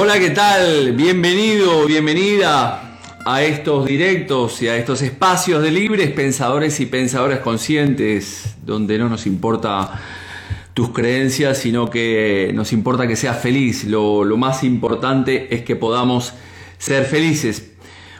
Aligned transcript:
Hola, 0.00 0.20
¿qué 0.20 0.30
tal? 0.30 0.92
Bienvenido, 0.92 1.84
bienvenida 1.84 3.00
a 3.24 3.42
estos 3.42 3.84
directos 3.84 4.62
y 4.62 4.68
a 4.68 4.76
estos 4.76 5.02
espacios 5.02 5.60
de 5.60 5.72
libres 5.72 6.12
pensadores 6.12 6.78
y 6.78 6.86
pensadoras 6.86 7.40
conscientes, 7.40 8.54
donde 8.64 8.96
no 8.96 9.08
nos 9.08 9.26
importa 9.26 10.00
tus 10.72 10.90
creencias, 10.90 11.58
sino 11.58 11.90
que 11.90 12.52
nos 12.54 12.72
importa 12.72 13.08
que 13.08 13.16
seas 13.16 13.40
feliz. 13.40 13.82
Lo, 13.82 14.22
lo 14.22 14.36
más 14.36 14.62
importante 14.62 15.52
es 15.52 15.62
que 15.64 15.74
podamos 15.74 16.32
ser 16.78 17.04
felices. 17.04 17.72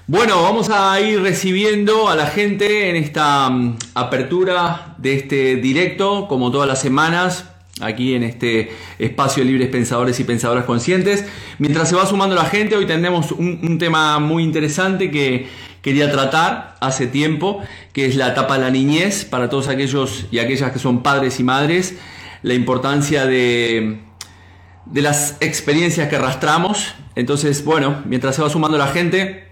Bueno, 0.08 0.42
vamos 0.42 0.70
a 0.70 1.00
ir 1.00 1.22
recibiendo 1.22 2.08
a 2.08 2.16
la 2.16 2.27
gente 2.27 2.91
en 2.91 2.97
esta 2.97 3.50
mm, 3.50 3.77
apertura 3.95 4.97
de 4.98 5.14
este 5.14 5.55
directo, 5.55 6.27
como 6.27 6.50
todas 6.50 6.66
las 6.66 6.80
semanas, 6.80 7.45
aquí 7.80 8.14
en 8.14 8.22
este 8.22 8.70
espacio 8.98 9.45
de 9.45 9.50
libres 9.50 9.68
pensadores 9.68 10.18
y 10.20 10.24
pensadoras 10.24 10.64
conscientes. 10.64 11.24
Mientras 11.58 11.88
se 11.88 11.96
va 11.96 12.06
sumando 12.06 12.34
la 12.34 12.44
gente, 12.44 12.77
hoy 12.77 12.86
tenemos 12.86 13.32
un, 13.32 13.78
tema 13.78 14.18
muy 14.18 14.42
interesante 14.42 15.10
que 15.10 15.48
quería 15.82 16.10
tratar 16.10 16.77
hace 16.80 17.06
tiempo, 17.06 17.62
que 17.92 18.06
es 18.06 18.16
la 18.16 18.28
etapa 18.28 18.55
de 18.58 18.64
la 18.64 18.70
niñez 18.70 19.24
para 19.24 19.48
todos 19.48 19.69
aquellos 19.69 20.27
y 20.30 20.39
aquellas 20.39 20.72
que 20.72 20.78
son 20.78 21.02
padres 21.02 21.39
y 21.41 21.44
madres, 21.44 21.96
la 22.42 22.55
importancia 22.55 23.27
de, 23.27 24.00
de 24.86 25.02
las 25.02 25.36
experiencias 25.41 26.08
que 26.08 26.16
arrastramos. 26.16 26.94
Entonces, 27.14 27.64
bueno, 27.64 28.02
mientras 28.05 28.36
se 28.36 28.42
va 28.42 28.50
sumando 28.50 28.78
la 28.78 28.89
gente, 28.89 29.48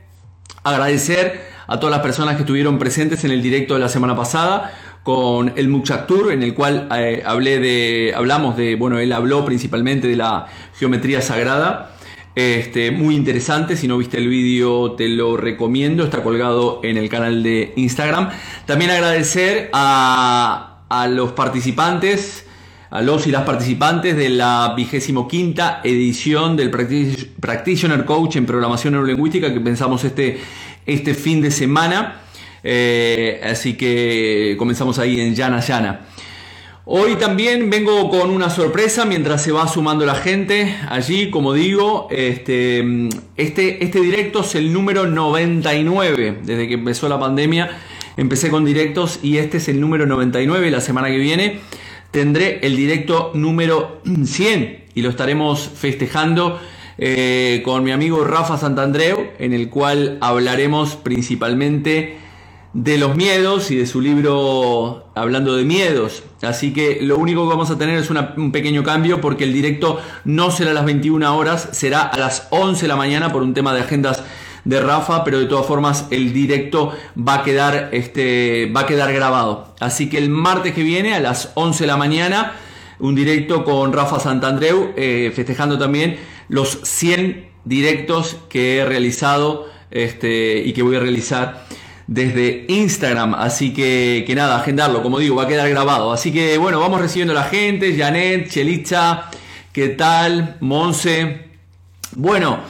agradecer 0.64 1.56
a 1.68 1.80
todas 1.80 1.92
las 1.92 2.00
personas 2.00 2.36
que 2.36 2.42
estuvieron 2.42 2.78
presentes 2.78 3.24
en 3.24 3.32
el 3.32 3.42
directo 3.42 3.74
de 3.74 3.80
la 3.80 3.88
semana 3.88 4.14
pasada 4.14 4.72
con 5.06 5.52
el 5.54 5.68
Muchaktur, 5.68 6.32
en 6.32 6.42
el 6.42 6.52
cual 6.52 6.88
eh, 6.96 7.22
hablé 7.24 7.60
de, 7.60 8.12
hablamos 8.16 8.56
de, 8.56 8.74
bueno, 8.74 8.98
él 8.98 9.12
habló 9.12 9.44
principalmente 9.44 10.08
de 10.08 10.16
la 10.16 10.48
geometría 10.76 11.22
sagrada. 11.22 11.92
Este, 12.34 12.90
muy 12.90 13.14
interesante, 13.14 13.76
si 13.76 13.86
no 13.86 13.98
viste 13.98 14.18
el 14.18 14.26
vídeo 14.26 14.96
te 14.96 15.08
lo 15.08 15.36
recomiendo, 15.36 16.02
está 16.02 16.24
colgado 16.24 16.80
en 16.82 16.96
el 16.96 17.08
canal 17.08 17.44
de 17.44 17.72
Instagram. 17.76 18.30
También 18.66 18.90
agradecer 18.90 19.70
a, 19.72 20.80
a 20.88 21.06
los 21.06 21.30
participantes, 21.30 22.44
a 22.90 23.00
los 23.00 23.28
y 23.28 23.30
las 23.30 23.44
participantes 23.44 24.16
de 24.16 24.30
la 24.30 24.74
vigésimo 24.76 25.28
quinta 25.28 25.82
edición 25.84 26.56
del 26.56 26.70
Practitioner 26.70 28.04
Coach 28.04 28.34
en 28.34 28.44
Programación 28.44 28.94
Neurolingüística 28.94 29.54
que 29.54 29.60
pensamos 29.60 30.02
este, 30.02 30.40
este 30.84 31.14
fin 31.14 31.40
de 31.42 31.52
semana. 31.52 32.22
Eh, 32.68 33.40
así 33.44 33.74
que 33.74 34.56
comenzamos 34.58 34.98
ahí 34.98 35.20
en 35.20 35.36
Llana 35.36 35.60
Llana. 35.60 36.00
Hoy 36.84 37.14
también 37.14 37.70
vengo 37.70 38.10
con 38.10 38.30
una 38.30 38.50
sorpresa 38.50 39.04
mientras 39.04 39.42
se 39.42 39.52
va 39.52 39.68
sumando 39.68 40.04
la 40.04 40.16
gente 40.16 40.76
allí, 40.88 41.30
como 41.30 41.52
digo, 41.52 42.08
este, 42.10 43.08
este, 43.36 43.84
este 43.84 44.00
directo 44.00 44.40
es 44.40 44.56
el 44.56 44.72
número 44.72 45.06
99, 45.06 46.38
desde 46.42 46.68
que 46.68 46.74
empezó 46.74 47.08
la 47.08 47.20
pandemia 47.20 47.70
empecé 48.16 48.50
con 48.50 48.64
directos 48.64 49.20
y 49.22 49.38
este 49.38 49.58
es 49.58 49.68
el 49.68 49.80
número 49.80 50.06
99, 50.06 50.70
la 50.70 50.80
semana 50.80 51.08
que 51.08 51.18
viene 51.18 51.60
tendré 52.10 52.60
el 52.62 52.76
directo 52.76 53.30
número 53.34 54.00
100 54.04 54.84
y 54.94 55.02
lo 55.02 55.10
estaremos 55.10 55.70
festejando 55.74 56.58
eh, 56.98 57.60
con 57.64 57.84
mi 57.84 57.92
amigo 57.92 58.24
Rafa 58.24 58.56
Santandreu, 58.56 59.32
en 59.38 59.52
el 59.52 59.68
cual 59.68 60.16
hablaremos 60.20 60.96
principalmente 60.96 62.25
de 62.76 62.98
los 62.98 63.16
miedos 63.16 63.70
y 63.70 63.76
de 63.76 63.86
su 63.86 64.02
libro 64.02 65.06
hablando 65.14 65.56
de 65.56 65.64
miedos. 65.64 66.22
Así 66.42 66.74
que 66.74 66.98
lo 67.00 67.16
único 67.16 67.44
que 67.44 67.48
vamos 67.48 67.70
a 67.70 67.78
tener 67.78 67.96
es 67.96 68.10
un 68.10 68.52
pequeño 68.52 68.84
cambio 68.84 69.22
porque 69.22 69.44
el 69.44 69.54
directo 69.54 69.98
no 70.26 70.50
será 70.50 70.72
a 70.72 70.74
las 70.74 70.84
21 70.84 71.34
horas, 71.34 71.70
será 71.72 72.02
a 72.02 72.18
las 72.18 72.48
11 72.50 72.82
de 72.82 72.88
la 72.88 72.96
mañana 72.96 73.32
por 73.32 73.42
un 73.42 73.54
tema 73.54 73.72
de 73.72 73.80
agendas 73.80 74.22
de 74.66 74.78
Rafa, 74.78 75.24
pero 75.24 75.38
de 75.38 75.46
todas 75.46 75.64
formas 75.64 76.06
el 76.10 76.34
directo 76.34 76.92
va 77.16 77.36
a 77.36 77.42
quedar, 77.44 77.88
este, 77.92 78.70
va 78.76 78.80
a 78.80 78.86
quedar 78.86 79.10
grabado. 79.10 79.74
Así 79.80 80.10
que 80.10 80.18
el 80.18 80.28
martes 80.28 80.74
que 80.74 80.82
viene 80.82 81.14
a 81.14 81.20
las 81.20 81.52
11 81.54 81.84
de 81.84 81.86
la 81.86 81.96
mañana, 81.96 82.56
un 82.98 83.14
directo 83.14 83.64
con 83.64 83.94
Rafa 83.94 84.20
Santandreu, 84.20 84.92
eh, 84.96 85.32
festejando 85.34 85.78
también 85.78 86.18
los 86.50 86.78
100 86.82 87.48
directos 87.64 88.36
que 88.50 88.78
he 88.78 88.84
realizado 88.84 89.66
este, 89.90 90.58
y 90.58 90.74
que 90.74 90.82
voy 90.82 90.96
a 90.96 91.00
realizar 91.00 91.64
desde 92.06 92.64
Instagram. 92.68 93.34
Así 93.34 93.72
que, 93.72 94.24
que 94.26 94.34
nada, 94.34 94.56
agendarlo, 94.56 95.02
como 95.02 95.18
digo, 95.18 95.36
va 95.36 95.44
a 95.44 95.48
quedar 95.48 95.68
grabado. 95.68 96.12
Así 96.12 96.32
que 96.32 96.58
bueno, 96.58 96.80
vamos 96.80 97.00
recibiendo 97.00 97.32
a 97.32 97.36
la 97.36 97.44
gente, 97.44 97.96
Janet, 97.96 98.48
Chelitza, 98.48 99.30
¿qué 99.72 99.88
tal? 99.90 100.56
Monse. 100.60 101.46
Bueno, 102.14 102.60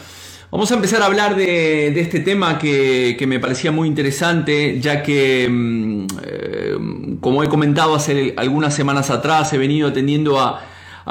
vamos 0.50 0.70
a 0.72 0.74
empezar 0.74 1.02
a 1.02 1.06
hablar 1.06 1.36
de, 1.36 1.98
este 2.00 2.20
tema 2.20 2.58
que, 2.58 3.22
me 3.26 3.38
parecía 3.38 3.70
muy 3.72 3.88
interesante, 3.88 4.80
ya 4.80 5.02
que, 5.02 5.46
mm, 5.48 6.06
eh, 6.24 6.76
como 7.20 7.42
he 7.42 7.48
comentado 7.48 7.94
hace 7.94 8.34
algunas 8.36 8.74
semanas 8.74 9.10
atrás, 9.10 9.52
he 9.52 9.58
venido 9.58 9.88
atendiendo 9.88 10.40
a, 10.40 10.62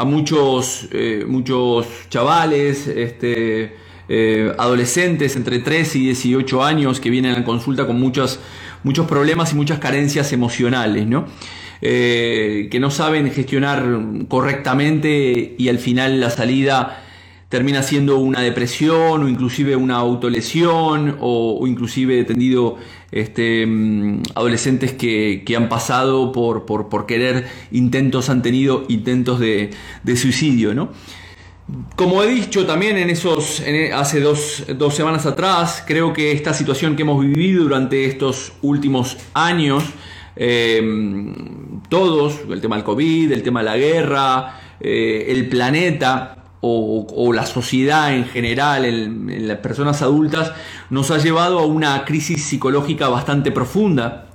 muchos, 0.05 0.89
eh, 0.91 1.23
muchos 1.25 1.87
chavales, 2.09 2.87
este, 2.87 3.84
eh, 4.07 4.53
adolescentes 4.57 5.35
entre 5.35 5.59
3 5.59 5.95
y 5.95 5.99
18 6.05 6.63
años 6.63 6.99
que 6.99 7.09
vienen 7.09 7.35
a 7.35 7.43
consulta 7.43 7.87
con 7.87 7.99
muchos, 7.99 8.39
muchos 8.83 9.07
problemas 9.07 9.53
y 9.53 9.55
muchas 9.55 9.79
carencias 9.79 10.31
emocionales, 10.33 11.07
¿no? 11.07 11.25
Eh, 11.81 12.69
que 12.71 12.79
no 12.79 12.89
saben 12.89 13.29
gestionar 13.31 13.85
correctamente 14.27 15.55
y 15.57 15.69
al 15.69 15.77
final 15.77 16.19
la 16.19 16.29
salida 16.29 17.01
termina 17.49 17.83
siendo 17.83 18.17
una 18.17 18.41
depresión 18.41 19.23
o 19.23 19.29
inclusive 19.29 19.75
una 19.75 19.95
autolesión 19.95 21.17
o, 21.19 21.57
o 21.59 21.67
inclusive 21.67 22.23
tendido 22.23 22.77
este, 23.11 23.65
mm, 23.65 24.23
adolescentes 24.35 24.93
que, 24.93 25.43
han 25.55 25.69
pasado 25.69 26.31
por, 26.31 26.65
por, 26.65 27.05
querer 27.05 27.47
intentos, 27.71 28.29
han 28.29 28.41
tenido 28.41 28.85
intentos 28.89 29.39
de, 29.39 29.69
de 30.03 30.17
suicidio, 30.17 30.73
¿no? 30.73 30.89
Como 31.95 32.21
he 32.21 32.27
dicho 32.27 32.67
también 32.67 32.95
en 32.97 33.09
esos, 33.09 33.59
e, 33.61 33.91
hace 33.91 34.19
dos, 34.19 34.63
semanas 34.91 35.25
atrás, 35.25 35.83
creo 35.85 36.13
que 36.13 36.31
esta 36.31 36.53
situación 36.53 36.95
que 36.95 37.01
hemos 37.01 37.19
vivido 37.19 37.63
durante 37.63 38.05
estos 38.05 38.53
últimos 38.61 39.17
años, 39.33 39.83
em, 40.35 41.81
todos, 41.89 42.41
el 42.49 42.61
tema 42.61 42.75
del 42.75 42.85
COVID, 42.85 43.31
el 43.31 43.41
tema 43.41 43.61
de 43.61 43.65
la 43.65 43.77
guerra, 43.77 44.59
eh, 44.79 45.25
el 45.29 45.49
planeta 45.49 46.37
o, 46.61 47.31
la 47.33 47.45
sociedad 47.45 48.13
en 48.15 48.25
general, 48.25 48.85
en 48.85 49.47
las 49.47 49.59
personas 49.59 50.01
adultas, 50.01 50.51
nos 50.89 51.11
ha 51.11 51.17
llevado 51.19 51.59
a 51.59 51.65
una 51.65 52.05
crisis 52.05 52.43
psicológica 52.43 53.07
bastante 53.07 53.51
profunda. 53.51 54.29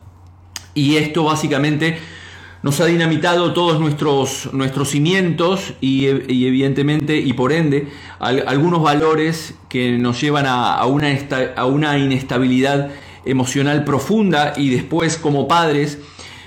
Y 0.74 0.96
esto 0.96 1.24
básicamente 1.24 1.98
nos 2.62 2.80
ha 2.80 2.86
dinamitado 2.86 3.52
todos 3.52 3.80
nuestros, 3.80 4.50
nuestros 4.52 4.90
cimientos 4.90 5.74
y, 5.80 6.06
evidentemente 6.06 7.16
y 7.16 7.32
por 7.32 7.52
ende 7.52 7.88
algunos 8.18 8.82
valores 8.82 9.54
que 9.68 9.96
nos 9.98 10.20
llevan 10.20 10.44
a, 10.46 10.84
una 10.84 11.08
a 11.56 11.66
una 11.66 11.98
inestabilidad 11.98 12.90
emocional 13.24 13.84
profunda 13.84 14.54
y 14.56 14.70
después 14.70 15.16
como 15.16 15.48
padres, 15.48 15.98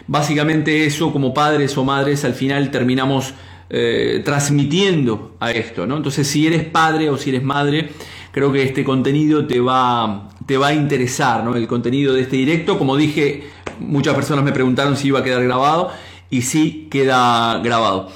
básicamente 0.07 0.85
eso 0.85 1.11
como 1.11 1.33
padres 1.33 1.77
o 1.77 1.83
madres 1.83 2.25
al 2.25 2.33
final 2.33 2.69
terminamos 2.71 3.33
eh, 3.69 4.21
transmitiendo 4.23 5.35
a 5.39 5.51
esto. 5.51 5.87
¿no? 5.87 5.97
Entonces 5.97 6.27
si 6.27 6.45
eres 6.45 6.63
padre 6.63 7.09
o 7.09 7.17
si 7.17 7.31
eres 7.31 7.43
madre, 7.43 7.89
creo 8.31 8.51
que 8.51 8.61
este 8.61 8.83
contenido 8.83 9.47
te 9.47 9.59
va, 9.59 10.29
te 10.45 10.57
va 10.57 10.67
a 10.67 10.73
interesar, 10.73 11.43
¿no? 11.43 11.55
el 11.55 11.67
contenido 11.67 12.13
de 12.13 12.21
este 12.21 12.35
directo, 12.35 12.77
como 12.77 12.97
dije 12.97 13.43
muchas 13.79 14.15
personas 14.15 14.43
me 14.43 14.51
preguntaron 14.51 14.97
si 14.97 15.07
iba 15.09 15.19
a 15.19 15.23
quedar 15.23 15.43
grabado 15.43 15.91
y 16.29 16.41
sí 16.41 16.87
queda 16.89 17.59
grabado. 17.59 18.09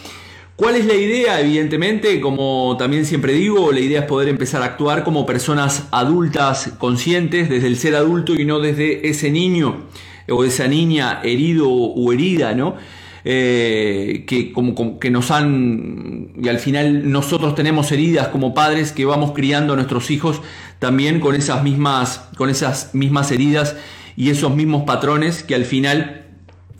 ¿Cuál 0.57 0.75
es 0.75 0.85
la 0.85 0.95
idea? 0.95 1.39
Evidentemente, 1.39 2.19
como 2.19 2.75
también 2.79 3.05
siempre 3.05 3.33
digo, 3.33 3.71
la 3.71 3.79
idea 3.79 3.99
es 3.99 4.05
poder 4.07 4.27
empezar 4.27 4.63
a 4.63 4.65
actuar 4.65 5.03
como 5.03 5.23
personas 5.23 5.87
adultas 5.91 6.73
conscientes 6.79 7.47
desde 7.47 7.67
el 7.67 7.77
ser 7.77 7.95
adulto 7.95 8.33
y 8.33 8.43
no 8.43 8.59
desde 8.59 9.07
ese 9.07 9.29
niño 9.29 9.83
o 10.27 10.43
esa 10.43 10.67
niña 10.67 11.21
herido 11.23 11.69
o 11.69 12.11
herida, 12.11 12.55
¿no? 12.55 12.75
Eh, 13.23 14.23
que, 14.25 14.51
como, 14.51 14.99
que 14.99 15.11
nos 15.11 15.31
han, 15.31 16.31
y 16.41 16.47
al 16.47 16.59
final 16.59 17.11
nosotros 17.11 17.53
tenemos 17.55 17.91
heridas 17.91 18.29
como 18.29 18.53
padres 18.53 18.91
que 18.93 19.05
vamos 19.05 19.33
criando 19.33 19.73
a 19.73 19.75
nuestros 19.75 20.09
hijos 20.11 20.41
también 20.79 21.19
con 21.19 21.35
esas 21.35 21.61
mismas, 21.61 22.29
con 22.37 22.49
esas 22.49 22.95
mismas 22.95 23.31
heridas 23.31 23.75
y 24.17 24.31
esos 24.31 24.53
mismos 24.53 24.83
patrones 24.83 25.43
que 25.43 25.55
al 25.55 25.63
final 25.63 26.25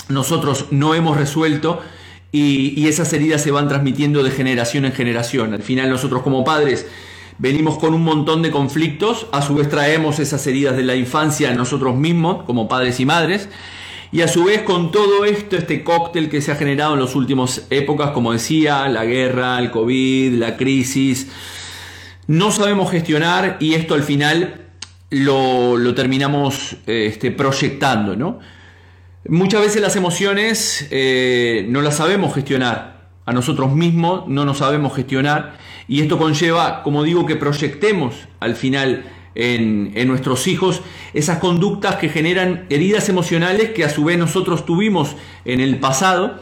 nosotros 0.09 0.65
no 0.71 0.95
hemos 0.95 1.15
resuelto 1.15 1.79
y, 2.31 2.87
esas 2.87 3.13
heridas 3.13 3.41
se 3.41 3.51
van 3.51 3.67
transmitiendo 3.67 4.23
de 4.23 4.31
generación 4.31 4.85
en 4.85 4.91
generación. 4.91 5.53
Al 5.53 5.61
final 5.61 5.89
nosotros 5.89 6.23
como 6.23 6.43
padres 6.43 6.87
venimos 7.37 7.77
con 7.77 7.93
un 7.93 8.03
montón 8.03 8.41
de 8.41 8.51
conflictos, 8.51 9.27
a 9.31 9.41
su 9.41 9.55
vez 9.55 9.69
traemos 9.69 10.19
esas 10.19 10.45
heridas 10.47 10.75
de 10.75 10.83
la 10.83 10.95
infancia 10.95 11.53
nosotros 11.53 11.95
mismos 11.95 12.43
como 12.43 12.67
padres 12.67 12.99
y 12.99 13.05
madres. 13.05 13.49
Y 14.11 14.21
a 14.21 14.27
su 14.29 14.45
vez 14.45 14.61
con 14.61 14.91
todo 14.91 15.25
esto, 15.25 15.57
este 15.57 15.83
cóctel 15.83 16.29
que 16.29 16.41
se 16.41 16.51
ha 16.51 16.55
generado 16.55 16.93
en 16.93 17.01
las 17.01 17.13
últimas 17.13 17.67
épocas, 17.69 18.11
como 18.11 18.31
decía, 18.31 18.87
la 18.87 19.03
guerra, 19.03 19.59
el 19.59 19.69
COVID, 19.69 20.33
la 20.35 20.55
crisis, 20.55 21.27
no 22.25 22.51
sabemos 22.51 22.89
gestionar 22.89 23.57
y 23.59 23.73
esto 23.73 23.95
al 23.95 24.03
final 24.03 24.66
lo, 25.09 25.93
terminamos 25.95 26.77
este, 26.85 27.31
proyectando, 27.31 28.15
¿no? 28.15 28.39
Muchas 29.29 29.61
veces 29.61 29.81
las 29.81 29.95
emociones 29.95 30.87
eh, 30.89 31.65
no 31.69 31.81
las 31.81 31.97
sabemos 31.97 32.33
gestionar, 32.33 33.09
a 33.25 33.33
nosotros 33.33 33.73
mismos 33.73 34.27
no 34.27 34.45
nos 34.45 34.59
sabemos 34.59 34.95
gestionar. 34.95 35.57
Y 35.87 36.01
esto 36.01 36.17
conlleva, 36.17 36.81
como 36.81 37.03
digo, 37.03 37.25
que 37.25 37.35
proyectemos 37.35 38.15
al 38.39 38.55
final 38.55 39.05
en, 39.35 39.91
en, 39.95 40.07
nuestros 40.07 40.47
hijos 40.47 40.81
esas 41.13 41.39
conductas 41.39 41.95
que 41.95 42.09
generan 42.09 42.65
heridas 42.69 43.09
emocionales 43.09 43.71
que 43.71 43.83
a 43.83 43.89
su 43.89 44.05
vez 44.05 44.17
nosotros 44.17 44.65
tuvimos 44.65 45.15
en 45.45 45.59
el 45.59 45.77
pasado 45.77 46.41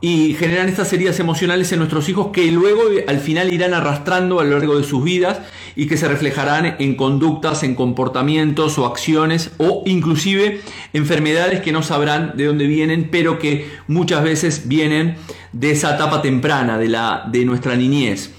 y 0.00 0.34
generan 0.34 0.68
estas 0.68 0.92
heridas 0.92 1.20
emocionales 1.20 1.70
en 1.72 1.78
nuestros 1.78 2.08
hijos 2.08 2.28
que 2.32 2.50
luego 2.50 2.82
al 3.06 3.20
final 3.20 3.52
irán 3.52 3.74
arrastrando 3.74 4.40
a 4.40 4.44
lo 4.44 4.58
largo 4.58 4.78
de 4.78 4.84
sus 4.84 5.04
vidas 5.04 5.40
y 5.76 5.86
que 5.86 5.98
se 5.98 6.08
reflejarán 6.08 6.76
en 6.78 6.94
conductas, 6.94 7.62
en 7.62 7.74
comportamientos 7.74 8.78
o 8.78 8.86
acciones 8.86 9.50
o 9.58 9.82
inclusive 9.86 10.60
enfermedades 10.94 11.60
que 11.60 11.72
no 11.72 11.82
sabrán 11.82 12.32
de 12.36 12.46
dónde 12.46 12.66
vienen, 12.66 13.08
pero 13.10 13.38
que 13.38 13.68
muchas 13.88 14.22
veces 14.22 14.68
vienen 14.68 15.16
de 15.52 15.72
esa 15.72 15.94
etapa 15.94 16.22
temprana 16.22 16.78
de, 16.78 16.88
la, 16.88 17.24
de 17.30 17.44
nuestra 17.44 17.76
niñez. 17.76 18.30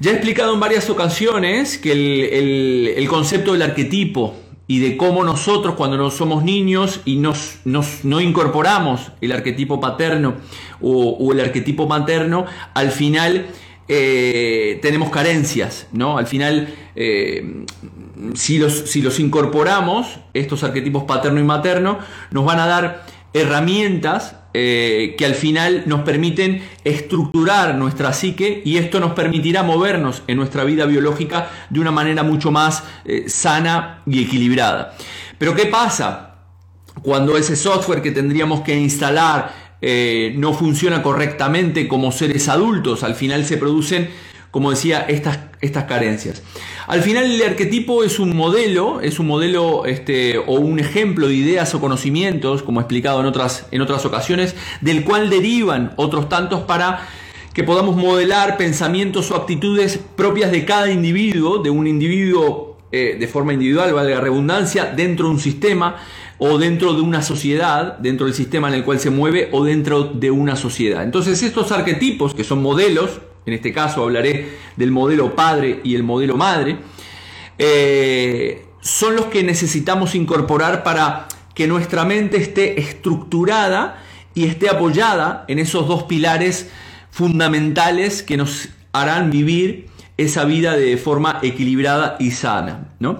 Ya 0.00 0.10
he 0.10 0.14
explicado 0.14 0.52
en 0.52 0.60
varias 0.60 0.90
ocasiones 0.90 1.78
que 1.78 1.92
el, 1.92 2.94
el 2.96 3.08
concepto 3.08 3.52
del 3.52 3.62
arquetipo 3.62 4.34
y 4.72 4.78
de 4.78 4.96
cómo 4.96 5.22
nosotros 5.22 5.74
cuando 5.74 5.98
no 5.98 6.10
somos 6.10 6.44
niños 6.44 7.02
y 7.04 7.16
nos, 7.16 7.58
no 7.66 8.20
incorporamos 8.22 9.12
el 9.20 9.32
arquetipo 9.32 9.82
paterno 9.82 10.36
o, 10.80 11.30
el 11.30 11.40
arquetipo 11.40 11.86
materno, 11.86 12.46
al 12.72 12.90
final 12.90 13.48
eh, 13.86 14.78
tenemos 14.80 15.10
carencias, 15.10 15.88
¿no? 15.92 16.16
Al 16.16 16.26
final, 16.26 16.74
eh, 16.96 17.66
si, 18.32 18.56
los, 18.56 18.88
si 18.90 19.02
los 19.02 19.20
incorporamos, 19.20 20.20
estos 20.32 20.64
arquetipos 20.64 21.04
paterno 21.04 21.38
y 21.38 21.44
materno, 21.44 21.98
nos 22.30 22.46
van 22.46 22.58
a 22.58 22.66
dar 22.66 23.04
herramientas 23.34 24.36
eh, 24.54 25.14
que 25.16 25.24
al 25.24 25.34
final 25.34 25.84
nos 25.86 26.02
permiten 26.02 26.62
estructurar 26.84 27.74
nuestra 27.74 28.12
psique 28.12 28.60
y 28.64 28.76
esto 28.76 29.00
nos 29.00 29.12
permitirá 29.12 29.62
movernos 29.62 30.22
en 30.26 30.36
nuestra 30.36 30.64
vida 30.64 30.84
biológica 30.84 31.50
de 31.70 31.80
una 31.80 31.90
manera 31.90 32.22
mucho 32.22 32.50
más 32.50 32.84
eh, 33.04 33.24
sana 33.28 34.02
y 34.06 34.22
equilibrada. 34.22 34.94
Pero 35.38 35.54
¿qué 35.54 35.66
pasa 35.66 36.34
cuando 37.02 37.38
ese 37.38 37.56
software 37.56 38.02
que 38.02 38.10
tendríamos 38.10 38.60
que 38.60 38.78
instalar 38.78 39.54
eh, 39.80 40.34
no 40.36 40.52
funciona 40.52 41.02
correctamente 41.02 41.88
como 41.88 42.12
seres 42.12 42.48
adultos? 42.48 43.02
Al 43.04 43.14
final 43.14 43.46
se 43.46 43.56
producen 43.56 44.10
como 44.52 44.70
decía, 44.70 45.00
estas, 45.08 45.38
estas 45.62 45.84
carencias. 45.84 46.42
Al 46.86 47.00
final 47.00 47.24
el 47.24 47.42
arquetipo 47.42 48.04
es 48.04 48.18
un 48.18 48.36
modelo, 48.36 49.00
es 49.00 49.18
un 49.18 49.26
modelo 49.26 49.86
este, 49.86 50.36
o 50.36 50.60
un 50.60 50.78
ejemplo 50.78 51.26
de 51.26 51.34
ideas 51.34 51.74
o 51.74 51.80
conocimientos, 51.80 52.62
como 52.62 52.78
he 52.78 52.82
explicado 52.82 53.18
en 53.20 53.26
otras, 53.26 53.66
en 53.70 53.80
otras 53.80 54.04
ocasiones, 54.04 54.54
del 54.82 55.04
cual 55.04 55.30
derivan 55.30 55.94
otros 55.96 56.28
tantos 56.28 56.60
para 56.60 57.08
que 57.54 57.64
podamos 57.64 57.96
modelar 57.96 58.58
pensamientos 58.58 59.30
o 59.30 59.36
actitudes 59.36 59.98
propias 60.16 60.50
de 60.52 60.66
cada 60.66 60.90
individuo, 60.90 61.58
de 61.58 61.70
un 61.70 61.86
individuo 61.86 62.76
eh, 62.92 63.16
de 63.18 63.26
forma 63.28 63.54
individual, 63.54 63.94
valga 63.94 64.16
la 64.16 64.20
redundancia, 64.20 64.84
dentro 64.84 65.28
de 65.28 65.32
un 65.32 65.40
sistema 65.40 65.96
o 66.36 66.58
dentro 66.58 66.92
de 66.92 67.00
una 67.00 67.22
sociedad, 67.22 67.96
dentro 67.96 68.26
del 68.26 68.34
sistema 68.34 68.68
en 68.68 68.74
el 68.74 68.84
cual 68.84 69.00
se 69.00 69.08
mueve 69.08 69.48
o 69.52 69.64
dentro 69.64 70.04
de 70.04 70.30
una 70.30 70.56
sociedad. 70.56 71.02
Entonces 71.02 71.42
estos 71.42 71.72
arquetipos, 71.72 72.34
que 72.34 72.44
son 72.44 72.60
modelos, 72.60 73.22
en 73.46 73.54
este 73.54 73.72
caso 73.72 74.02
hablaré 74.02 74.58
del 74.76 74.90
modelo 74.90 75.34
padre 75.34 75.80
y 75.84 75.94
el 75.94 76.02
modelo 76.02 76.36
madre, 76.36 76.78
eh, 77.58 78.64
son 78.80 79.16
los 79.16 79.26
que 79.26 79.42
necesitamos 79.42 80.14
incorporar 80.14 80.82
para 80.82 81.28
que 81.54 81.66
nuestra 81.66 82.04
mente 82.04 82.38
esté 82.38 82.80
estructurada 82.80 84.02
y 84.34 84.44
esté 84.44 84.68
apoyada 84.68 85.44
en 85.48 85.58
esos 85.58 85.86
dos 85.86 86.04
pilares 86.04 86.70
fundamentales 87.10 88.22
que 88.22 88.36
nos 88.36 88.70
harán 88.92 89.30
vivir 89.30 89.91
esa 90.24 90.44
vida 90.44 90.76
de 90.76 90.96
forma 90.96 91.38
equilibrada 91.42 92.16
y 92.18 92.30
sana. 92.30 92.94
¿no? 92.98 93.18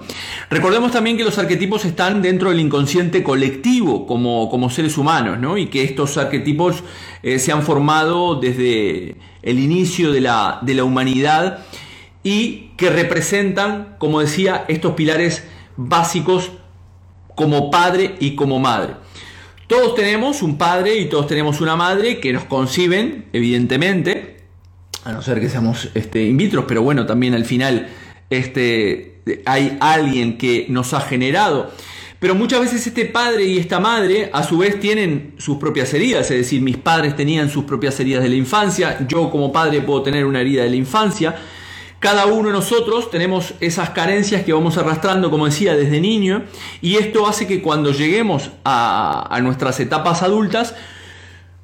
Recordemos 0.49 0.91
también 0.91 1.17
que 1.17 1.23
los 1.23 1.37
arquetipos 1.37 1.85
están 1.85 2.21
dentro 2.21 2.49
del 2.49 2.59
inconsciente 2.59 3.23
colectivo 3.23 4.05
como, 4.05 4.49
como 4.49 4.69
seres 4.69 4.97
humanos 4.97 5.39
¿no? 5.39 5.57
y 5.57 5.67
que 5.67 5.83
estos 5.83 6.17
arquetipos 6.17 6.83
eh, 7.21 7.39
se 7.39 7.51
han 7.51 7.63
formado 7.63 8.35
desde 8.35 9.15
el 9.41 9.59
inicio 9.59 10.11
de 10.11 10.21
la, 10.21 10.59
de 10.61 10.73
la 10.73 10.83
humanidad 10.83 11.65
y 12.23 12.71
que 12.77 12.89
representan, 12.89 13.95
como 13.99 14.21
decía, 14.21 14.65
estos 14.67 14.93
pilares 14.93 15.43
básicos 15.75 16.51
como 17.35 17.69
padre 17.69 18.15
y 18.19 18.35
como 18.35 18.59
madre. 18.59 18.95
Todos 19.67 19.95
tenemos 19.95 20.41
un 20.41 20.57
padre 20.57 20.97
y 20.97 21.05
todos 21.05 21.27
tenemos 21.27 21.61
una 21.61 21.75
madre 21.75 22.19
que 22.19 22.33
nos 22.33 22.43
conciben, 22.43 23.25
evidentemente, 23.33 24.42
a 25.05 25.11
no 25.11 25.21
ser 25.21 25.39
que 25.39 25.49
seamos 25.49 25.89
este, 25.93 26.23
in 26.23 26.37
vitro, 26.37 26.65
pero 26.65 26.81
bueno, 26.81 27.05
también 27.05 27.33
al 27.33 27.45
final 27.45 27.87
este, 28.29 29.15
hay 29.45 29.77
alguien 29.79 30.37
que 30.37 30.65
nos 30.69 30.93
ha 30.93 31.01
generado. 31.01 31.71
Pero 32.19 32.35
muchas 32.35 32.61
veces 32.61 32.87
este 32.87 33.05
padre 33.05 33.43
y 33.43 33.57
esta 33.57 33.81
madre 33.81 34.29
a 34.31 34.43
su 34.43 34.57
vez 34.57 34.79
tienen 34.79 35.33
sus 35.37 35.57
propias 35.57 35.93
heridas, 35.93 36.31
es 36.31 36.37
decir, 36.37 36.61
mis 36.61 36.77
padres 36.77 37.17
tenían 37.17 37.49
sus 37.49 37.65
propias 37.65 37.99
heridas 37.99 38.23
de 38.23 38.29
la 38.29 38.35
infancia, 38.35 39.05
yo 39.09 39.29
como 39.29 39.51
padre 39.51 39.81
puedo 39.81 40.03
tener 40.03 40.25
una 40.25 40.39
herida 40.39 40.63
de 40.63 40.69
la 40.69 40.77
infancia, 40.77 41.35
cada 41.99 42.25
uno 42.25 42.47
de 42.47 42.53
nosotros 42.53 43.11
tenemos 43.11 43.55
esas 43.59 43.89
carencias 43.89 44.43
que 44.43 44.53
vamos 44.53 44.77
arrastrando, 44.77 45.29
como 45.29 45.45
decía, 45.45 45.75
desde 45.75 45.99
niño, 45.99 46.43
y 46.81 46.95
esto 46.95 47.27
hace 47.27 47.45
que 47.45 47.61
cuando 47.61 47.91
lleguemos 47.91 48.51
a, 48.63 49.27
a 49.29 49.41
nuestras 49.41 49.79
etapas 49.81 50.21
adultas, 50.21 50.75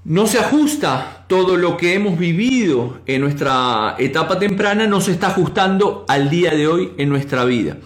no 0.06 0.28
se 0.28 0.40
ajusta 0.40 1.26
todo 1.28 1.58
lo 1.58 1.78
que 1.78 1.94
hemos 1.94 2.18
vivido 2.18 3.00
en 3.06 3.22
nuestra 3.22 3.96
etapa 4.00 4.40
temprana, 4.40 4.88
no 4.88 5.02
se 5.02 5.12
está 5.12 5.28
ajustando 5.28 6.06
al 6.08 6.30
día 6.30 6.52
de 6.52 6.68
hoy 6.68 6.92
en 6.98 7.10
nuestra 7.10 7.46
vida. 7.46 7.78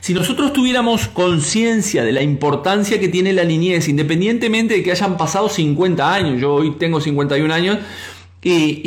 Si 0.00 0.14
nosotros 0.14 0.52
tuviéramos 0.52 1.08
conciencia 1.08 2.04
de 2.04 2.12
la 2.12 2.22
importancia 2.22 2.98
que 2.98 3.08
tiene 3.08 3.32
la 3.32 3.44
niñez, 3.44 3.88
independientemente 3.88 4.74
de 4.74 4.82
que 4.82 4.92
hayan 4.92 5.16
pasado 5.16 5.48
50 5.48 6.14
años, 6.14 6.40
yo 6.40 6.54
hoy 6.54 6.76
tengo 6.78 7.00
51 7.00 7.52
años 7.52 7.78
y, 8.42 8.80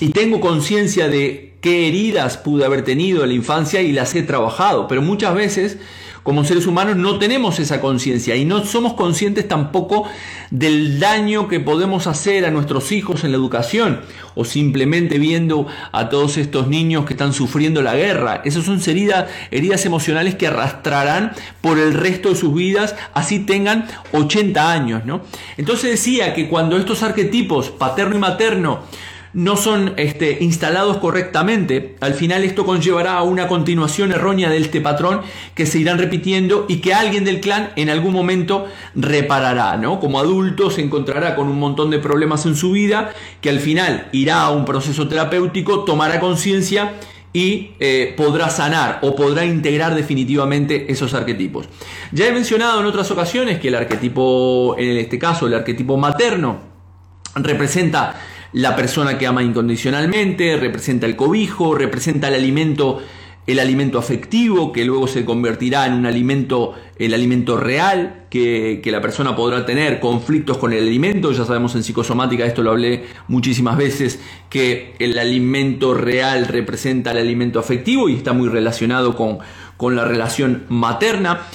y 0.00 0.08
tengo 0.10 0.40
conciencia 0.40 1.08
de 1.08 1.54
qué 1.60 1.88
heridas 1.88 2.36
pude 2.36 2.64
haber 2.64 2.82
tenido 2.82 3.22
en 3.22 3.30
la 3.30 3.34
infancia 3.34 3.80
y 3.80 3.92
las 3.92 4.14
he 4.14 4.22
trabajado, 4.22 4.88
pero 4.88 5.00
muchas 5.00 5.34
veces 5.34 5.78
como 6.22 6.44
seres 6.44 6.66
humanos 6.66 6.96
no 6.96 7.18
tenemos 7.18 7.58
esa 7.58 7.80
conciencia 7.80 8.36
y 8.36 8.44
no 8.44 8.64
somos 8.64 8.94
conscientes 8.94 9.48
tampoco 9.48 10.04
del 10.50 11.00
daño 11.00 11.48
que 11.48 11.60
podemos 11.60 12.06
hacer 12.06 12.44
a 12.44 12.50
nuestros 12.50 12.92
hijos 12.92 13.24
en 13.24 13.32
la 13.32 13.38
educación 13.38 14.00
o 14.34 14.44
simplemente 14.44 15.18
viendo 15.18 15.66
a 15.90 16.08
todos 16.08 16.38
estos 16.38 16.68
niños 16.68 17.04
que 17.04 17.14
están 17.14 17.32
sufriendo 17.32 17.82
la 17.82 17.94
guerra. 17.94 18.42
Esas 18.44 18.64
son 18.64 18.80
heridas, 18.86 19.28
heridas 19.50 19.84
emocionales 19.84 20.34
que 20.34 20.46
arrastrarán 20.46 21.32
por 21.60 21.78
el 21.78 21.94
resto 21.94 22.30
de 22.30 22.36
sus 22.36 22.54
vidas, 22.54 22.94
así 23.14 23.40
tengan 23.40 23.86
80 24.12 24.72
años. 24.72 25.04
¿no? 25.04 25.22
Entonces 25.56 25.90
decía 25.90 26.34
que 26.34 26.48
cuando 26.48 26.76
estos 26.76 27.02
arquetipos 27.02 27.70
paterno 27.70 28.16
y 28.16 28.20
materno 28.20 28.80
no 29.34 29.56
son 29.56 29.94
este, 29.96 30.38
instalados 30.40 30.98
correctamente, 30.98 31.96
al 32.00 32.14
final 32.14 32.44
esto 32.44 32.66
conllevará 32.66 33.14
a 33.14 33.22
una 33.22 33.48
continuación 33.48 34.12
errónea 34.12 34.50
de 34.50 34.58
este 34.58 34.80
patrón 34.80 35.22
que 35.54 35.66
se 35.66 35.78
irán 35.78 35.98
repitiendo 35.98 36.66
y 36.68 36.76
que 36.76 36.94
alguien 36.94 37.24
del 37.24 37.40
clan 37.40 37.70
en 37.76 37.88
algún 37.88 38.12
momento 38.12 38.66
reparará, 38.94 39.76
¿no? 39.76 40.00
Como 40.00 40.18
adulto 40.18 40.70
se 40.70 40.82
encontrará 40.82 41.34
con 41.34 41.48
un 41.48 41.58
montón 41.58 41.90
de 41.90 41.98
problemas 41.98 42.44
en 42.46 42.56
su 42.56 42.72
vida 42.72 43.12
que 43.40 43.50
al 43.50 43.60
final 43.60 44.08
irá 44.12 44.42
a 44.42 44.50
un 44.50 44.64
proceso 44.64 45.08
terapéutico, 45.08 45.84
tomará 45.84 46.20
conciencia 46.20 46.94
y 47.32 47.70
eh, 47.80 48.12
podrá 48.16 48.50
sanar 48.50 48.98
o 49.02 49.16
podrá 49.16 49.44
integrar 49.46 49.94
definitivamente 49.94 50.92
esos 50.92 51.14
arquetipos. 51.14 51.66
Ya 52.12 52.26
he 52.26 52.32
mencionado 52.32 52.80
en 52.80 52.86
otras 52.86 53.10
ocasiones 53.10 53.58
que 53.58 53.68
el 53.68 53.74
arquetipo, 53.74 54.76
en 54.78 54.98
este 54.98 55.18
caso 55.18 55.46
el 55.46 55.54
arquetipo 55.54 55.96
materno, 55.96 56.58
representa 57.34 58.20
la 58.52 58.76
persona 58.76 59.18
que 59.18 59.26
ama 59.26 59.42
incondicionalmente, 59.42 60.56
representa 60.56 61.06
el 61.06 61.16
cobijo, 61.16 61.74
representa 61.74 62.28
el 62.28 62.34
alimento, 62.34 63.00
el 63.46 63.58
alimento 63.58 63.98
afectivo, 63.98 64.72
que 64.72 64.84
luego 64.84 65.06
se 65.06 65.24
convertirá 65.24 65.86
en 65.86 65.94
un 65.94 66.06
alimento, 66.06 66.74
el 66.98 67.14
alimento 67.14 67.56
real, 67.56 68.26
que, 68.28 68.80
que, 68.82 68.92
la 68.92 69.00
persona 69.00 69.34
podrá 69.34 69.64
tener 69.64 70.00
conflictos 70.00 70.58
con 70.58 70.72
el 70.72 70.82
alimento. 70.82 71.32
Ya 71.32 71.44
sabemos 71.44 71.74
en 71.74 71.82
psicosomática, 71.82 72.44
esto 72.44 72.62
lo 72.62 72.70
hablé 72.70 73.04
muchísimas 73.28 73.76
veces, 73.76 74.20
que 74.50 74.94
el 74.98 75.18
alimento 75.18 75.94
real 75.94 76.46
representa 76.46 77.12
el 77.12 77.18
alimento 77.18 77.58
afectivo 77.58 78.08
y 78.08 78.16
está 78.16 78.32
muy 78.32 78.48
relacionado 78.48 79.16
con, 79.16 79.38
con 79.76 79.96
la 79.96 80.04
relación 80.04 80.64
materna. 80.68 81.46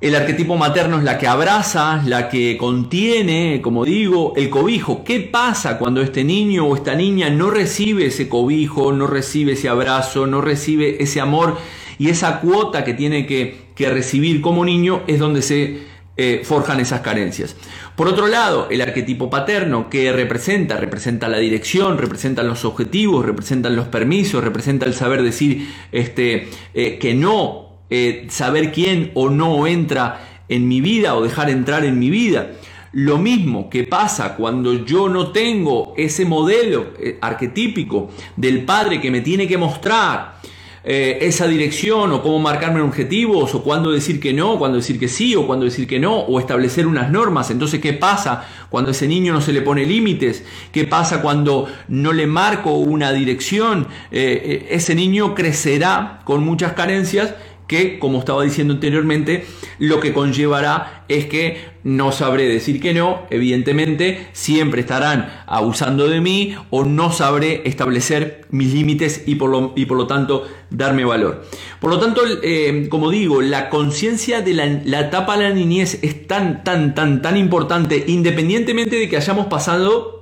El 0.00 0.16
arquetipo 0.16 0.56
materno 0.56 0.98
es 0.98 1.04
la 1.04 1.18
que 1.18 1.26
abraza, 1.26 2.02
la 2.04 2.28
que 2.28 2.58
contiene, 2.58 3.60
como 3.62 3.84
digo, 3.84 4.34
el 4.36 4.50
cobijo. 4.50 5.02
¿Qué 5.04 5.20
pasa 5.20 5.78
cuando 5.78 6.02
este 6.02 6.24
niño 6.24 6.66
o 6.66 6.76
esta 6.76 6.94
niña 6.94 7.30
no 7.30 7.50
recibe 7.50 8.06
ese 8.06 8.28
cobijo, 8.28 8.92
no 8.92 9.06
recibe 9.06 9.52
ese 9.52 9.68
abrazo, 9.68 10.26
no 10.26 10.40
recibe 10.40 11.02
ese 11.02 11.20
amor 11.20 11.56
y 11.98 12.10
esa 12.10 12.40
cuota 12.40 12.84
que 12.84 12.92
tiene 12.94 13.26
que, 13.26 13.64
recibir 13.76 14.40
como 14.40 14.64
niño 14.64 15.02
es 15.06 15.18
donde 15.18 15.42
se 15.42 15.82
eh, 16.16 16.42
forjan 16.44 16.80
esas 16.80 17.00
carencias. 17.00 17.56
Por 17.96 18.08
otro 18.08 18.26
lado, 18.26 18.68
el 18.70 18.80
arquetipo 18.82 19.30
paterno 19.30 19.88
que 19.88 20.12
representa, 20.12 20.76
representa 20.76 21.28
la 21.28 21.38
dirección, 21.38 21.98
representa 21.98 22.42
los 22.42 22.64
objetivos, 22.64 23.24
representa 23.24 23.70
los 23.70 23.88
permisos, 23.88 24.44
representa 24.44 24.86
el 24.86 24.94
saber 24.94 25.22
decir 25.22 25.68
este, 25.92 26.48
eh, 26.74 26.98
que 26.98 27.14
no 27.14 27.73
eh, 27.90 28.26
saber 28.30 28.72
quién 28.72 29.10
o 29.14 29.28
no 29.28 29.66
entra 29.66 30.42
en 30.48 30.66
mi 30.66 30.80
vida 30.80 31.14
o 31.14 31.22
dejar 31.22 31.50
entrar 31.50 31.84
en 31.84 31.98
mi 31.98 32.08
vida. 32.08 32.52
Lo 32.92 33.18
mismo 33.18 33.68
que 33.68 33.84
pasa 33.84 34.36
cuando 34.36 34.84
yo 34.84 35.08
no 35.08 35.32
tengo 35.32 35.94
ese 35.96 36.24
modelo 36.24 36.92
eh, 36.98 37.18
arquetípico 37.20 38.10
del 38.36 38.64
padre 38.64 39.00
que 39.00 39.10
me 39.10 39.20
tiene 39.20 39.46
que 39.46 39.58
mostrar 39.58 40.40
eh, 40.82 41.18
esa 41.22 41.46
dirección 41.46 42.12
o 42.12 42.22
cómo 42.22 42.38
marcarme 42.38 42.80
objetivos 42.80 43.54
o 43.54 43.62
cuándo 43.62 43.90
decir 43.90 44.20
que 44.20 44.32
no, 44.32 44.58
cuándo 44.58 44.76
decir 44.76 44.98
que 44.98 45.08
sí 45.08 45.34
o 45.34 45.46
cuándo 45.46 45.64
decir 45.64 45.86
que 45.86 45.98
no 45.98 46.20
o 46.20 46.40
establecer 46.40 46.86
unas 46.86 47.10
normas. 47.10 47.50
Entonces, 47.50 47.80
¿qué 47.80 47.92
pasa 47.92 48.46
cuando 48.70 48.92
ese 48.92 49.08
niño 49.08 49.32
no 49.32 49.40
se 49.40 49.52
le 49.52 49.60
pone 49.60 49.84
límites? 49.84 50.44
¿Qué 50.72 50.84
pasa 50.84 51.20
cuando 51.20 51.68
no 51.88 52.12
le 52.12 52.26
marco 52.26 52.72
una 52.72 53.12
dirección? 53.12 53.88
ese 54.10 54.94
niño 54.94 55.34
crecerá 55.34 56.20
con 56.24 56.44
muchas 56.44 56.72
carencias 56.72 57.34
que, 57.66 57.98
como 57.98 58.18
estaba 58.18 58.42
diciendo 58.42 58.74
anteriormente, 58.74 59.46
lo 59.78 60.00
que 60.00 60.12
conllevará 60.12 61.04
es 61.08 61.26
que 61.26 61.74
no 61.82 62.12
sabré 62.12 62.48
decir 62.48 62.80
que 62.80 62.94
no, 62.94 63.22
evidentemente, 63.30 64.28
siempre 64.32 64.80
estarán 64.80 65.30
abusando 65.46 66.08
de 66.08 66.20
mí 66.20 66.54
o 66.70 66.84
no 66.84 67.12
sabré 67.12 67.62
establecer 67.66 68.46
mis 68.50 68.72
límites 68.72 69.24
y 69.26 69.34
por 69.34 69.50
lo, 69.50 69.72
y 69.76 69.86
por 69.86 69.96
lo 69.96 70.06
tanto 70.06 70.46
darme 70.70 71.04
valor. 71.04 71.44
Por 71.80 71.90
lo 71.90 71.98
tanto, 71.98 72.22
eh, 72.42 72.88
como 72.90 73.10
digo, 73.10 73.42
la 73.42 73.70
conciencia 73.70 74.40
de 74.40 74.54
la, 74.54 74.66
la 74.84 75.00
etapa 75.00 75.36
de 75.36 75.44
la 75.44 75.54
niñez 75.54 75.98
es 76.02 76.26
tan, 76.26 76.64
tan, 76.64 76.94
tan, 76.94 77.22
tan 77.22 77.36
importante, 77.36 78.04
independientemente 78.06 78.96
de 78.96 79.08
que 79.08 79.16
hayamos 79.16 79.46
pasado 79.46 80.14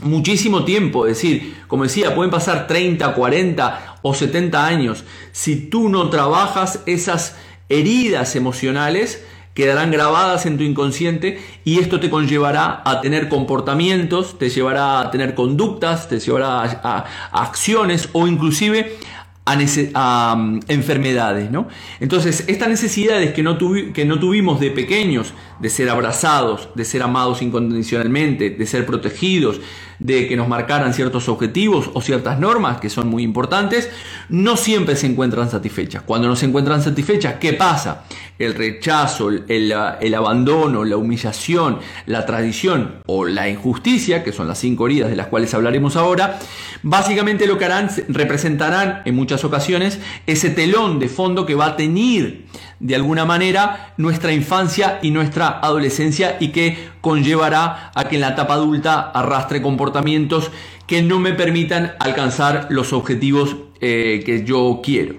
muchísimo 0.00 0.64
tiempo, 0.64 1.06
es 1.06 1.16
decir, 1.16 1.54
como 1.68 1.84
decía, 1.84 2.14
pueden 2.14 2.30
pasar 2.30 2.66
30, 2.66 3.14
40 3.14 3.91
o 4.02 4.14
70 4.14 4.66
años. 4.66 5.04
Si 5.32 5.56
tú 5.56 5.88
no 5.88 6.10
trabajas 6.10 6.80
esas 6.86 7.36
heridas 7.68 8.36
emocionales, 8.36 9.24
quedarán 9.54 9.90
grabadas 9.90 10.46
en 10.46 10.56
tu 10.56 10.64
inconsciente 10.64 11.40
y 11.64 11.78
esto 11.78 12.00
te 12.00 12.10
conllevará 12.10 12.82
a 12.84 13.00
tener 13.00 13.28
comportamientos, 13.28 14.38
te 14.38 14.50
llevará 14.50 15.00
a 15.00 15.10
tener 15.10 15.34
conductas, 15.34 16.08
te 16.08 16.20
llevará 16.20 16.62
a, 16.62 17.04
acciones 17.32 18.08
o 18.12 18.26
inclusive 18.26 18.96
a, 19.44 20.36
mm, 20.36 20.60
enfermedades. 20.68 21.50
¿no? 21.50 21.68
Entonces, 22.00 22.44
estas 22.48 22.68
necesidades 22.68 23.32
que 23.32 23.42
no, 23.42 23.58
que 23.58 24.04
no 24.04 24.18
tuvimos 24.18 24.60
de 24.60 24.70
pequeños, 24.70 25.34
de 25.58 25.70
ser 25.70 25.90
abrazados, 25.90 26.68
de 26.74 26.84
ser 26.84 27.02
amados 27.02 27.42
incondicionalmente, 27.42 28.50
de 28.50 28.66
ser 28.66 28.86
protegidos, 28.86 29.60
de 30.02 30.26
que 30.26 30.36
nos 30.36 30.48
marcaran 30.48 30.94
ciertos 30.94 31.28
objetivos 31.28 31.90
o 31.94 32.00
ciertas 32.00 32.40
normas 32.40 32.80
que 32.80 32.90
son 32.90 33.08
muy 33.08 33.22
importantes, 33.22 33.88
no 34.28 34.56
siempre 34.56 34.96
se 34.96 35.06
encuentran 35.06 35.48
satisfechas. 35.48 36.02
Cuando 36.02 36.26
no 36.26 36.34
se 36.34 36.46
encuentran 36.46 36.82
satisfechas, 36.82 37.34
¿qué 37.34 37.52
pasa? 37.52 38.02
El 38.36 38.54
rechazo, 38.54 39.28
el, 39.28 39.72
el 40.00 40.14
abandono, 40.14 40.84
la 40.84 40.96
humillación, 40.96 41.78
la 42.06 42.26
tradición 42.26 42.96
o 43.06 43.24
la 43.24 43.48
injusticia, 43.48 44.24
que 44.24 44.32
son 44.32 44.48
las 44.48 44.58
cinco 44.58 44.86
heridas 44.86 45.08
de 45.08 45.16
las 45.16 45.28
cuales 45.28 45.54
hablaremos 45.54 45.94
ahora, 45.94 46.40
básicamente 46.82 47.46
lo 47.46 47.56
que 47.56 47.66
harán, 47.66 47.88
representarán 48.08 49.02
en 49.04 49.14
muchas 49.14 49.31
ocasiones 49.44 49.98
ese 50.26 50.50
telón 50.50 50.98
de 50.98 51.08
fondo 51.08 51.46
que 51.46 51.54
va 51.54 51.66
a 51.66 51.76
tener 51.76 52.42
de 52.80 52.94
alguna 52.94 53.24
manera 53.24 53.94
nuestra 53.96 54.32
infancia 54.32 54.98
y 55.02 55.10
nuestra 55.10 55.60
adolescencia 55.60 56.36
y 56.40 56.48
que 56.48 56.88
conllevará 57.00 57.92
a 57.94 58.08
que 58.08 58.16
en 58.16 58.22
la 58.22 58.30
etapa 58.30 58.54
adulta 58.54 59.00
arrastre 59.00 59.62
comportamientos 59.62 60.50
que 60.86 61.02
no 61.02 61.18
me 61.18 61.32
permitan 61.32 61.92
alcanzar 61.98 62.66
los 62.70 62.92
objetivos 62.92 63.56
eh, 63.80 64.22
que 64.26 64.44
yo 64.44 64.80
quiero. 64.82 65.14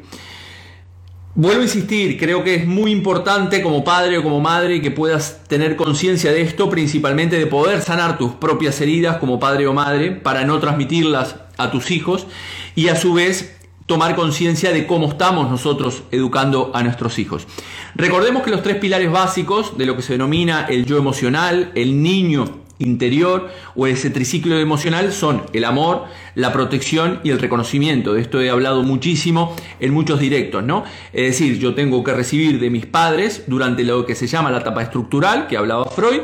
Vuelvo 1.36 1.62
a 1.62 1.64
insistir, 1.64 2.20
creo 2.20 2.44
que 2.44 2.54
es 2.54 2.68
muy 2.68 2.92
importante 2.92 3.64
como 3.64 3.84
padre 3.84 4.20
o 4.20 4.24
como 4.24 4.40
madre 4.40 4.84
que 4.84 4.92
puedas 4.92 5.44
tener 5.48 5.76
conciencia 5.76 6.32
de 6.32 6.42
esto, 6.42 6.70
principalmente 6.70 7.40
de 7.40 7.48
poder 7.48 7.82
sanar 7.82 8.20
tus 8.20 8.34
propias 8.34 8.80
heridas 8.82 9.18
como 9.18 9.40
padre 9.40 9.66
o 9.66 9.74
madre 9.74 10.12
para 10.12 10.46
no 10.46 10.60
transmitirlas 10.60 11.38
a 11.58 11.72
tus 11.72 11.90
hijos 11.90 12.28
y 12.76 12.90
a 12.90 12.96
su 12.96 13.16
vez 13.16 13.56
tomar 13.86 14.16
conciencia 14.16 14.72
de 14.72 14.88
cómo 14.88 15.10
estamos 15.10 15.50
nosotros 15.50 16.04
educando 16.12 16.72
a 16.74 16.84
nuestros 16.84 17.20
hijos. 17.20 17.48
Recordemos 17.96 18.44
que 18.44 18.52
los 18.52 18.64
tres 18.64 18.78
pilares 18.78 19.12
básicos 19.12 19.78
de 19.78 19.86
lo 19.86 19.96
que 19.96 20.02
se 20.02 20.14
denomina 20.14 20.66
el 20.70 20.86
yo 20.86 20.98
emocional, 20.98 21.72
el 21.76 22.02
niño 22.02 22.64
interior 22.80 23.50
o 23.76 23.88
ese 23.88 24.10
triciclo 24.10 24.58
emocional 24.60 25.12
son 25.14 25.44
el 25.54 25.64
amor, 25.64 26.06
la 26.36 26.52
protección 26.52 27.20
y 27.24 27.30
el 27.30 27.40
reconocimiento. 27.40 28.14
De 28.14 28.22
esto 28.22 28.42
he 28.42 28.50
hablado 28.50 28.84
muchísimo 28.84 29.56
en 29.80 29.94
muchos 29.94 30.20
directos, 30.20 30.64
¿no? 30.64 30.84
Es 31.12 31.40
decir, 31.40 31.60
yo 31.60 31.76
tengo 31.76 32.04
que 32.04 32.14
recibir 32.14 32.60
de 32.60 32.70
mis 32.70 32.86
padres 32.86 33.44
durante 33.48 33.84
lo 33.84 34.06
que 34.06 34.16
se 34.16 34.28
llama 34.28 34.52
la 34.52 34.60
etapa 34.60 34.82
estructural, 34.82 35.48
que 35.48 35.58
hablaba 35.58 35.86
Freud, 35.86 36.22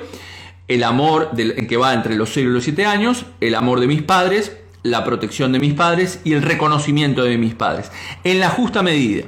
el 0.68 0.84
amor 0.84 1.32
del, 1.32 1.68
que 1.68 1.78
va 1.78 1.94
entre 1.94 2.16
los 2.16 2.30
0 2.32 2.50
y 2.50 2.54
los 2.54 2.63
7 2.63 2.86
años, 2.86 3.25
el 3.42 3.56
amor 3.56 3.80
de 3.80 3.88
mis 3.88 4.04
padres, 4.04 4.56
la 4.84 5.04
protección 5.04 5.52
de 5.52 5.60
mis 5.60 5.74
padres 5.74 6.22
y 6.24 6.34
el 6.34 6.42
reconocimiento 6.42 7.24
de 7.24 7.38
mis 7.38 7.56
padres. 7.56 7.92
En 8.24 8.40
la 8.40 8.50
justa 8.50 8.82
medida. 8.82 9.26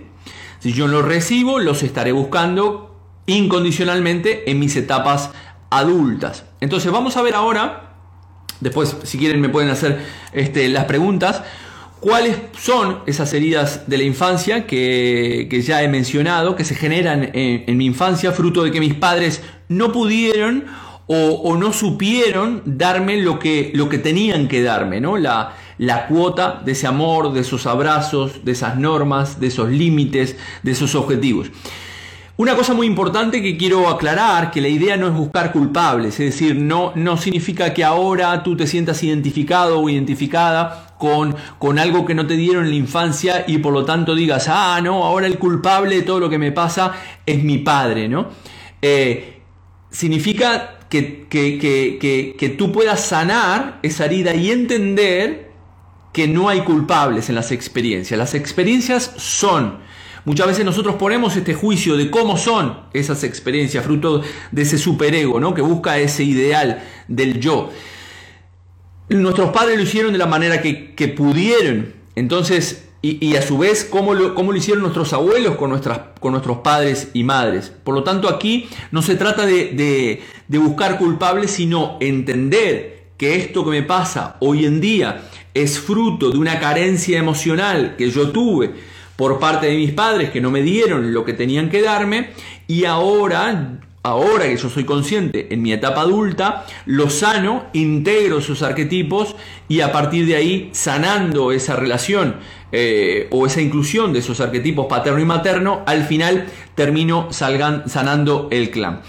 Si 0.59 0.73
yo 0.73 0.87
los 0.87 1.03
recibo, 1.03 1.59
los 1.59 1.83
estaré 1.83 2.11
buscando 2.11 2.95
incondicionalmente 3.25 4.49
en 4.49 4.59
mis 4.59 4.75
etapas 4.75 5.31
adultas. 5.69 6.45
Entonces 6.59 6.91
vamos 6.91 7.17
a 7.17 7.21
ver 7.21 7.33
ahora, 7.33 7.95
después 8.59 8.95
si 9.03 9.17
quieren 9.17 9.41
me 9.41 9.49
pueden 9.49 9.69
hacer 9.69 10.05
este, 10.33 10.67
las 10.69 10.85
preguntas, 10.85 11.43
cuáles 11.99 12.37
son 12.57 12.99
esas 13.05 13.33
heridas 13.33 13.87
de 13.87 13.97
la 13.97 14.03
infancia 14.03 14.67
que, 14.67 15.63
ya 15.65 15.81
he 15.81 15.87
mencionado, 15.87 16.55
que 16.55 16.65
se 16.65 16.75
generan 16.75 17.31
en, 17.33 17.63
en 17.67 17.77
mi 17.77 17.85
infancia, 17.85 18.31
fruto 18.31 18.63
de 18.63 18.71
que 18.71 18.79
mis 18.79 18.93
padres 18.93 19.41
no 19.69 19.91
pudieron 19.91 20.65
o, 21.13 21.57
no 21.57 21.73
supieron 21.73 22.61
darme 22.65 23.17
lo 23.17 23.37
que, 23.37 23.71
lo 23.75 23.89
que 23.89 23.97
tenían 23.97 24.47
que 24.47 24.63
darme, 24.63 25.01
¿no? 25.01 25.17
La, 25.17 25.53
la 25.77 26.07
cuota 26.07 26.61
de 26.63 26.71
ese 26.71 26.87
amor, 26.87 27.33
de 27.33 27.41
esos 27.41 27.67
abrazos, 27.67 28.45
de 28.45 28.53
esas 28.53 28.77
normas, 28.77 29.39
de 29.39 29.47
esos 29.47 29.69
límites, 29.69 30.37
de 30.63 30.71
esos 30.71 30.95
objetivos. 30.95 31.51
Una 32.37 32.55
cosa 32.55 32.73
muy 32.73 32.87
importante 32.87 33.41
que 33.41 33.57
quiero 33.57 33.89
aclarar, 33.89 34.51
que 34.51 34.61
la 34.61 34.69
idea 34.69 34.95
no 34.95 35.07
es 35.07 35.13
buscar 35.13 35.51
culpables, 35.51 36.17
es 36.19 36.31
decir, 36.31 36.55
no, 36.55 36.93
no 36.95 37.17
significa 37.17 37.73
que 37.73 37.83
ahora 37.83 38.41
tú 38.41 38.55
te 38.55 38.65
sientas 38.65 39.03
identificado 39.03 39.81
o 39.81 39.89
identificada 39.89 40.95
con, 40.97 41.35
con, 41.59 41.77
algo 41.77 42.05
que 42.05 42.15
no 42.15 42.25
te 42.25 42.37
dieron 42.37 42.63
en 42.63 42.69
la 42.69 42.77
infancia 42.77 43.43
y 43.47 43.57
por 43.57 43.73
lo 43.73 43.83
tanto 43.83 44.15
digas, 44.15 44.47
ah, 44.47 44.79
no, 44.81 45.03
ahora 45.03 45.27
el 45.27 45.37
culpable 45.37 45.97
de 45.97 46.01
todo 46.03 46.21
lo 46.21 46.29
que 46.29 46.37
me 46.37 46.53
pasa 46.53 46.93
es 47.25 47.43
mi 47.43 47.57
padre, 47.57 48.07
¿no? 48.07 48.29
Eh, 48.81 49.41
significa 49.89 50.77
que, 50.91 52.35
que, 52.37 52.55
tú 52.57 52.71
puedas 52.73 53.05
sanar 53.05 53.79
esa 53.81 54.05
herida 54.05 54.35
y 54.35 54.51
entender 54.51 55.49
que 56.11 56.27
no 56.27 56.49
hay 56.49 56.61
culpables 56.61 57.29
en 57.29 57.35
las 57.35 57.53
experiencias. 57.53 58.17
Las 58.17 58.33
experiencias 58.35 59.13
son. 59.15 59.79
Muchas 60.25 60.47
veces 60.47 60.65
nosotros 60.65 60.95
ponemos 60.95 61.35
este 61.37 61.53
juicio 61.53 61.95
de 61.95 62.11
cómo 62.11 62.37
son 62.37 62.81
esas 62.93 63.23
experiencias, 63.23 63.85
fruto 63.85 64.21
de 64.51 64.61
ese 64.61 64.77
superego, 64.77 65.39
¿no? 65.39 65.53
Que 65.53 65.61
busca 65.61 65.97
ese 65.97 66.25
ideal 66.25 66.83
del 67.07 67.39
yo. 67.39 67.69
Nuestros 69.07 69.51
padres 69.51 69.77
lo 69.77 69.83
hicieron 69.83 70.11
de 70.11 70.17
la 70.17 70.27
manera 70.27 70.61
que, 70.61 70.93
que 70.93 71.07
pudieron. 71.07 71.93
Entonces, 72.15 72.89
y, 73.03 73.35
a 73.35 73.41
su 73.41 73.57
vez 73.57 73.83
cómo 73.83 74.13
lo, 74.13 74.33
lo, 74.35 74.55
hicieron 74.55 74.83
nuestros 74.83 75.11
abuelos 75.13 75.55
con, 75.55 75.71
nuestras, 75.71 75.99
con 76.19 76.33
nuestros 76.33 76.59
padres 76.59 77.09
y 77.13 77.23
madres. 77.23 77.73
Por 77.83 77.95
lo 77.95 78.03
tanto, 78.03 78.29
aquí 78.29 78.69
no 78.91 79.01
se 79.01 79.15
trata 79.15 79.47
de, 79.47 80.21
buscar 80.57 80.97
culpables, 80.97 81.51
sino 81.51 81.97
entender 81.99 83.01
que 83.17 83.35
esto 83.35 83.63
que 83.63 83.71
me 83.71 83.83
pasa 83.83 84.37
hoy 84.39 84.65
en 84.65 84.81
día 84.81 85.21
es 85.53 85.79
fruto 85.79 86.31
de 86.31 86.37
una 86.37 86.59
carencia 86.59 87.19
emocional 87.19 87.95
que 87.97 88.09
yo 88.09 88.29
tuve 88.31 88.71
por 89.15 89.39
parte 89.39 89.67
de 89.67 89.77
mis 89.77 89.91
padres 89.91 90.31
que 90.31 90.41
no 90.41 90.49
me 90.49 90.63
dieron 90.63 91.13
lo 91.13 91.23
que 91.23 91.33
tenían 91.33 91.69
que 91.69 91.81
darme 91.81 92.29
y 92.67 92.85
ahora 92.85 93.79
ahora 94.03 94.45
que 94.45 94.57
yo 94.57 94.69
soy 94.69 94.83
consciente 94.83 95.53
en 95.53 95.61
mi 95.61 95.73
etapa 95.73 96.01
adulta, 96.01 96.65
lo 96.85 97.09
sano, 97.09 97.65
integro 97.73 98.39
esos 98.39 98.63
arquetipos 98.63 99.35
y 99.67 99.81
a 99.81 99.91
partir 99.91 100.25
de 100.25 100.35
ahí, 100.35 100.69
sanando 100.73 101.51
esa 101.51 101.75
relación 101.75 102.37
eh, 102.71 103.27
o 103.31 103.45
esa 103.45 103.61
inclusión 103.61 104.13
de 104.13 104.19
esos 104.19 104.39
arquetipos 104.39 104.87
paterno 104.87 105.19
y 105.19 105.25
materno, 105.25 105.83
al 105.85 106.05
final 106.05 106.47
termino 106.73 107.31
salgan, 107.31 107.87
sanando 107.89 108.47
el 108.51 108.71
clan. 108.71 109.01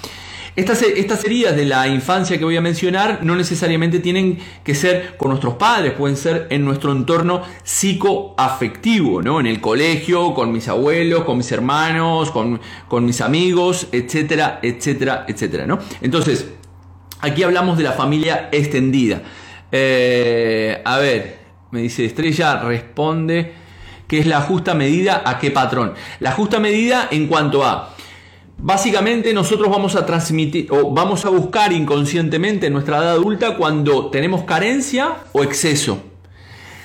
Estas, 0.54 0.82
heridas 1.24 1.56
de 1.56 1.64
la 1.64 1.88
infancia 1.88 2.36
que 2.36 2.44
voy 2.44 2.58
a 2.58 2.60
mencionar 2.60 3.20
no 3.22 3.34
necesariamente 3.36 4.00
tienen 4.00 4.38
que 4.62 4.74
ser 4.74 5.16
con 5.16 5.30
nuestros 5.30 5.54
padres, 5.54 5.92
pueden 5.92 6.18
ser 6.18 6.46
en 6.50 6.62
nuestro 6.62 6.92
entorno 6.92 7.42
psicoafectivo, 7.62 9.22
¿no? 9.22 9.40
En 9.40 9.46
el 9.46 9.62
colegio, 9.62 10.34
con 10.34 10.52
mis 10.52 10.68
abuelos, 10.68 11.24
con 11.24 11.38
mis 11.38 11.50
hermanos, 11.52 12.30
con, 12.30 12.60
con 12.86 13.06
mis 13.06 13.22
amigos, 13.22 13.88
etcétera, 13.92 14.58
etcétera, 14.62 15.24
etcétera, 15.26 15.66
¿no? 15.66 15.78
Entonces, 16.02 16.46
aquí 17.20 17.42
hablamos 17.42 17.78
de 17.78 17.84
la 17.84 17.92
familia 17.92 18.50
extendida. 18.52 19.22
Eh, 19.70 20.82
a 20.84 20.98
ver, 20.98 21.38
me 21.70 21.80
dice 21.80 22.04
Estrella, 22.04 22.60
responde 22.60 23.54
que 24.06 24.18
es 24.18 24.26
la 24.26 24.42
justa 24.42 24.74
medida 24.74 25.22
a 25.24 25.38
qué 25.38 25.50
patrón. 25.50 25.94
La 26.20 26.32
justa 26.32 26.60
medida 26.60 27.08
en 27.10 27.26
cuanto 27.26 27.64
a 27.64 27.94
Básicamente 28.64 29.34
nosotros 29.34 29.68
vamos 29.68 29.96
a 29.96 30.06
transmitir 30.06 30.68
o 30.70 30.92
vamos 30.92 31.24
a 31.24 31.30
buscar 31.30 31.72
inconscientemente 31.72 32.68
en 32.68 32.72
nuestra 32.74 32.98
edad 32.98 33.10
adulta 33.10 33.56
cuando 33.56 34.08
tenemos 34.08 34.44
carencia 34.44 35.16
o 35.32 35.42
exceso. 35.42 36.00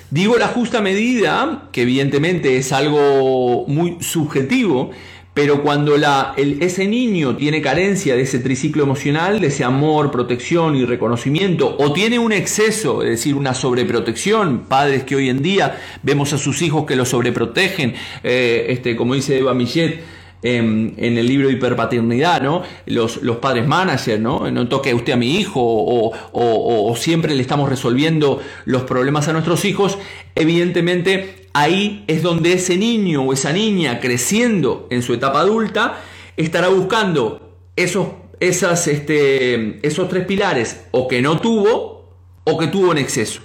Digo 0.09 0.37
la 0.37 0.47
justa 0.47 0.81
medida, 0.81 1.69
que 1.71 1.83
evidentemente 1.83 2.57
es 2.57 2.71
algo 2.71 3.65
muy 3.67 3.97
subjetivo, 3.99 4.89
pero 5.35 5.61
cuando 5.61 5.93
ese 6.35 6.87
niño 6.87 7.35
tiene 7.35 7.61
carencia 7.61 8.15
de 8.15 8.23
ese 8.23 8.39
triciclo 8.39 8.81
emocional, 8.81 9.39
de 9.39 9.45
ese 9.45 9.63
amor, 9.63 10.09
protección 10.09 10.75
y 10.75 10.83
reconocimiento, 10.83 11.75
o 11.77 11.93
tiene 11.93 12.17
un 12.17 12.31
exceso, 12.31 13.03
es 13.03 13.09
decir, 13.11 13.35
una 13.35 13.53
sobreprotección, 13.53 14.61
padres 14.67 15.03
que 15.03 15.15
hoy 15.15 15.29
en 15.29 15.43
día 15.43 15.79
vemos 16.01 16.33
a 16.33 16.39
sus 16.39 16.63
hijos 16.63 16.87
que 16.87 16.95
los 16.95 17.09
sobreprotegen, 17.09 17.93
eh, 18.23 18.65
este, 18.69 18.95
como 18.95 19.13
dice 19.13 19.37
Eva 19.37 19.53
Millet, 19.53 20.16
en, 20.43 20.95
el 20.97 21.27
libro 21.27 21.47
de 21.47 21.53
hiperpaternidad, 21.53 22.41
¿no? 22.41 22.63
Los, 22.85 23.21
los 23.23 23.37
padres 23.37 23.67
managers, 23.67 24.19
¿no? 24.19 24.49
No 24.51 24.67
toque 24.67 24.93
usted 24.93 25.13
a 25.13 25.17
mi 25.17 25.37
hijo 25.37 25.61
o, 25.61 26.95
siempre 26.95 27.35
le 27.35 27.41
estamos 27.41 27.69
resolviendo 27.69 28.41
los 28.65 28.83
problemas 28.83 29.27
a 29.27 29.33
nuestros 29.33 29.65
hijos. 29.65 29.97
Evidentemente, 30.35 31.47
ahí 31.53 32.03
es 32.07 32.21
donde 32.23 32.53
ese 32.53 32.77
niño 32.77 33.23
o 33.23 33.33
esa 33.33 33.53
niña 33.53 33.99
creciendo 33.99 34.87
en 34.89 35.01
su 35.01 35.13
etapa 35.13 35.41
adulta 35.41 36.01
estará 36.37 36.69
buscando 36.69 37.55
esos, 37.75 38.07
esas, 38.39 38.87
este, 38.87 39.85
esos 39.85 40.09
tres 40.09 40.25
pilares 40.25 40.85
o 40.91 41.07
que 41.07 41.21
no 41.21 41.39
tuvo 41.39 42.11
o 42.43 42.57
que 42.57 42.67
tuvo 42.67 42.91
en 42.91 42.99
exceso. 42.99 43.41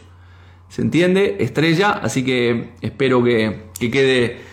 ¿Se 0.68 0.80
entiende? 0.80 1.36
Estrella, 1.40 1.90
así 1.90 2.24
que 2.24 2.70
espero 2.80 3.22
que, 3.22 3.64
que 3.78 3.90
quede 3.90 4.51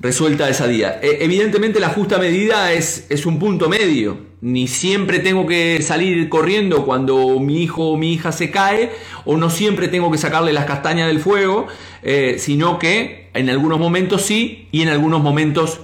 resuelta 0.00 0.48
esa 0.48 0.66
día. 0.66 1.00
E, 1.02 1.18
evidentemente 1.20 1.80
la 1.80 1.88
justa 1.88 2.18
medida 2.18 2.72
es, 2.72 3.06
es, 3.08 3.26
un 3.26 3.38
punto 3.38 3.68
medio. 3.68 4.18
Ni 4.40 4.68
siempre 4.68 5.18
tengo 5.18 5.46
que 5.46 5.80
salir 5.82 6.28
corriendo 6.28 6.84
cuando 6.84 7.40
mi 7.40 7.62
hijo 7.62 7.90
o 7.90 7.96
mi 7.96 8.12
hija 8.12 8.32
se 8.32 8.50
cae, 8.50 8.90
o 9.24 9.36
no 9.36 9.50
siempre 9.50 9.88
tengo 9.88 10.10
que 10.10 10.18
sacarle 10.18 10.52
las 10.52 10.66
castañas 10.66 11.08
del 11.08 11.20
fuego, 11.20 11.66
eh, 12.02 12.36
sino 12.38 12.78
que 12.78 13.30
en 13.34 13.50
algunos 13.50 13.78
momentos 13.78 14.22
sí 14.22 14.68
y 14.72 14.82
en 14.82 14.88
algunos 14.88 15.22
momentos 15.22 15.80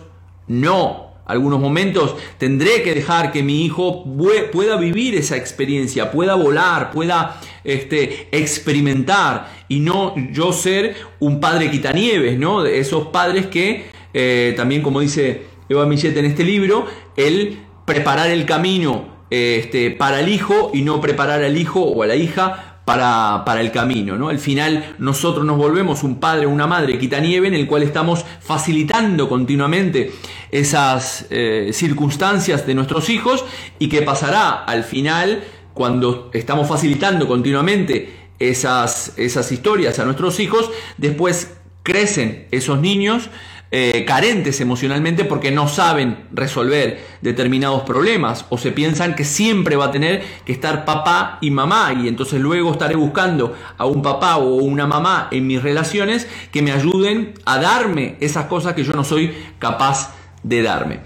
no. 0.47 1.13
Algunos 1.25 1.61
momentos 1.61 2.17
tendré 2.37 2.83
que 2.83 2.95
dejar 2.95 3.31
que 3.31 3.45
mi 3.45 3.65
hijo 3.65 4.05
pueda 4.53 4.77
vivir 4.77 5.15
esa 5.15 5.37
experiencia, 5.37 6.11
pueda 6.11 6.35
volar, 6.35 6.91
pueda 6.91 7.41
este, 7.63 8.29
experimentar 8.33 9.49
y 9.69 9.81
no 9.81 10.15
yo 10.33 10.53
ser 10.53 10.97
un 11.21 11.39
padre 11.39 11.71
quitanieves, 11.71 12.39
¿no? 12.39 12.63
De 12.63 12.81
esos 12.81 13.07
padres 13.07 13.47
que 13.47 13.87
eh, 14.15 14.55
también 14.57 14.83
como 14.83 15.01
dice 15.01 15.43
Eva 15.69 15.87
Millet 15.87 16.17
en 16.17 16.25
este 16.25 16.45
libro, 16.45 16.87
el 17.17 17.59
preparar 17.85 18.31
el 18.31 18.45
camino 18.47 19.07
este, 19.31 19.91
para 19.91 20.21
el 20.21 20.29
hijo 20.29 20.71
y 20.75 20.83
no 20.83 21.01
preparar 21.01 21.43
al 21.43 21.57
hijo 21.57 21.81
o 21.81 22.03
a 22.03 22.07
la 22.07 22.17
hija 22.17 22.81
para, 22.85 23.45
para, 23.47 23.61
el 23.61 23.71
camino. 23.71 24.17
¿no? 24.17 24.29
Al 24.29 24.39
final 24.39 24.95
nosotros 24.99 25.45
nos 25.45 25.57
volvemos 25.57 26.03
un 26.03 26.21
padre 26.21 26.47
o 26.47 26.51
una 26.51 26.67
madre 26.67 26.99
quitanieve 26.99 27.49
en 27.49 27.55
el 27.55 27.67
cual 27.67 27.83
estamos 27.83 28.25
facilitando 28.41 29.29
continuamente 29.29 30.13
esas 30.51 31.27
eh, 31.31 31.71
circunstancias 31.73 32.67
de 32.67 32.75
nuestros 32.75 33.09
hijos 33.09 33.45
y 33.79 33.89
que 33.89 34.03
pasará 34.03 34.65
al 34.65 34.85
final 34.85 35.43
cuando 35.75 36.31
estamos 36.35 36.69
facilitando 36.69 37.27
continuamente 37.27 38.15
esas, 38.39 39.15
esas 39.17 39.51
historias 39.53 39.99
a 39.99 40.05
nuestros 40.05 40.41
hijos, 40.41 40.71
después 40.99 41.55
crecen 41.83 42.47
esos 42.51 42.81
niños 42.81 43.31
eh, 43.75 44.05
carentes 44.07 44.61
emocionalmente 44.61 45.25
porque 45.25 45.51
no 45.51 45.67
saben 45.67 46.27
resolver 46.31 47.01
determinados 47.23 47.85
problemas 47.85 48.45
o 48.51 48.59
se 48.59 48.71
piensan 48.71 49.15
que 49.15 49.25
siempre 49.25 49.77
va 49.77 49.87
a 49.87 49.91
tener 49.91 50.23
que 50.45 50.53
estar 50.53 50.85
papá 50.85 51.39
y 51.41 51.51
mamá 51.51 51.95
y 51.99 52.07
entonces 52.07 52.39
luego 52.39 52.71
estaré 52.73 52.97
buscando 52.97 53.57
a 53.79 53.87
un 53.87 54.03
papá 54.03 54.37
o 54.37 54.57
una 54.57 54.87
mamá 54.87 55.29
en 55.31 55.47
mis 55.47 55.63
relaciones 55.63 56.29
que 56.51 56.61
me 56.61 56.71
ayuden 56.71 57.33
a 57.47 57.59
darme 57.59 58.17
esas 58.21 58.45
cosas 58.45 58.75
que 58.75 58.85
yo 58.85 58.93
no 58.93 59.05
soy 59.05 59.33
capaz 59.59 60.15
de 60.43 60.63
darme. 60.63 61.01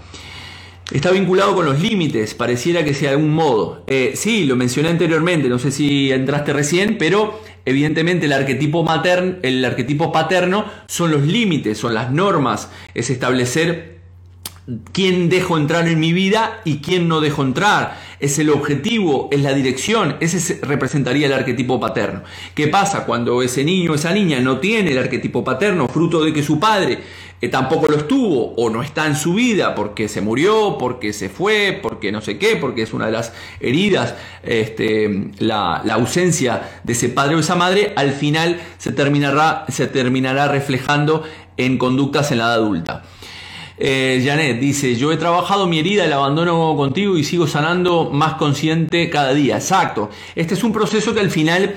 Está 0.91 1.11
vinculado 1.11 1.55
con 1.55 1.65
los 1.65 1.81
límites, 1.81 2.33
pareciera 2.33 2.83
que 2.83 2.93
sea 2.93 3.11
de 3.11 3.15
algún 3.15 3.33
modo. 3.33 3.83
Eh, 3.87 4.13
sí, 4.15 4.45
lo 4.45 4.57
mencioné 4.57 4.89
anteriormente, 4.89 5.47
no 5.47 5.59
sé 5.59 5.71
si 5.71 6.11
entraste 6.11 6.51
recién, 6.51 6.97
pero 6.97 7.39
evidentemente 7.67 8.27
el 8.27 8.33
arquetipo 8.33 8.85
el 9.43 9.65
arquetipo 9.65 10.09
paterno 10.09 10.65
son 10.87 11.11
los 11.11 11.23
límites, 11.23 11.77
son 11.77 11.93
las 11.93 12.11
normas, 12.11 12.69
es 12.93 13.09
establecer 13.09 13.96
quién 14.91 15.29
dejo 15.29 15.57
entrar 15.57 15.87
en 15.87 15.99
mi 15.99 16.11
vida 16.11 16.61
y 16.65 16.77
quién 16.79 17.07
no 17.07 17.21
dejo 17.21 17.41
entrar. 17.43 17.99
Es 18.19 18.39
el 18.39 18.49
objetivo, 18.49 19.29
es 19.31 19.41
la 19.41 19.53
dirección, 19.53 20.17
ese 20.19 20.59
representaría 20.61 21.27
el 21.27 21.33
arquetipo 21.33 21.79
paterno. 21.79 22.23
¿Qué 22.55 22.67
pasa 22.67 23.05
cuando 23.05 23.41
ese 23.41 23.63
niño 23.63 23.93
esa 23.93 24.11
niña 24.11 24.39
no 24.39 24.59
tiene 24.59 24.91
el 24.91 24.97
arquetipo 24.97 25.43
paterno, 25.43 25.87
fruto 25.87 26.23
de 26.23 26.33
que 26.33 26.43
su 26.43 26.59
padre 26.59 26.99
eh, 27.39 27.49
tampoco 27.49 27.87
lo 27.87 27.97
estuvo 27.97 28.55
o 28.55 28.69
no 28.71 28.81
está 28.81 29.05
en 29.05 29.15
su 29.15 29.35
vida 29.35 29.75
porque 29.75 30.07
se 30.09 30.21
murió, 30.21 30.77
porque 30.79 31.13
se 31.13 31.29
fue, 31.29 31.79
porque 31.81 32.11
no 32.11 32.19
sé 32.19 32.39
qué, 32.39 32.55
porque 32.55 32.81
es 32.81 32.93
una 32.93 33.05
de 33.05 33.11
las 33.11 33.31
heridas, 33.59 34.15
este, 34.41 35.31
la, 35.37 35.75
ausencia 35.91 36.79
de 36.83 36.93
ese 36.93 37.09
padre 37.09 37.35
o 37.35 37.39
esa 37.39 37.55
madre, 37.55 37.93
al 37.95 38.11
final 38.11 38.59
se 38.79 38.91
terminará, 38.91 39.65
se 39.69 39.85
terminará 39.85 40.47
reflejando 40.47 41.23
en 41.57 41.77
conductas 41.77 42.31
en 42.31 42.39
la 42.39 42.45
edad 42.45 42.53
adulta. 42.55 43.03
Eh, 43.79 44.23
Janet 44.25 44.59
dice, 44.59 44.95
yo 44.95 45.11
he 45.11 45.17
trabajado 45.17 45.67
mi 45.67 45.79
herida, 45.79 46.05
el 46.05 46.13
abandono 46.13 46.75
contigo 46.75 47.17
y 47.17 47.23
sigo 47.23 47.47
sanando 47.47 48.09
más 48.11 48.33
consciente 48.35 49.09
cada 49.09 49.33
día. 49.33 49.55
Exacto. 49.55 50.09
Este 50.35 50.55
es 50.55 50.63
un 50.63 50.73
proceso 50.73 51.13
que 51.13 51.19
al 51.19 51.29
final 51.29 51.75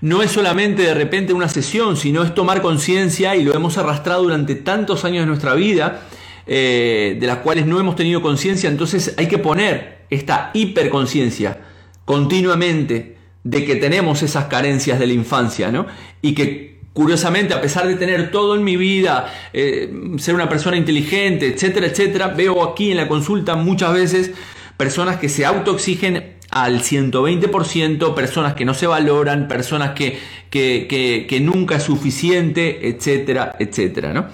no 0.00 0.22
es 0.22 0.30
solamente 0.30 0.82
de 0.82 0.94
repente 0.94 1.32
una 1.32 1.48
sesión, 1.48 1.96
sino 1.96 2.22
es 2.22 2.34
tomar 2.34 2.62
conciencia 2.62 3.34
y 3.36 3.44
lo 3.44 3.54
hemos 3.54 3.78
arrastrado 3.78 4.22
durante 4.24 4.54
tantos 4.54 5.04
años 5.04 5.22
de 5.22 5.26
nuestra 5.26 5.54
vida, 5.54 6.02
eh, 6.46 7.16
de 7.20 7.26
las 7.26 7.38
cuales 7.38 7.66
no 7.66 7.78
hemos 7.78 7.96
tenido 7.96 8.20
conciencia, 8.20 8.68
entonces 8.68 9.14
hay 9.16 9.28
que 9.28 9.38
poner 9.38 10.06
esta 10.10 10.50
hiperconciencia 10.54 11.60
continuamente 12.04 13.16
de 13.44 13.64
que 13.64 13.76
tenemos 13.76 14.22
esas 14.22 14.46
carencias 14.46 14.98
de 14.98 15.06
la 15.06 15.12
infancia, 15.12 15.70
¿no? 15.70 15.86
Y 16.20 16.34
que 16.34 16.71
curiosamente, 16.92 17.54
a 17.54 17.60
pesar 17.60 17.86
de 17.86 17.94
tener 17.96 18.30
todo 18.30 18.54
en 18.54 18.64
mi 18.64 18.76
vida, 18.76 19.32
eh, 19.52 19.92
ser 20.18 20.34
una 20.34 20.48
persona 20.48 20.76
inteligente, 20.76 21.46
etcétera, 21.46 21.86
etcétera, 21.86 22.28
veo 22.28 22.62
aquí 22.62 22.90
en 22.90 22.98
la 22.98 23.08
consulta 23.08 23.54
muchas 23.54 23.94
veces 23.94 24.30
personas 24.76 25.16
que 25.16 25.28
se 25.28 25.44
autoexigen 25.46 26.34
al 26.50 26.82
120%, 26.82 28.14
personas 28.14 28.54
que 28.54 28.64
no 28.64 28.74
se 28.74 28.86
valoran, 28.86 29.48
personas 29.48 29.92
que, 29.92 30.18
que, 30.50 31.40
nunca 31.40 31.76
es 31.76 31.82
suficiente, 31.84 32.88
etcétera, 32.88 33.56
etcétera. 33.58 34.12
¿no? 34.12 34.26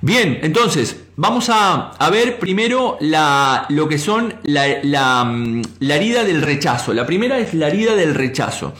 Bien, 0.00 0.38
entonces, 0.42 1.04
vamos 1.16 1.50
a, 1.50 1.92
ver 2.10 2.38
primero 2.38 2.96
la, 3.00 3.66
lo 3.68 3.88
que 3.88 3.98
son 3.98 4.34
la, 4.44 4.66
la, 4.82 5.24
mm, 5.24 5.62
la 5.80 5.96
herida 5.96 6.24
del 6.24 6.40
rechazo. 6.40 6.94
La 6.94 7.04
primera 7.04 7.38
es 7.38 7.52
la 7.52 7.68
herida 7.68 7.94
del 7.94 8.14
rechazo. 8.14 8.72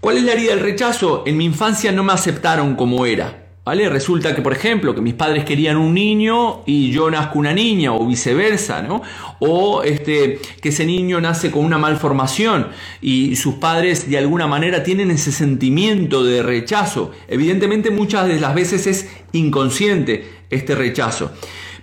¿Cuál 0.00 0.18
es 0.18 0.24
la 0.24 0.32
herida 0.32 0.50
del 0.50 0.60
rechazo? 0.60 1.24
En 1.26 1.36
mi 1.36 1.44
infancia 1.44 1.92
no 1.92 2.04
me 2.04 2.12
aceptaron 2.12 2.76
como 2.76 3.06
era. 3.06 3.46
¿Vale? 3.66 3.88
Resulta 3.88 4.32
que, 4.32 4.42
por 4.42 4.52
ejemplo, 4.52 4.94
que 4.94 5.00
mis 5.00 5.14
padres 5.14 5.44
querían 5.44 5.76
un 5.76 5.92
niño 5.92 6.62
y 6.66 6.92
yo 6.92 7.10
nazco 7.10 7.40
una 7.40 7.52
niña 7.52 7.92
o 7.92 8.06
viceversa, 8.06 8.80
¿no? 8.80 9.02
O 9.40 9.82
este, 9.82 10.38
que 10.62 10.68
ese 10.68 10.86
niño 10.86 11.20
nace 11.20 11.50
con 11.50 11.64
una 11.64 11.76
malformación 11.76 12.68
y 13.02 13.34
sus 13.34 13.54
padres 13.54 14.08
de 14.08 14.18
alguna 14.18 14.46
manera 14.46 14.84
tienen 14.84 15.10
ese 15.10 15.32
sentimiento 15.32 16.22
de 16.22 16.44
rechazo. 16.44 17.10
Evidentemente 17.26 17.90
muchas 17.90 18.28
de 18.28 18.38
las 18.38 18.54
veces 18.54 18.86
es 18.86 19.10
inconsciente 19.32 20.30
este 20.48 20.76
rechazo, 20.76 21.32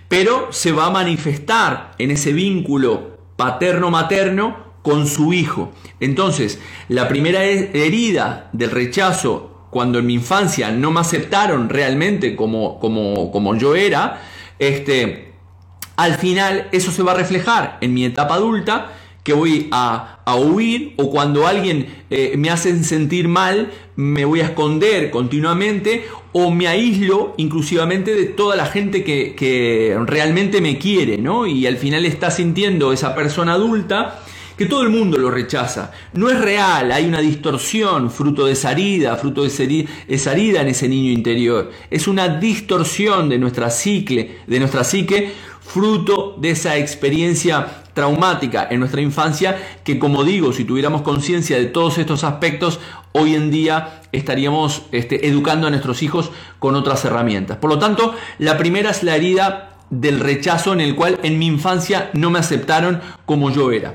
pero 0.08 0.48
se 0.52 0.72
va 0.72 0.86
a 0.86 0.90
manifestar 0.90 1.92
en 1.98 2.12
ese 2.12 2.32
vínculo 2.32 3.18
paterno-materno 3.36 4.63
con 4.84 5.06
su 5.06 5.32
hijo. 5.32 5.72
Entonces, 5.98 6.60
la 6.88 7.08
primera 7.08 7.42
herida 7.42 8.50
del 8.52 8.70
rechazo 8.70 9.68
cuando 9.70 9.98
en 9.98 10.06
mi 10.06 10.12
infancia 10.12 10.70
no 10.70 10.90
me 10.90 11.00
aceptaron 11.00 11.70
realmente 11.70 12.36
como, 12.36 12.78
como, 12.78 13.32
como 13.32 13.56
yo 13.56 13.74
era, 13.74 14.20
este, 14.58 15.32
al 15.96 16.16
final 16.16 16.68
eso 16.70 16.92
se 16.92 17.02
va 17.02 17.12
a 17.12 17.14
reflejar 17.14 17.78
en 17.80 17.94
mi 17.94 18.04
etapa 18.04 18.34
adulta 18.34 18.92
que 19.22 19.32
voy 19.32 19.68
a, 19.72 20.10
huir 20.36 20.92
o 20.98 21.10
cuando 21.10 21.46
alguien 21.46 21.86
eh, 22.10 22.34
me 22.36 22.50
hace 22.50 22.84
sentir 22.84 23.26
mal, 23.26 23.72
me 23.96 24.26
voy 24.26 24.40
a 24.40 24.44
esconder 24.44 25.10
continuamente 25.10 26.06
o 26.32 26.50
me 26.50 26.68
aíslo 26.68 27.32
inclusivamente 27.38 28.14
de 28.14 28.26
toda 28.26 28.54
la 28.54 28.66
gente 28.66 29.02
que, 29.02 29.34
que 29.34 29.96
realmente 30.06 30.60
me 30.60 30.78
quiere, 30.78 31.16
¿no? 31.18 31.46
Y 31.46 31.66
al 31.66 31.78
final 31.78 32.04
está 32.04 32.30
sintiendo 32.30 32.92
esa 32.92 33.14
persona 33.14 33.54
adulta 33.54 34.23
que 34.56 34.66
todo 34.66 34.82
el 34.82 34.90
mundo 34.90 35.18
lo 35.18 35.30
rechaza. 35.30 35.92
No 36.12 36.30
es 36.30 36.40
real, 36.40 36.92
hay 36.92 37.06
una 37.06 37.20
distorsión 37.20 38.10
fruto 38.10 38.46
de 38.46 38.52
esa 38.52 38.72
herida, 38.72 39.16
fruto 39.16 39.42
de 39.42 39.86
esa 40.08 40.32
herida 40.32 40.60
en 40.60 40.68
ese 40.68 40.88
niño 40.88 41.10
interior. 41.10 41.70
Es 41.90 42.06
una 42.08 42.28
distorsión 42.28 43.28
de 43.28 43.38
nuestra 43.38 43.70
psique, 43.70 44.40
de 44.46 44.58
nuestra 44.58 44.84
psique, 44.84 45.32
fruto 45.60 46.36
de 46.38 46.50
esa 46.50 46.76
experiencia 46.76 47.84
traumática 47.94 48.66
en 48.70 48.80
nuestra 48.80 49.00
infancia 49.00 49.56
que 49.82 49.98
como 49.98 50.24
digo, 50.24 50.52
si 50.52 50.64
tuviéramos 50.64 51.02
conciencia 51.02 51.56
de 51.56 51.66
todos 51.66 51.98
estos 51.98 52.24
aspectos, 52.24 52.80
hoy 53.12 53.34
en 53.34 53.50
día 53.50 54.02
estaríamos 54.12 54.82
este, 54.92 55.28
educando 55.28 55.66
a 55.66 55.70
nuestros 55.70 56.02
hijos 56.02 56.30
con 56.58 56.74
otras 56.74 57.04
herramientas. 57.04 57.56
Por 57.58 57.70
lo 57.70 57.78
tanto, 57.78 58.14
la 58.38 58.58
primera 58.58 58.90
es 58.90 59.02
la 59.02 59.16
herida 59.16 59.70
del 59.90 60.20
rechazo 60.20 60.72
en 60.72 60.80
el 60.80 60.94
cual 60.94 61.18
en 61.22 61.38
mi 61.38 61.46
infancia 61.46 62.10
no 62.14 62.30
me 62.30 62.40
aceptaron 62.40 63.00
como 63.24 63.50
yo 63.50 63.70
era. 63.70 63.94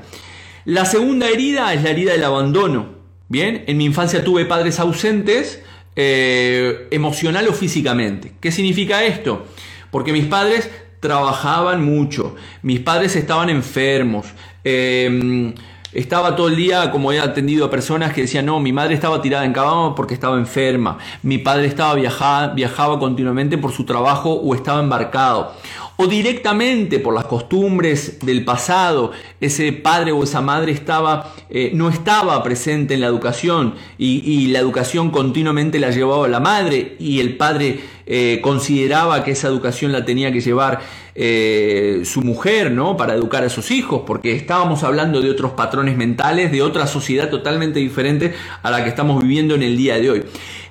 La 0.70 0.84
segunda 0.84 1.28
herida 1.28 1.74
es 1.74 1.82
la 1.82 1.90
herida 1.90 2.12
del 2.12 2.22
abandono. 2.22 2.90
Bien, 3.26 3.64
en 3.66 3.76
mi 3.76 3.84
infancia 3.84 4.22
tuve 4.22 4.44
padres 4.44 4.78
ausentes, 4.78 5.60
eh, 5.96 6.86
emocional 6.92 7.48
o 7.48 7.52
físicamente. 7.52 8.34
¿Qué 8.38 8.52
significa 8.52 9.02
esto? 9.02 9.46
Porque 9.90 10.12
mis 10.12 10.26
padres 10.26 10.70
trabajaban 11.00 11.84
mucho, 11.84 12.36
mis 12.62 12.78
padres 12.78 13.16
estaban 13.16 13.50
enfermos, 13.50 14.28
em, 14.62 15.54
estaba 15.92 16.36
todo 16.36 16.46
el 16.46 16.54
día, 16.54 16.92
como 16.92 17.10
he 17.10 17.18
atendido 17.18 17.64
a 17.64 17.70
personas 17.70 18.12
que 18.12 18.20
decían, 18.20 18.46
no, 18.46 18.60
mi 18.60 18.72
madre 18.72 18.94
estaba 18.94 19.20
tirada 19.20 19.44
en 19.44 19.52
cama 19.52 19.96
porque 19.96 20.14
estaba 20.14 20.38
enferma, 20.38 20.98
mi 21.24 21.38
padre 21.38 21.66
estaba 21.66 21.94
viajaba, 21.94 22.54
viajaba 22.54 23.00
continuamente 23.00 23.58
por 23.58 23.72
su 23.72 23.84
trabajo 23.84 24.34
o 24.34 24.54
estaba 24.54 24.78
embarcado 24.78 25.52
o 26.00 26.06
directamente 26.06 26.98
por 26.98 27.12
las 27.12 27.26
costumbres 27.26 28.20
del 28.20 28.42
pasado, 28.42 29.12
ese 29.38 29.70
padre 29.74 30.12
o 30.12 30.24
esa 30.24 30.40
madre 30.40 30.72
estaba, 30.72 31.34
eh, 31.50 31.72
no 31.74 31.90
estaba 31.90 32.42
presente 32.42 32.94
en 32.94 33.02
la 33.02 33.06
educación 33.06 33.74
y, 33.98 34.46
la 34.46 34.60
educación 34.60 35.10
continuamente 35.10 35.78
la 35.78 35.90
llevaba 35.90 36.26
la 36.26 36.40
madre 36.40 36.96
y 36.98 37.20
el 37.20 37.36
padre 37.36 37.80
eh, 38.06 38.40
consideraba 38.42 39.22
que 39.22 39.32
esa 39.32 39.48
educación 39.48 39.92
la 39.92 40.06
tenía 40.06 40.32
que 40.32 40.40
llevar 40.40 40.80
eh, 41.14 42.00
su 42.04 42.22
mujer, 42.22 42.72
¿no? 42.72 42.96
Para 42.96 43.14
educar 43.14 43.44
a 43.44 43.50
sus 43.50 43.70
hijos, 43.70 44.04
porque 44.06 44.34
estábamos 44.34 44.82
hablando 44.82 45.20
de 45.20 45.30
otros 45.30 45.52
patrones 45.52 45.98
mentales, 45.98 46.50
de 46.50 46.62
otra 46.62 46.86
sociedad 46.86 47.28
totalmente 47.28 47.78
diferente 47.78 48.32
a 48.62 48.70
la 48.70 48.82
que 48.82 48.88
estamos 48.88 49.22
viviendo 49.22 49.54
en 49.54 49.62
el 49.62 49.76
día 49.76 49.98
de 49.98 50.10
hoy. 50.10 50.24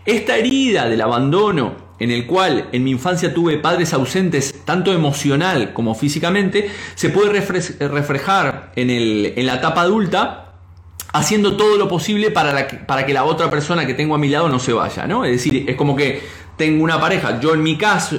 Esta 0.05 0.37
herida 0.37 0.89
del 0.89 1.01
abandono, 1.01 1.88
en 1.99 2.11
el 2.11 2.25
cual 2.25 2.69
en 2.71 2.83
mi 2.83 2.91
infancia 2.91 3.33
tuve 3.33 3.57
padres 3.57 3.93
ausentes 3.93 4.55
tanto 4.65 4.93
emocional 4.93 5.73
como 5.73 5.95
físicamente, 5.95 6.69
se 6.95 7.09
puede 7.09 7.31
reflejar 7.31 8.71
en, 8.75 8.89
el, 8.89 9.33
en 9.35 9.45
la 9.45 9.55
etapa 9.55 9.81
adulta 9.81 10.45
haciendo 11.11 11.57
todo 11.57 11.77
lo 11.77 11.87
posible 11.87 12.31
para, 12.31 12.67
para, 12.85 13.05
que 13.05 13.13
la 13.13 13.23
otra 13.23 13.49
persona 13.49 13.85
que 13.85 13.93
tengo 13.93 14.15
a 14.15 14.17
mi 14.17 14.29
lado 14.29 14.47
no 14.49 14.59
se 14.59 14.73
vaya, 14.73 15.07
¿no? 15.07 15.25
Es 15.25 15.31
decir, 15.31 15.65
es 15.67 15.75
como 15.75 15.95
que 15.95 16.21
tengo 16.55 16.83
una 16.83 16.99
pareja, 16.99 17.39
yo 17.39 17.53
en 17.53 17.63
mi 17.63 17.77
caso, 17.77 18.17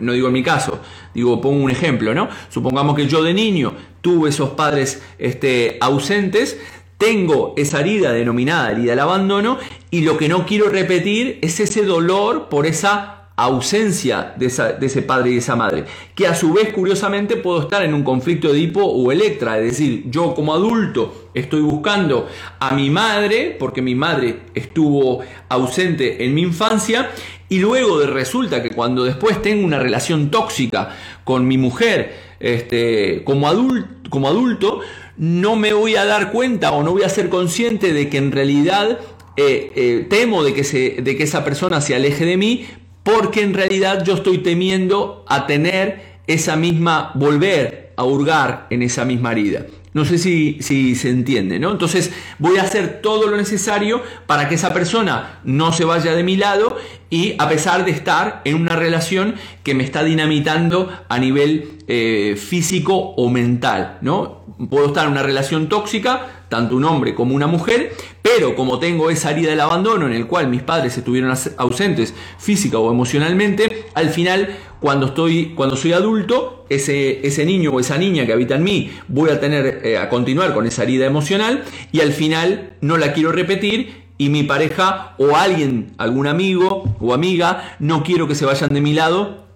no 0.00 0.12
digo 0.12 0.26
en 0.26 0.32
mi 0.32 0.42
caso, 0.42 0.80
digo, 1.14 1.40
pongo 1.40 1.62
un 1.62 1.70
ejemplo, 1.70 2.12
¿no? 2.12 2.28
Supongamos 2.48 2.96
que 2.96 3.06
yo 3.06 3.22
de 3.22 3.32
niño 3.32 3.72
tuve 4.00 4.30
esos 4.30 4.50
padres 4.50 5.00
este, 5.18 5.78
ausentes, 5.80 6.58
tengo 6.98 7.54
esa 7.56 7.80
herida 7.80 8.12
denominada 8.12 8.72
herida 8.72 8.90
del 8.90 9.00
abandono 9.00 9.58
y 9.90 10.02
lo 10.02 10.18
que 10.18 10.28
no 10.28 10.44
quiero 10.44 10.68
repetir 10.68 11.38
es 11.40 11.60
ese 11.60 11.84
dolor 11.84 12.48
por 12.48 12.66
esa 12.66 13.18
ausencia 13.38 14.34
de, 14.36 14.46
ese 14.46 15.02
padre 15.02 15.30
y 15.30 15.36
esa 15.36 15.54
madre, 15.54 15.84
que 16.16 16.26
a 16.26 16.34
su 16.34 16.52
vez 16.52 16.72
curiosamente 16.72 17.36
puedo 17.36 17.60
estar 17.62 17.84
en 17.84 17.94
un 17.94 18.02
conflicto 18.02 18.52
de 18.52 18.58
hipo 18.58 18.84
o 18.84 19.12
electra, 19.12 19.58
es 19.58 19.64
decir, 19.64 20.10
yo 20.10 20.34
como 20.34 20.52
adulto 20.52 21.30
estoy 21.34 21.60
buscando 21.60 22.28
a 22.58 22.74
mi 22.74 22.90
madre, 22.90 23.56
porque 23.56 23.80
mi 23.80 23.94
madre 23.94 24.40
estuvo 24.54 25.20
ausente 25.48 26.24
en 26.24 26.34
mi 26.34 26.42
infancia, 26.42 27.10
y 27.48 27.60
luego 27.60 28.00
de 28.00 28.08
resulta 28.08 28.60
que 28.60 28.70
cuando 28.70 29.04
después 29.04 29.40
tengo 29.40 29.64
una 29.64 29.78
relación 29.78 30.32
tóxica 30.32 30.96
con 31.22 31.46
mi 31.46 31.58
mujer 31.58 32.16
este, 32.40 33.22
como, 33.22 33.46
adulto, 33.46 33.88
como 34.10 34.26
adulto, 34.26 34.80
no 35.18 35.56
me 35.56 35.72
voy 35.72 35.96
a 35.96 36.04
dar 36.04 36.30
cuenta 36.30 36.72
o 36.72 36.82
no 36.82 36.92
voy 36.92 37.02
a 37.02 37.08
ser 37.08 37.28
consciente 37.28 37.92
de 37.92 38.08
que 38.08 38.18
en 38.18 38.32
realidad 38.32 39.00
eh, 39.36 39.72
eh, 39.74 40.06
temo 40.08 40.42
de 40.42 40.54
que, 40.54 40.64
se, 40.64 40.96
de 41.02 41.16
que 41.16 41.24
esa 41.24 41.44
persona 41.44 41.80
se 41.80 41.94
aleje 41.94 42.24
de 42.24 42.36
mí 42.36 42.66
porque 43.02 43.42
en 43.42 43.54
realidad 43.54 44.04
yo 44.04 44.14
estoy 44.14 44.38
temiendo 44.38 45.24
a 45.28 45.46
tener 45.46 46.18
esa 46.26 46.56
misma, 46.56 47.12
volver 47.14 47.92
a 47.96 48.04
hurgar 48.04 48.66
en 48.70 48.82
esa 48.82 49.04
misma 49.04 49.32
herida. 49.32 49.66
No 49.94 50.04
sé 50.04 50.18
si, 50.18 50.58
si, 50.60 50.94
se 50.94 51.10
entiende, 51.10 51.58
¿no? 51.58 51.70
Entonces 51.70 52.12
voy 52.38 52.58
a 52.58 52.62
hacer 52.62 53.00
todo 53.00 53.26
lo 53.26 53.36
necesario 53.36 54.02
para 54.26 54.48
que 54.48 54.56
esa 54.56 54.72
persona 54.72 55.40
no 55.44 55.72
se 55.72 55.84
vaya 55.84 56.14
de 56.14 56.22
mi 56.22 56.36
lado 56.36 56.76
y 57.10 57.34
a 57.38 57.48
pesar 57.48 57.84
de 57.84 57.90
estar 57.90 58.42
en 58.44 58.56
una 58.56 58.76
relación 58.76 59.36
que 59.62 59.74
me 59.74 59.84
está 59.84 60.04
dinamitando 60.04 60.92
a 61.08 61.18
nivel 61.18 61.78
eh, 61.86 62.36
físico 62.38 62.94
o 62.94 63.30
mental, 63.30 63.98
¿no? 64.02 64.44
Puedo 64.68 64.88
estar 64.88 65.06
en 65.06 65.12
una 65.12 65.22
relación 65.22 65.68
tóxica, 65.68 66.44
tanto 66.48 66.76
un 66.76 66.84
hombre 66.84 67.14
como 67.14 67.34
una 67.34 67.46
mujer, 67.46 67.92
pero 68.20 68.54
como 68.54 68.78
tengo 68.78 69.08
esa 69.10 69.30
herida 69.30 69.50
del 69.50 69.60
abandono 69.60 70.06
en 70.06 70.12
el 70.12 70.26
cual 70.26 70.48
mis 70.48 70.62
padres 70.62 70.98
estuvieron 70.98 71.32
ausentes 71.56 72.14
física 72.38 72.78
o 72.78 72.90
emocionalmente, 72.90 73.86
al 73.94 74.10
final 74.10 74.54
cuando 74.80 75.06
estoy 75.06 75.52
cuando 75.54 75.76
soy 75.76 75.92
adulto, 75.92 76.66
ese, 76.68 77.26
ese 77.26 77.44
niño 77.44 77.70
o 77.70 77.80
esa 77.80 77.98
niña 77.98 78.26
que 78.26 78.32
habita 78.32 78.56
en 78.56 78.64
mí, 78.64 78.90
voy 79.08 79.30
a 79.30 79.40
tener 79.40 79.80
eh, 79.84 79.98
a 79.98 80.08
continuar 80.08 80.54
con 80.54 80.66
esa 80.66 80.82
herida 80.82 81.06
emocional 81.06 81.64
y 81.92 82.00
al 82.00 82.12
final 82.12 82.74
no 82.80 82.96
la 82.96 83.12
quiero 83.12 83.32
repetir 83.32 84.08
y 84.18 84.28
mi 84.28 84.42
pareja 84.42 85.14
o 85.18 85.36
alguien, 85.36 85.92
algún 85.96 86.26
amigo 86.26 86.96
o 87.00 87.14
amiga, 87.14 87.76
no 87.78 88.02
quiero 88.02 88.26
que 88.26 88.34
se 88.34 88.44
vayan 88.44 88.70
de 88.70 88.80
mi 88.80 88.92
lado 88.92 89.48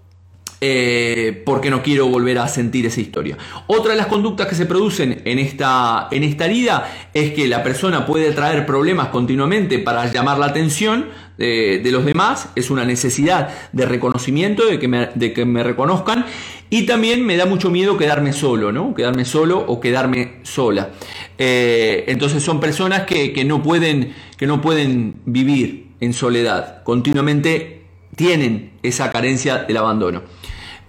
eh, 0.65 1.43
porque 1.45 1.71
no 1.71 1.83
quiero 1.83 2.07
volver 2.07 2.39
a 2.39 2.47
sentir 2.47 2.87
esa 2.87 3.01
historia. 3.01 3.37
Otra 3.67 3.91
de 3.91 3.99
las 3.99 4.07
conductas 4.07 4.47
que 4.47 4.55
se 4.55 4.65
producen 4.65 5.21
en 5.25 5.41
esta, 5.41 6.07
en 6.13 6.23
esta 6.23 6.45
herida 6.45 6.89
es 7.13 7.33
que 7.33 7.49
la 7.49 7.65
persona 7.65 8.07
puede 8.07 8.31
traer 8.31 8.65
problemas 8.65 9.09
continuamente 9.09 9.81
para 9.81 10.07
llamar 10.07 10.39
la 10.39 10.47
atención 10.47 11.07
de, 11.39 11.89
los 11.91 12.05
demás, 12.05 12.51
es 12.55 12.71
una 12.71 12.85
necesidad 12.85 13.51
de 13.73 13.87
reconocimiento, 13.87 14.67
de 14.67 14.79
que, 14.79 14.89
me, 14.89 15.09
de 15.15 15.33
que 15.33 15.45
me 15.45 15.63
reconozcan 15.63 16.27
y 16.71 16.87
también 16.87 17.25
me 17.27 17.37
da 17.37 17.47
mucho 17.47 17.71
miedo 17.71 17.99
quedarme 17.99 18.33
solo, 18.33 18.73
¿no? 18.73 18.95
Quedarme 18.95 19.25
solo 19.25 19.59
o 19.59 19.81
quedarme 19.81 20.35
sola. 20.43 20.91
Eh, 21.39 22.05
entonces 22.07 22.43
son 22.43 22.61
personas 22.61 23.03
que, 23.03 23.33
que, 23.33 23.45
no 23.45 23.63
pueden, 23.63 24.15
que 24.37 24.47
no 24.47 24.61
pueden 24.61 25.17
vivir 25.25 25.89
en 26.01 26.13
soledad, 26.13 26.83
continuamente 26.83 27.83
tienen 28.17 28.73
esa 28.83 29.11
carencia 29.11 29.59
del 29.59 29.77
abandono. 29.77 30.23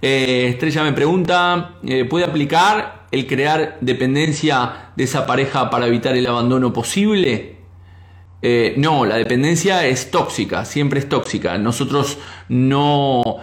Eh, 0.01 0.47
Estrella 0.49 0.83
me 0.83 0.93
pregunta, 0.93 1.75
eh, 1.85 2.05
¿puede 2.05 2.25
aplicar 2.25 3.07
el 3.11 3.25
crear 3.27 3.77
dependencia 3.79 4.91
de 4.95 5.05
esa 5.05 5.25
pareja 5.25 5.69
para 5.69 5.87
evitar 5.87 6.17
el 6.17 6.27
abandono 6.27 6.73
posible? 6.73 7.52
Eh, 8.45 8.73
no, 8.75 9.05
la 9.05 9.15
dependencia 9.15 9.87
es 9.87 10.11
tóxica, 10.11 10.65
siempre 10.65 10.99
es 10.99 11.07
tóxica. 11.07 11.57
Nosotros 11.57 12.17
no, 12.49 13.37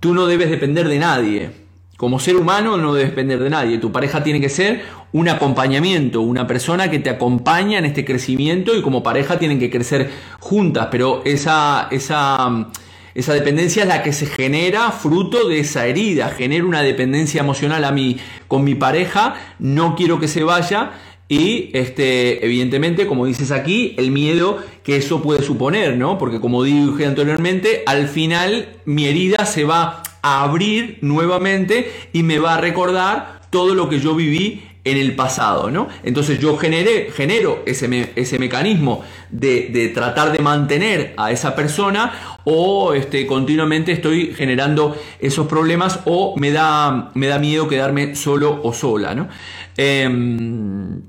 tú 0.00 0.14
no 0.14 0.26
debes 0.26 0.50
depender 0.50 0.88
de 0.88 0.98
nadie. 0.98 1.50
Como 1.98 2.18
ser 2.18 2.36
humano 2.36 2.78
no 2.78 2.94
debes 2.94 3.10
depender 3.10 3.38
de 3.38 3.50
nadie. 3.50 3.76
Tu 3.76 3.92
pareja 3.92 4.24
tiene 4.24 4.40
que 4.40 4.48
ser 4.48 4.82
un 5.12 5.28
acompañamiento, 5.28 6.22
una 6.22 6.46
persona 6.46 6.90
que 6.90 7.00
te 7.00 7.10
acompaña 7.10 7.78
en 7.78 7.84
este 7.84 8.06
crecimiento 8.06 8.74
y 8.74 8.80
como 8.80 9.02
pareja 9.02 9.38
tienen 9.38 9.58
que 9.58 9.70
crecer 9.70 10.10
juntas. 10.40 10.88
Pero 10.90 11.20
esa, 11.26 11.88
esa 11.90 12.68
esa 13.16 13.32
dependencia 13.32 13.82
es 13.82 13.88
la 13.88 14.02
que 14.02 14.12
se 14.12 14.26
genera 14.26 14.90
fruto 14.90 15.48
de 15.48 15.60
esa 15.60 15.86
herida, 15.86 16.28
genera 16.28 16.66
una 16.66 16.82
dependencia 16.82 17.40
emocional 17.40 17.82
a 17.86 17.90
mí 17.90 18.18
con 18.46 18.62
mi 18.62 18.74
pareja, 18.74 19.36
no 19.58 19.96
quiero 19.96 20.20
que 20.20 20.28
se 20.28 20.44
vaya 20.44 20.90
y 21.28 21.70
este, 21.72 22.44
evidentemente, 22.44 23.06
como 23.06 23.26
dices 23.26 23.50
aquí, 23.50 23.94
el 23.98 24.10
miedo 24.10 24.58
que 24.84 24.96
eso 24.96 25.22
puede 25.22 25.42
suponer, 25.42 25.96
¿no? 25.96 26.18
Porque 26.18 26.40
como 26.40 26.62
dije 26.62 27.04
anteriormente, 27.04 27.82
al 27.86 28.08
final 28.08 28.68
mi 28.84 29.06
herida 29.06 29.44
se 29.44 29.64
va 29.64 30.02
a 30.22 30.44
abrir 30.44 30.98
nuevamente 31.00 31.90
y 32.12 32.22
me 32.22 32.38
va 32.38 32.54
a 32.54 32.60
recordar 32.60 33.40
todo 33.50 33.74
lo 33.74 33.88
que 33.88 33.98
yo 33.98 34.14
viví 34.14 34.62
en 34.84 34.98
el 34.98 35.16
pasado, 35.16 35.68
¿no? 35.68 35.88
Entonces 36.04 36.38
yo 36.38 36.56
generé, 36.56 37.10
genero 37.10 37.64
ese, 37.66 38.12
ese 38.14 38.38
mecanismo 38.38 39.02
de, 39.30 39.68
de, 39.72 39.88
tratar 39.88 40.30
de 40.30 40.38
mantener 40.38 41.12
a 41.16 41.32
esa 41.32 41.56
persona 41.56 42.38
o 42.44 42.94
este, 42.94 43.26
continuamente 43.26 43.90
estoy 43.90 44.32
generando 44.32 44.96
esos 45.18 45.48
problemas 45.48 45.98
o 46.04 46.36
me 46.38 46.52
da, 46.52 47.10
me 47.14 47.26
da 47.26 47.40
miedo 47.40 47.66
quedarme 47.66 48.14
solo 48.14 48.60
o 48.62 48.72
sola, 48.72 49.12
¿no? 49.12 49.28
Em, 49.76 51.02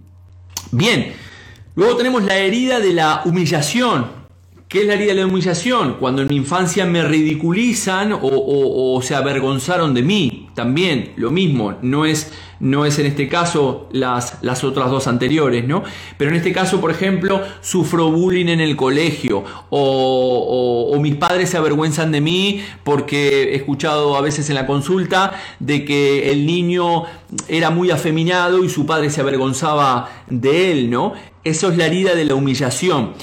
bien, 0.71 1.13
luego 1.75 1.97
tenemos 1.97 2.23
la 2.23 2.37
herida 2.37 2.79
de 2.79 2.93
la 2.93 3.21
humillación. 3.25 4.16
¿Qué 4.69 4.81
es 4.81 4.85
la 4.87 4.95
herida 4.95 5.13
de 5.13 5.21
la 5.21 5.27
humillación? 5.27 5.93
Cuando 5.93 6.21
en 6.21 6.27
mi 6.27 6.35
infancia 6.35 6.85
me 6.85 7.01
ridiculizan 7.01 8.11
o, 8.21 8.99
se 9.01 9.15
avergonzaron 9.15 9.93
de 9.93 10.01
mí. 10.01 10.49
También 10.55 11.13
lo 11.15 11.31
mismo, 11.31 11.75
no 11.81 12.05
es, 12.05 12.33
no 12.59 12.85
es 12.85 12.99
en 12.99 13.05
este 13.05 13.29
caso 13.29 13.87
las, 13.93 14.39
las 14.41 14.65
otras 14.65 14.89
dos 14.89 15.07
anteriores, 15.07 15.65
¿no? 15.65 15.83
Pero 16.17 16.31
en 16.31 16.35
este 16.35 16.51
caso, 16.51 16.81
por 16.81 16.91
ejemplo, 16.91 17.41
sufro 17.61 18.11
bullying 18.11 18.47
en 18.47 18.59
el 18.59 18.75
colegio 18.75 19.45
o, 19.69 20.91
o 20.93 20.99
mis 20.99 21.15
padres 21.15 21.51
se 21.51 21.55
avergüenzan 21.55 22.11
de 22.11 22.19
mí 22.19 22.61
porque 22.83 23.53
he 23.53 23.55
escuchado 23.55 24.17
a 24.17 24.21
veces 24.21 24.49
en 24.49 24.55
la 24.55 24.67
consulta 24.67 25.31
de 25.59 25.85
que 25.85 26.29
el 26.29 26.45
niño 26.45 27.03
era 27.47 27.69
muy 27.69 27.89
afeminado 27.89 28.65
y 28.65 28.69
su 28.69 28.85
padre 28.85 29.11
se 29.11 29.21
avergonzaba 29.21 30.09
de 30.29 30.73
él, 30.73 30.89
¿no? 30.89 31.13
Eso 31.45 31.71
es 31.71 31.77
la 31.77 31.85
herida 31.85 32.15
de 32.15 32.25
la 32.25 32.35
humillación. 32.35 33.13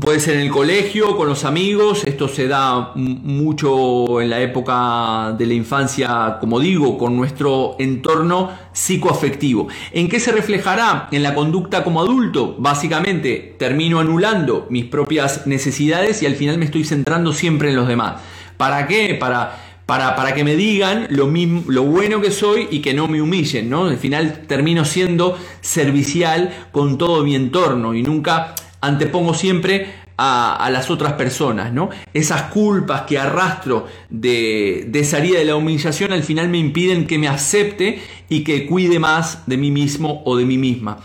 Puede 0.00 0.18
ser 0.18 0.34
en 0.34 0.40
el 0.40 0.50
colegio, 0.50 1.16
con 1.16 1.28
los 1.28 1.44
amigos, 1.44 2.02
esto 2.04 2.26
se 2.26 2.48
da 2.48 2.92
mucho 2.96 4.20
en 4.20 4.28
la 4.28 4.40
época 4.40 5.36
de 5.38 5.46
la 5.46 5.54
infancia, 5.54 6.38
como 6.40 6.58
digo, 6.58 6.98
con 6.98 7.16
nuestro 7.16 7.76
entorno 7.78 8.50
psicoafectivo. 8.72 9.68
¿En 9.92 10.08
qué 10.08 10.18
se 10.18 10.32
reflejará? 10.32 11.06
En 11.12 11.22
la 11.22 11.32
conducta 11.32 11.84
como 11.84 12.00
adulto. 12.00 12.56
Básicamente, 12.58 13.54
termino 13.56 14.00
anulando 14.00 14.66
mis 14.68 14.86
propias 14.86 15.46
necesidades 15.46 16.22
y 16.22 16.26
al 16.26 16.34
final 16.34 16.58
me 16.58 16.64
estoy 16.64 16.82
centrando 16.82 17.32
siempre 17.32 17.70
en 17.70 17.76
los 17.76 17.86
demás. 17.86 18.20
¿Para 18.56 18.88
qué? 18.88 19.14
Para 19.14 19.60
para, 19.86 20.16
para, 20.16 20.34
que 20.34 20.44
me 20.44 20.56
digan 20.56 21.06
lo, 21.10 21.30
lo 21.68 21.82
bueno 21.82 22.22
que 22.22 22.30
soy 22.30 22.68
y 22.70 22.80
que 22.80 22.94
no 22.94 23.06
me 23.06 23.20
humillen, 23.20 23.68
¿no? 23.68 23.84
Al 23.84 23.98
final 23.98 24.44
termino 24.48 24.86
siendo 24.86 25.38
servicial 25.60 26.68
con 26.72 26.96
todo 26.96 27.22
mi 27.22 27.34
entorno 27.34 27.92
y 27.92 28.02
nunca 28.02 28.54
antepongo 28.86 29.34
siempre 29.34 30.04
a, 30.16 30.68
las 30.70 30.90
otras 30.90 31.14
personas, 31.14 31.72
¿no? 31.72 31.90
Esas 32.12 32.42
culpas 32.42 33.02
que 33.02 33.18
arrastro 33.18 33.86
de, 34.10 34.86
de 34.88 35.04
salida 35.04 35.38
de 35.38 35.44
la 35.44 35.56
humillación 35.56 36.12
al 36.12 36.22
final 36.22 36.48
me 36.48 36.58
impiden 36.58 37.06
que 37.06 37.18
me 37.18 37.28
acepte 37.28 38.00
y 38.28 38.44
que 38.44 38.66
cuide 38.66 38.98
más 38.98 39.46
de 39.46 39.56
mí 39.56 39.70
mismo 39.70 40.22
o 40.24 40.36
de 40.36 40.44
mí 40.44 40.58
misma. 40.58 40.98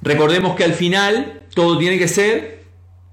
Recordemos 0.00 0.54
que 0.56 0.64
al 0.64 0.74
final 0.74 1.42
todo 1.54 1.76
tiene 1.78 1.98
que 1.98 2.08
ser 2.08 2.64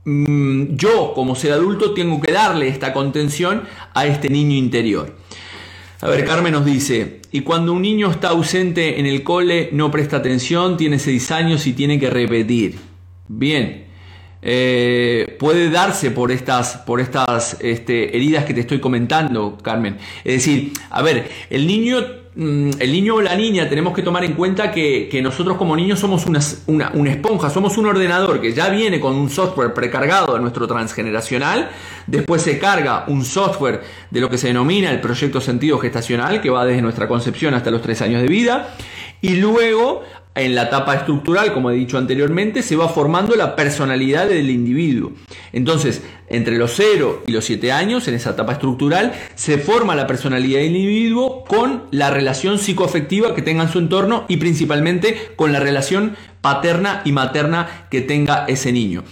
mm, 0.05 0.75
yo 0.75 1.13
como 1.13 1.35
ser 1.35 1.51
adulto 1.51 1.93
tengo 1.93 2.21
que 2.21 2.31
darle 2.31 2.67
esta 2.67 2.93
contención 2.93 3.63
a 3.93 4.05
este 4.05 4.29
niño 4.29 4.55
interior. 4.55 5.15
A 6.01 6.09
ver, 6.09 6.25
Carmen 6.25 6.53
nos 6.53 6.65
dice, 6.65 7.21
y 7.31 7.41
cuando 7.41 7.73
un 7.73 7.81
niño 7.81 8.11
está 8.11 8.29
ausente 8.29 8.99
en 8.99 9.07
el 9.07 9.23
cole, 9.23 9.69
no 9.71 9.89
presta 9.89 10.17
atención, 10.17 10.77
tiene 10.77 10.99
seis 10.99 11.31
años 11.31 11.65
y 11.65 11.73
tiene 11.73 11.99
que 11.99 12.09
repetir. 12.09 12.77
Bien, 13.27 13.84
eh, 14.47 15.36
puede 15.39 15.71
darse 15.71 16.12
por 16.12 16.31
estas, 16.31 16.77
por 16.77 17.01
estas 17.01 17.58
este, 17.62 18.15
heridas 18.15 18.45
que 18.45 18.53
te 18.53 18.60
estoy 18.60 18.79
comentando, 18.79 19.58
Carmen. 19.60 19.97
Es 20.23 20.45
decir, 20.45 20.71
a 20.91 21.01
ver, 21.01 21.27
el 21.49 21.65
niño, 21.65 21.97
mm, 22.36 22.69
el 22.77 22.91
niño 22.91 23.15
o 23.15 23.21
la 23.23 23.36
niña 23.36 23.67
tenemos 23.67 23.95
que 23.95 24.03
tomar 24.03 24.23
en 24.23 24.34
cuenta 24.34 24.71
que, 24.71 25.19
nosotros 25.23 25.58
como 25.58 25.75
niños 25.75 25.99
somos 25.99 26.27
una, 26.27 26.91
una, 26.93 27.12
esponja, 27.12 27.49
somos 27.49 27.75
un 27.79 27.88
ordenador 27.88 28.39
que 28.39 28.53
ya 28.53 28.69
viene 28.69 28.99
con 28.99 29.15
un 29.15 29.31
software 29.31 29.73
precargado 29.73 30.36
a 30.36 30.39
nuestro 30.39 30.67
transgeneracional, 30.67 31.71
después 32.05 32.43
se 32.43 32.60
carga 32.60 33.05
un 33.08 33.25
software 33.25 33.81
de 34.12 34.21
lo 34.21 34.29
que 34.29 34.38
se 34.38 34.49
denomina 34.49 34.91
el 34.91 35.01
proyecto 35.01 35.41
sentido 35.41 35.79
gestacional, 35.79 36.39
que 36.39 36.51
va 36.51 36.65
desde 36.65 36.84
nuestra 36.84 37.08
concepción 37.08 37.55
hasta 37.55 37.71
los 37.71 37.81
tres 37.81 37.99
años 38.03 38.21
de 38.21 38.27
vida, 38.27 38.75
y 39.21 39.38
luego 39.38 40.03
en 40.35 40.53
la 40.53 40.63
etapa 40.63 40.95
estructural, 40.95 41.53
como 41.53 41.71
he 41.71 41.75
dicho 41.75 41.97
anteriormente, 41.97 42.61
se 42.61 42.75
va 42.75 42.89
formando 42.89 43.35
la 43.35 43.55
personalidad 43.55 44.27
del 44.27 44.49
individuo. 44.49 45.13
Entonces, 45.53 46.03
entre 46.27 46.57
los 46.57 46.73
0 46.75 47.23
y 47.25 47.31
los 47.31 47.45
7 47.45 47.71
años, 47.71 48.07
en 48.07 48.15
esa 48.15 48.31
etapa 48.31 48.53
estructural, 48.53 49.13
se 49.35 49.57
forma 49.57 49.95
la 49.95 50.07
personalidad 50.07 50.59
del 50.59 50.75
individuo 50.75 51.45
con 51.45 51.83
la 51.91 52.11
relación 52.11 52.59
psicoafectiva 52.59 53.33
que 53.33 53.41
tenga 53.41 53.63
en 53.63 53.69
su 53.69 53.79
entorno 53.79 54.25
y 54.27 54.37
principalmente 54.37 55.31
con 55.37 55.53
la 55.53 55.61
relación 55.61 56.17
paterna 56.41 57.01
y 57.05 57.13
materna 57.13 57.87
que 57.89 58.01
tenga 58.01 58.45
ese 58.47 58.73
niño. 58.73 59.03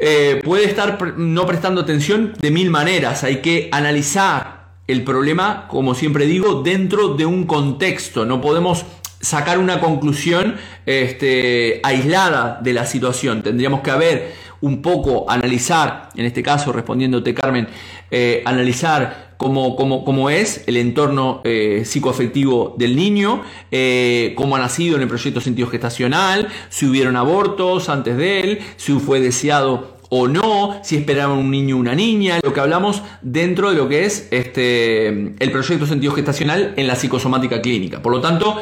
Eh, 0.00 0.40
puede 0.42 0.64
estar 0.64 1.16
no 1.16 1.46
prestando 1.46 1.82
atención 1.82 2.32
de 2.40 2.50
mil 2.50 2.70
maneras, 2.70 3.22
hay 3.22 3.36
que 3.36 3.68
analizar 3.70 4.60
el 4.86 5.04
problema, 5.04 5.68
como 5.68 5.94
siempre 5.94 6.26
digo, 6.26 6.62
dentro 6.62 7.14
de 7.14 7.26
un 7.26 7.46
contexto, 7.46 8.24
no 8.24 8.40
podemos 8.40 8.84
sacar 9.20 9.58
una 9.58 9.80
conclusión 9.80 10.56
este, 10.86 11.80
aislada 11.82 12.58
de 12.62 12.72
la 12.72 12.86
situación. 12.86 13.42
Tendríamos 13.42 13.80
que 13.80 13.90
haber 13.90 14.32
un 14.62 14.82
poco, 14.82 15.30
analizar, 15.30 16.10
en 16.16 16.26
este 16.26 16.42
caso 16.42 16.72
respondiéndote 16.72 17.34
Carmen, 17.34 17.68
eh, 18.10 18.42
analizar 18.44 19.34
cómo, 19.36 19.74
cómo, 19.74 20.04
cómo, 20.04 20.28
es 20.28 20.64
el 20.66 20.76
entorno 20.76 21.40
eh, 21.44 21.82
psicoafectivo 21.84 22.74
del 22.78 22.94
niño, 22.94 23.42
eh, 23.70 24.34
cómo 24.36 24.56
ha 24.56 24.58
nacido 24.58 24.96
en 24.96 25.02
el 25.02 25.08
proyecto 25.08 25.40
sentido 25.40 25.68
gestacional, 25.68 26.48
si 26.68 26.86
hubieron 26.86 27.16
abortos 27.16 27.88
antes 27.88 28.16
de 28.16 28.40
él, 28.40 28.58
si 28.76 28.92
fue 28.98 29.20
deseado 29.20 29.98
o 30.10 30.28
no, 30.28 30.80
si 30.82 30.96
esperaban 30.96 31.38
un 31.38 31.50
niño 31.50 31.76
o 31.76 31.78
una 31.78 31.94
niña, 31.94 32.40
lo 32.42 32.52
que 32.52 32.60
hablamos 32.60 33.02
dentro 33.22 33.70
de 33.70 33.76
lo 33.76 33.88
que 33.88 34.04
es 34.04 34.28
este, 34.30 35.08
el 35.08 35.52
proyecto 35.52 35.86
sentido 35.86 36.12
gestacional 36.12 36.74
en 36.76 36.86
la 36.86 36.96
psicosomática 36.96 37.62
clínica. 37.62 38.02
Por 38.02 38.12
lo 38.12 38.20
tanto, 38.20 38.60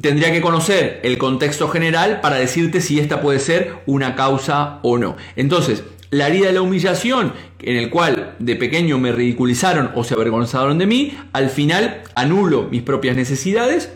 tendría 0.00 0.32
que 0.32 0.40
conocer 0.40 1.00
el 1.02 1.18
contexto 1.18 1.68
general 1.68 2.20
para 2.20 2.36
decirte 2.36 2.80
si 2.80 3.00
esta 3.00 3.20
puede 3.20 3.38
ser 3.38 3.76
una 3.86 4.14
causa 4.14 4.78
o 4.82 4.98
no. 4.98 5.16
Entonces, 5.36 5.84
la 6.10 6.28
herida 6.28 6.48
de 6.48 6.52
la 6.52 6.62
humillación, 6.62 7.32
en 7.60 7.76
el 7.76 7.88
cual 7.88 8.36
de 8.38 8.56
pequeño 8.56 8.98
me 8.98 9.12
ridiculizaron 9.12 9.92
o 9.94 10.04
se 10.04 10.14
avergonzaron 10.14 10.78
de 10.78 10.86
mí, 10.86 11.18
al 11.32 11.48
final 11.48 12.02
anulo 12.14 12.68
mis 12.70 12.82
propias 12.82 13.16
necesidades 13.16 13.90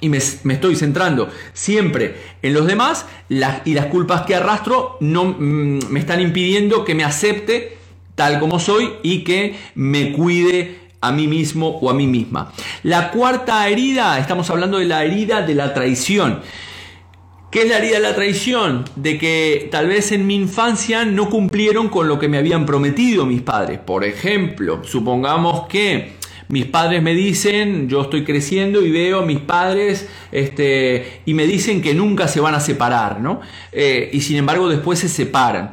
y 0.00 0.10
me, 0.10 0.18
estoy 0.18 0.76
centrando 0.76 1.28
siempre 1.54 2.16
en 2.42 2.54
los 2.54 2.66
demás 2.66 3.06
y 3.28 3.74
las 3.74 3.86
culpas 3.86 4.22
que 4.22 4.34
arrastro 4.34 4.96
no 5.00 5.24
mm, 5.24 5.88
me 5.88 6.00
están 6.00 6.20
impidiendo 6.20 6.84
que 6.84 6.94
me 6.94 7.04
acepte 7.04 7.78
tal 8.14 8.40
como 8.40 8.60
soy 8.60 8.90
y 9.02 9.24
que 9.24 9.56
me 9.74 10.12
cuide 10.12 10.87
a 11.00 11.12
mí 11.12 11.26
mismo 11.26 11.78
o 11.80 11.90
a 11.90 11.94
mí 11.94 12.06
misma. 12.06 12.52
La 12.82 13.10
cuarta 13.10 13.68
herida, 13.68 14.18
estamos 14.18 14.50
hablando 14.50 14.78
de 14.78 14.86
la 14.86 15.04
herida 15.04 15.42
de 15.42 15.54
la 15.54 15.74
traición. 15.74 16.40
¿Qué 17.50 17.62
es 17.62 17.68
la 17.70 17.78
herida 17.78 17.94
de 17.94 18.02
la 18.02 18.14
traición? 18.14 18.84
De 18.96 19.16
que 19.16 19.68
tal 19.70 19.86
vez 19.86 20.12
en 20.12 20.26
mi 20.26 20.34
infancia 20.34 21.04
no 21.06 21.30
cumplieron 21.30 21.88
con 21.88 22.06
lo 22.06 22.18
que 22.18 22.28
me 22.28 22.36
habían 22.36 22.66
prometido 22.66 23.24
mis 23.24 23.40
padres. 23.40 23.78
Por 23.78 24.04
ejemplo, 24.04 24.82
supongamos 24.84 25.66
que 25.66 26.18
mis 26.48 26.66
padres 26.66 27.02
me 27.02 27.14
dicen, 27.14 27.88
yo 27.88 28.02
estoy 28.02 28.24
creciendo 28.24 28.82
y 28.82 28.90
veo 28.90 29.20
a 29.20 29.26
mis 29.26 29.38
padres 29.38 30.08
este, 30.32 31.20
y 31.24 31.34
me 31.34 31.46
dicen 31.46 31.80
que 31.80 31.94
nunca 31.94 32.26
se 32.28 32.40
van 32.40 32.54
a 32.54 32.60
separar, 32.60 33.20
¿no? 33.20 33.40
Eh, 33.72 34.10
y 34.12 34.20
sin 34.20 34.36
embargo 34.36 34.68
después 34.68 34.98
se 34.98 35.08
separan. 35.08 35.72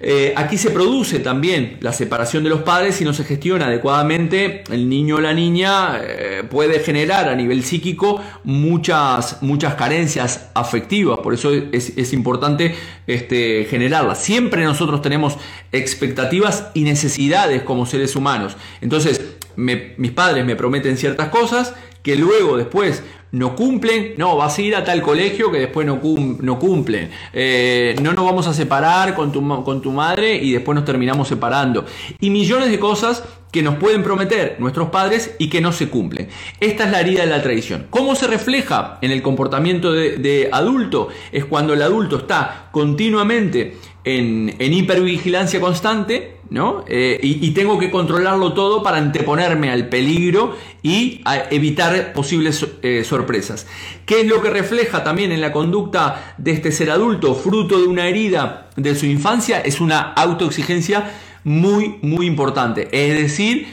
Eh, 0.00 0.34
aquí 0.36 0.58
se 0.58 0.70
produce 0.70 1.20
también 1.20 1.78
la 1.80 1.92
separación 1.92 2.44
de 2.44 2.50
los 2.50 2.62
padres 2.62 3.00
y 3.00 3.04
no 3.04 3.14
se 3.14 3.24
gestiona 3.24 3.66
adecuadamente. 3.66 4.64
El 4.70 4.88
niño 4.88 5.16
o 5.16 5.20
la 5.20 5.32
niña 5.32 6.00
eh, 6.02 6.42
puede 6.48 6.80
generar 6.80 7.28
a 7.28 7.34
nivel 7.34 7.64
psíquico 7.64 8.20
muchas, 8.44 9.42
muchas 9.42 9.74
carencias 9.74 10.50
afectivas. 10.54 11.20
Por 11.20 11.34
eso 11.34 11.52
es, 11.52 12.12
importante 12.12 12.74
este, 13.06 13.66
generarlas. 13.68 14.22
Siempre 14.22 14.64
nosotros 14.64 15.02
tenemos 15.02 15.36
expectativas 15.72 16.68
y 16.74 16.82
necesidades 16.82 17.62
como 17.62 17.86
seres 17.86 18.14
humanos. 18.16 18.56
Entonces, 18.80 19.20
mis 19.56 20.10
padres 20.12 20.44
me 20.44 20.56
prometen 20.56 20.96
ciertas 20.96 21.28
cosas 21.28 21.74
que 22.02 22.16
luego 22.16 22.58
después 22.58 23.02
no 23.34 23.56
cumplen, 23.56 24.14
no, 24.16 24.36
vas 24.36 24.56
a 24.56 24.62
ir 24.62 24.76
a 24.76 24.84
tal 24.84 25.02
colegio 25.02 25.50
que 25.50 25.58
después 25.58 25.84
no, 25.84 26.00
no 26.40 26.58
cumplen, 26.60 27.10
eh, 27.32 27.96
no 28.00 28.12
nos 28.12 28.24
vamos 28.24 28.46
a 28.46 28.54
separar 28.54 29.16
con 29.16 29.32
tu, 29.32 29.46
con 29.64 29.82
tu 29.82 29.90
madre 29.90 30.36
y 30.36 30.52
después 30.52 30.76
nos 30.76 30.84
terminamos 30.84 31.26
separando. 31.26 31.84
Y 32.20 32.30
millones 32.30 32.70
de 32.70 32.78
cosas 32.78 33.24
que 33.50 33.60
nos 33.60 33.74
pueden 33.76 34.04
prometer 34.04 34.56
nuestros 34.60 34.90
padres 34.90 35.34
y 35.40 35.48
que 35.48 35.60
no 35.60 35.72
se 35.72 35.88
cumplen. 35.88 36.28
Esta 36.60 36.84
es 36.84 36.92
la 36.92 37.00
herida 37.00 37.22
de 37.24 37.30
la 37.30 37.42
tradición. 37.42 37.86
¿Cómo 37.90 38.14
se 38.14 38.28
refleja 38.28 38.98
en 39.02 39.10
el 39.10 39.20
comportamiento 39.20 39.92
de, 39.92 40.48
adulto? 40.52 41.08
Es 41.32 41.44
cuando 41.44 41.74
el 41.74 41.82
adulto 41.82 42.18
está 42.18 42.68
continuamente 42.70 43.78
en, 44.04 44.54
en 44.60 44.72
hipervigilancia 44.72 45.60
constante, 45.60 46.33
¿no? 46.50 46.84
Eh, 46.88 47.18
y, 47.22 47.50
tengo 47.52 47.78
que 47.78 47.90
controlarlo 47.90 48.52
todo 48.52 48.82
para 48.82 48.98
anteponerme 48.98 49.70
al 49.70 49.88
peligro 49.88 50.56
y 50.82 51.22
evitar 51.50 52.12
posibles 52.12 52.66
eh, 52.82 53.04
sorpresas. 53.04 53.66
¿Qué 54.06 54.22
es 54.22 54.26
lo 54.26 54.42
que 54.42 54.50
refleja 54.50 55.04
también 55.04 55.32
en 55.32 55.40
la 55.40 55.52
conducta 55.52 56.34
de 56.38 56.52
este 56.52 56.72
ser 56.72 56.90
adulto, 56.90 57.34
fruto 57.34 57.80
de 57.80 57.86
una 57.86 58.06
herida 58.08 58.70
de 58.76 58.94
su 58.94 59.06
infancia? 59.06 59.60
Es 59.60 59.80
una 59.80 60.00
autoexigencia 60.00 61.12
muy, 61.44 61.96
muy 62.02 62.26
importante. 62.26 62.88
Es 62.92 63.16
decir, 63.16 63.66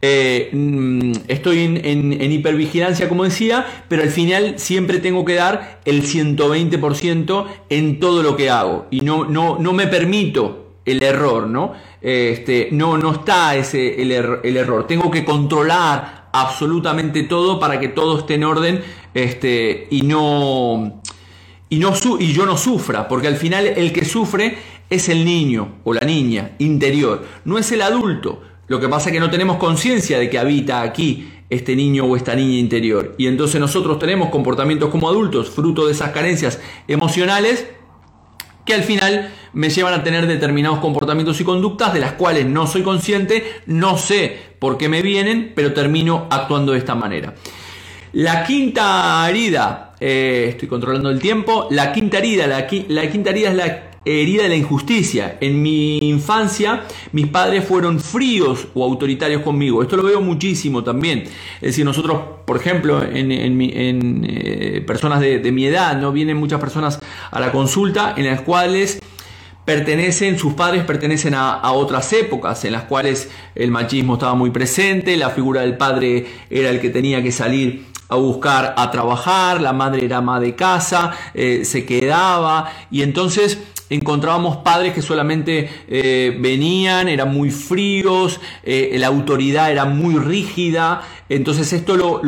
eh, 0.00 0.50
mm, 0.52 1.12
estoy 1.26 1.58
en, 1.60 2.32
hipervigilancia, 2.32 3.08
como 3.08 3.24
decía, 3.24 3.66
pero 3.88 4.02
al 4.02 4.10
final 4.10 4.54
siempre 4.58 4.98
tengo 4.98 5.24
que 5.24 5.34
dar 5.34 5.80
el 5.84 6.02
120% 6.02 7.46
en 7.68 7.98
todo 7.98 8.22
lo 8.22 8.36
que 8.36 8.48
hago 8.50 8.86
y 8.90 9.00
no, 9.00 9.24
no, 9.24 9.58
no 9.58 9.72
me 9.72 9.88
permito 9.88 10.67
el 10.90 11.02
error, 11.02 11.46
¿no? 11.46 11.72
Este, 12.00 12.68
no, 12.72 12.96
no 12.98 13.12
está 13.12 13.56
ese, 13.56 14.00
el, 14.00 14.56
error. 14.56 14.86
Tengo 14.86 15.10
que 15.10 15.24
controlar 15.24 16.28
absolutamente 16.32 17.24
todo 17.24 17.58
para 17.58 17.80
que 17.80 17.88
todo 17.88 18.18
esté 18.18 18.34
en 18.34 18.44
orden 18.44 18.82
este, 19.14 19.88
y, 19.90 20.02
no, 20.02 21.02
y, 21.68 21.78
no, 21.78 21.92
y 22.18 22.32
yo 22.32 22.46
no 22.46 22.56
sufra, 22.56 23.08
porque 23.08 23.28
al 23.28 23.36
final 23.36 23.66
el 23.66 23.92
que 23.92 24.04
sufre 24.04 24.58
es 24.90 25.08
el 25.08 25.24
niño 25.24 25.76
o 25.84 25.92
la 25.92 26.02
niña 26.02 26.52
interior, 26.58 27.26
no 27.44 27.58
es 27.58 27.70
el 27.72 27.82
adulto. 27.82 28.42
Lo 28.68 28.78
que 28.78 28.88
pasa 28.88 29.08
es 29.08 29.14
que 29.14 29.20
no 29.20 29.30
tenemos 29.30 29.56
conciencia 29.56 30.18
de 30.18 30.28
que 30.28 30.38
habita 30.38 30.82
aquí 30.82 31.30
este 31.48 31.74
niño 31.74 32.04
o 32.04 32.16
esta 32.16 32.34
niña 32.34 32.58
interior. 32.58 33.14
Y 33.16 33.26
entonces 33.26 33.60
nosotros 33.60 33.98
tenemos 33.98 34.28
comportamientos 34.28 34.90
como 34.90 35.08
adultos, 35.08 35.48
fruto 35.48 35.86
de 35.86 35.92
esas 35.92 36.10
carencias 36.10 36.60
emocionales, 36.86 37.66
que 38.68 38.74
al 38.74 38.84
final 38.84 39.30
me 39.54 39.70
llevan 39.70 39.94
a 39.94 40.04
tener 40.04 40.26
determinados 40.26 40.78
comportamientos 40.78 41.40
y 41.40 41.44
conductas 41.44 41.94
de 41.94 42.00
las 42.00 42.12
cuales 42.12 42.44
no 42.44 42.66
soy 42.66 42.82
consciente, 42.82 43.42
no 43.64 43.96
sé 43.96 44.36
por 44.58 44.76
qué 44.76 44.90
me 44.90 45.00
vienen, 45.00 45.52
pero 45.56 45.72
termino 45.72 46.26
actuando 46.30 46.72
de 46.72 46.78
esta 46.78 46.94
manera. 46.94 47.34
La 48.12 48.44
quinta 48.44 49.26
herida, 49.28 49.94
eh, 49.98 50.48
estoy 50.50 50.68
controlando 50.68 51.08
el 51.08 51.18
tiempo, 51.18 51.66
la 51.70 51.92
quinta 51.92 52.18
herida, 52.18 52.46
la, 52.46 52.66
la 52.88 53.10
quinta 53.10 53.30
herida 53.30 53.48
es 53.48 53.56
la 53.56 53.87
herida 54.04 54.44
de 54.44 54.48
la 54.50 54.56
injusticia. 54.56 55.38
En 55.40 55.60
mi 55.62 55.98
infancia 55.98 56.84
mis 57.12 57.26
padres 57.26 57.64
fueron 57.64 58.00
fríos 58.00 58.68
o 58.74 58.84
autoritarios 58.84 59.42
conmigo. 59.42 59.82
Esto 59.82 59.96
lo 59.96 60.02
veo 60.02 60.20
muchísimo 60.20 60.84
también. 60.84 61.24
Es 61.56 61.60
decir, 61.60 61.84
nosotros, 61.84 62.20
por 62.44 62.56
ejemplo, 62.56 63.02
en, 63.02 63.30
eh, 63.30 64.84
personas 64.86 65.20
de, 65.20 65.52
mi 65.52 65.66
edad, 65.66 65.98
¿no? 65.98 66.12
Vienen 66.12 66.36
muchas 66.36 66.60
personas 66.60 67.00
a 67.30 67.40
la 67.40 67.52
consulta 67.52 68.14
en 68.16 68.26
las 68.26 68.42
cuales 68.42 69.00
pertenecen, 69.64 70.38
sus 70.38 70.54
padres 70.54 70.84
pertenecen 70.84 71.34
a, 71.34 71.72
otras 71.72 72.12
épocas 72.12 72.64
en 72.64 72.72
las 72.72 72.84
cuales 72.84 73.30
el 73.54 73.70
machismo 73.70 74.14
estaba 74.14 74.34
muy 74.34 74.50
presente, 74.50 75.16
la 75.16 75.30
figura 75.30 75.60
del 75.62 75.76
padre 75.76 76.26
era 76.48 76.70
el 76.70 76.80
que 76.80 76.90
tenía 76.90 77.22
que 77.22 77.32
salir 77.32 77.86
a 78.08 78.16
buscar 78.16 78.74
a 78.78 78.90
trabajar, 78.90 79.60
la 79.60 79.74
madre 79.74 80.06
era 80.06 80.18
ama 80.18 80.40
de 80.40 80.54
casa, 80.54 81.12
eh, 81.34 81.66
se 81.66 81.84
quedaba 81.84 82.72
y 82.90 83.02
entonces 83.02 83.58
encontrábamos 83.90 84.58
padres 84.58 84.92
que 84.92 85.02
solamente 85.02 85.68
eh, 85.88 86.36
venían, 86.40 87.08
eran 87.08 87.32
muy 87.32 87.50
fríos, 87.50 88.40
eh, 88.62 88.94
la 88.98 89.06
autoridad 89.06 89.70
era 89.70 89.84
muy 89.84 90.16
rígida, 90.16 91.02
entonces 91.28 91.72
esto 91.72 91.96
lo, 91.96 92.22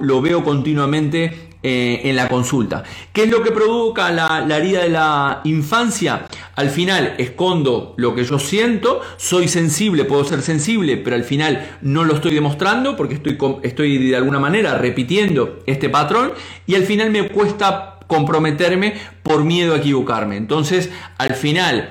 lo, 0.00 0.20
veo 0.20 0.42
continuamente 0.42 1.48
eh, 1.62 2.02
en 2.04 2.16
la 2.16 2.28
consulta. 2.28 2.84
¿Qué 3.12 3.24
es 3.24 3.30
lo 3.30 3.42
que 3.42 3.50
provoca 3.50 4.10
la, 4.10 4.56
herida 4.56 4.82
de 4.82 4.88
la 4.88 5.40
infancia? 5.44 6.26
Al 6.54 6.70
final 6.70 7.14
escondo 7.18 7.94
lo 7.96 8.14
que 8.14 8.24
yo 8.24 8.38
siento, 8.38 9.00
soy 9.16 9.48
sensible, 9.48 10.04
puedo 10.04 10.24
ser 10.24 10.42
sensible, 10.42 10.96
pero 10.96 11.16
al 11.16 11.24
final 11.24 11.76
no 11.82 12.04
lo 12.04 12.14
estoy 12.14 12.34
demostrando 12.34 12.96
porque 12.96 13.14
estoy, 13.14 13.38
estoy 13.62 13.98
de 14.08 14.16
alguna 14.16 14.38
manera 14.38 14.78
repitiendo 14.78 15.60
este 15.66 15.88
patrón 15.88 16.32
y 16.66 16.74
al 16.74 16.84
final 16.84 17.10
me 17.10 17.28
cuesta 17.28 17.95
comprometerme 18.06 18.94
por 19.22 19.44
miedo 19.44 19.74
a 19.74 19.78
equivocarme. 19.78 20.36
Entonces, 20.36 20.90
al 21.18 21.34
final, 21.34 21.90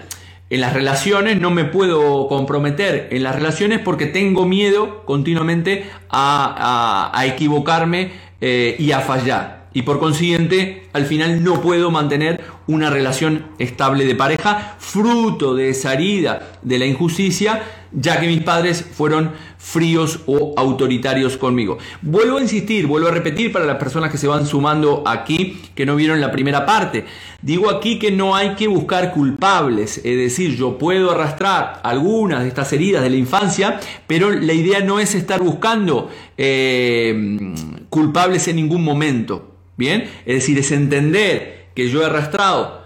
en 0.49 0.61
las 0.61 0.73
relaciones 0.73 1.39
no 1.39 1.51
me 1.51 1.65
puedo 1.65 2.27
comprometer 2.27 3.07
en 3.11 3.23
las 3.23 3.35
relaciones 3.35 3.79
porque 3.79 4.05
tengo 4.05 4.45
miedo 4.45 5.03
continuamente 5.05 5.85
a, 6.09 7.23
equivocarme 7.25 8.11
eh, 8.41 8.75
y 8.77 8.91
a 8.91 8.99
fallar 8.99 9.65
y 9.75 9.81
por 9.81 9.99
consiguiente 9.99 10.87
al 10.93 11.05
final 11.05 11.43
no 11.43 11.61
puedo 11.61 11.91
mantener 11.91 12.41
una 12.65 12.89
relación 12.89 13.47
estable 13.59 14.05
de 14.05 14.15
pareja 14.15 14.75
fruto 14.79 15.53
de 15.53 15.69
esa 15.69 15.93
herida 15.93 16.53
de 16.61 16.79
la 16.79 16.85
injusticia 16.85 17.61
ya 17.91 18.19
que 18.19 18.27
mis 18.27 18.41
padres 18.41 18.83
fueron 18.83 19.33
fríos 19.65 20.19
o 20.27 20.53
autoritarios 20.55 21.37
conmigo. 21.37 21.79
Vuelvo 22.03 22.37
a 22.37 22.41
insistir, 22.41 22.85
vuelvo 22.85 23.07
a 23.07 23.11
repetir 23.11 23.51
para 23.51 23.65
las 23.65 23.77
personas 23.77 24.11
que 24.11 24.17
se 24.19 24.27
van 24.27 24.45
sumando 24.45 25.03
aquí 25.07 25.59
que 25.73 25.87
no 25.87 25.95
vieron 25.95 26.21
la 26.21 26.31
primera 26.31 26.67
parte. 26.67 27.05
Digo 27.41 27.71
aquí 27.71 27.97
que 27.97 28.11
no 28.11 28.35
hay 28.35 28.53
que 28.53 28.67
buscar 28.67 29.11
culpables, 29.11 29.97
es 29.97 30.17
decir, 30.17 30.55
yo 30.55 30.77
puedo 30.77 31.11
arrastrar 31.11 31.81
algunas 31.83 32.43
de 32.43 32.49
estas 32.49 32.71
heridas 32.73 33.01
de 33.01 33.09
la 33.09 33.15
infancia, 33.15 33.79
pero 34.05 34.29
la 34.29 34.53
idea 34.53 34.81
no 34.81 34.99
es 34.99 35.15
estar 35.15 35.41
buscando 35.41 36.11
eh, 36.37 37.53
culpables 37.89 38.47
en 38.47 38.57
ningún 38.57 38.83
momento. 38.83 39.51
Bien, 39.77 40.03
es 40.27 40.35
decir, 40.35 40.59
es 40.59 40.71
entender 40.71 41.69
que 41.73 41.89
yo 41.89 42.03
he 42.03 42.05
arrastrado 42.05 42.84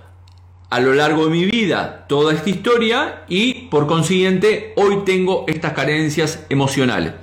a 0.70 0.80
lo 0.80 0.94
largo 0.94 1.26
de 1.26 1.32
mi 1.32 1.46
vida 1.46 2.06
toda 2.08 2.34
esta 2.34 2.50
historia 2.50 3.24
y 3.28 3.68
por 3.70 3.88
consiguiente 3.88 4.74
hoy 4.76 5.00
tengo 5.06 5.46
estas 5.48 5.74
carencias 5.74 6.46
emocionales. 6.50 7.14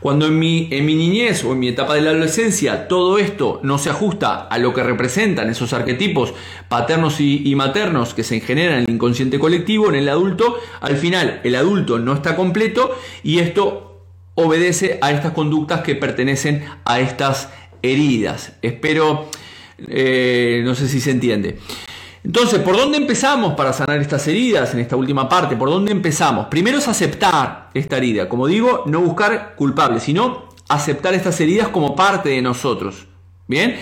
Cuando 0.00 0.26
en 0.26 0.38
mi, 0.38 0.68
niñez 0.68 1.44
o 1.44 1.52
en 1.52 1.60
mi 1.60 1.68
etapa 1.68 1.94
de 1.94 2.02
la 2.02 2.10
adolescencia 2.10 2.88
todo 2.88 3.18
esto 3.18 3.60
no 3.62 3.78
se 3.78 3.90
ajusta 3.90 4.42
a 4.42 4.58
lo 4.58 4.74
que 4.74 4.82
representan 4.82 5.48
esos 5.48 5.72
arquetipos 5.72 6.34
paternos 6.68 7.20
y, 7.20 7.42
y 7.48 7.54
maternos 7.54 8.14
que 8.14 8.22
se 8.22 8.40
generan 8.40 8.78
en 8.78 8.84
el 8.84 8.94
inconsciente 8.94 9.38
colectivo, 9.38 9.88
en 9.88 9.94
el 9.94 10.08
adulto, 10.08 10.58
al 10.80 10.96
final 10.96 11.40
el 11.44 11.54
adulto 11.54 11.98
no 11.98 12.14
está 12.14 12.36
completo 12.36 12.98
y 13.22 13.38
esto 13.38 14.02
obedece 14.34 14.98
a 15.00 15.12
estas 15.12 15.32
conductas 15.32 15.82
que 15.82 15.94
pertenecen 15.94 16.64
a 16.84 17.00
estas 17.00 17.50
heridas. 17.82 18.52
Espero, 18.62 19.28
eh, 19.86 20.62
no 20.64 20.74
sé 20.74 20.88
si 20.88 21.00
se 21.00 21.10
entiende. 21.10 21.58
Entonces, 22.24 22.60
¿por 22.60 22.74
dónde 22.74 22.96
empezamos 22.96 23.52
para 23.52 23.74
sanar 23.74 24.00
estas 24.00 24.26
heridas 24.26 24.72
en 24.72 24.80
esta 24.80 24.96
última 24.96 25.28
parte? 25.28 25.56
¿Por 25.56 25.68
dónde 25.68 25.92
empezamos? 25.92 26.46
Primero 26.46 26.78
es 26.78 26.88
aceptar 26.88 27.68
esta 27.74 27.98
herida. 27.98 28.30
Como 28.30 28.46
digo, 28.46 28.84
no 28.86 29.02
buscar 29.02 29.54
culpables, 29.56 30.04
sino 30.04 30.48
aceptar 30.68 31.12
estas 31.12 31.38
heridas 31.42 31.68
como 31.68 31.94
parte 31.94 32.30
de 32.30 32.40
nosotros. 32.40 33.06
¿Bien? 33.46 33.76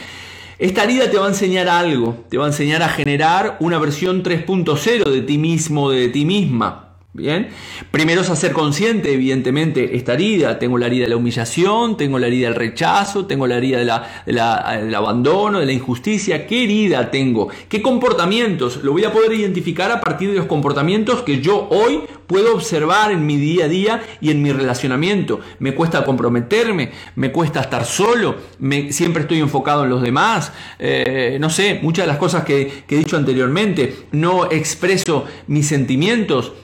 Esta 0.59 0.83
herida 0.83 1.09
te 1.09 1.19
va 1.19 1.27
a 1.27 1.29
enseñar 1.29 1.69
algo, 1.69 2.25
te 2.29 2.37
va 2.37 2.47
a 2.47 2.49
enseñar 2.49 2.83
a 2.83 2.89
generar 2.89 3.59
una 3.61 3.79
versión 3.79 4.25
3.0 4.25 5.09
de 5.09 5.23
ti 5.23 5.39
mismo, 5.39 5.91
de 5.91 6.09
ti 6.09 6.25
misma. 6.25 6.92
Bien, 7.15 7.49
primero 7.91 8.23
es 8.23 8.31
hacer 8.31 8.55
consciente, 8.55 9.13
evidentemente, 9.13 9.97
esta 9.97 10.15
herida. 10.15 10.59
Tengo 10.59 10.79
la 10.79 10.87
herida 10.87 11.05
de 11.05 11.11
la 11.11 11.19
humillación, 11.19 11.99
tengo 11.99 12.19
la 12.19 12.29
herida 12.29 12.47
del 12.47 12.55
rechazo, 12.55 13.27
tengo 13.27 13.47
la 13.47 13.59
herida 13.59 14.09
del 14.25 14.95
abandono, 14.95 15.61
de 15.61 15.67
la 15.67 15.73
injusticia. 15.73 16.47
¿Qué 16.47 16.65
herida 16.65 17.11
tengo? 17.11 17.51
¿Qué 17.69 17.83
comportamientos? 17.83 18.83
Lo 18.83 18.93
voy 18.93 19.05
a 19.05 19.13
poder 19.13 19.35
identificar 19.35 19.91
a 19.91 20.01
partir 20.01 20.31
de 20.31 20.37
los 20.37 20.47
comportamientos 20.47 21.21
que 21.21 21.43
yo 21.43 21.69
hoy 21.69 22.01
puedo 22.27 22.55
observar 22.55 23.13
en 23.13 23.27
mi 23.27 23.37
día 23.37 23.67
a 23.67 23.69
día 23.69 24.03
y 24.23 24.31
en 24.31 24.41
mi 24.41 24.51
relacionamiento. 24.51 25.41
Me 25.59 25.75
cuesta 25.75 26.07
comprometerme, 26.07 26.93
me 27.17 27.31
cuesta 27.31 27.61
estar 27.61 27.85
solo, 27.85 28.37
me, 28.59 28.91
siempre 28.91 29.25
estoy 29.25 29.41
enfocado 29.41 29.85
en 29.85 29.91
los 29.91 30.01
demás. 30.01 30.51
Eh, 30.79 31.37
no 31.39 31.51
sé, 31.51 31.79
muchas 31.83 32.05
de 32.05 32.09
las 32.09 32.17
cosas 32.17 32.45
que 32.45 32.85
he 32.89 32.97
dicho 32.97 33.19
anteriormente, 33.19 34.07
no 34.13 34.51
expreso 34.51 35.27
mis 35.47 35.69
sentimientos 35.69 36.55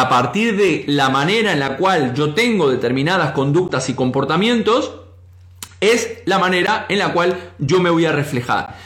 a 0.00 0.08
partir 0.08 0.56
de 0.56 0.84
la 0.86 1.08
manera 1.08 1.52
en 1.52 1.60
la 1.60 1.76
cual 1.76 2.14
yo 2.14 2.34
tengo 2.34 2.70
determinadas 2.70 3.32
conductas 3.32 3.88
y 3.88 3.94
comportamientos, 3.94 4.92
es 5.80 6.18
la 6.24 6.38
manera 6.38 6.86
en 6.88 6.98
la 6.98 7.12
cual 7.12 7.52
yo 7.58 7.80
me 7.80 7.90
voy 7.90 8.06
a 8.06 8.12
reflejar. 8.12 8.76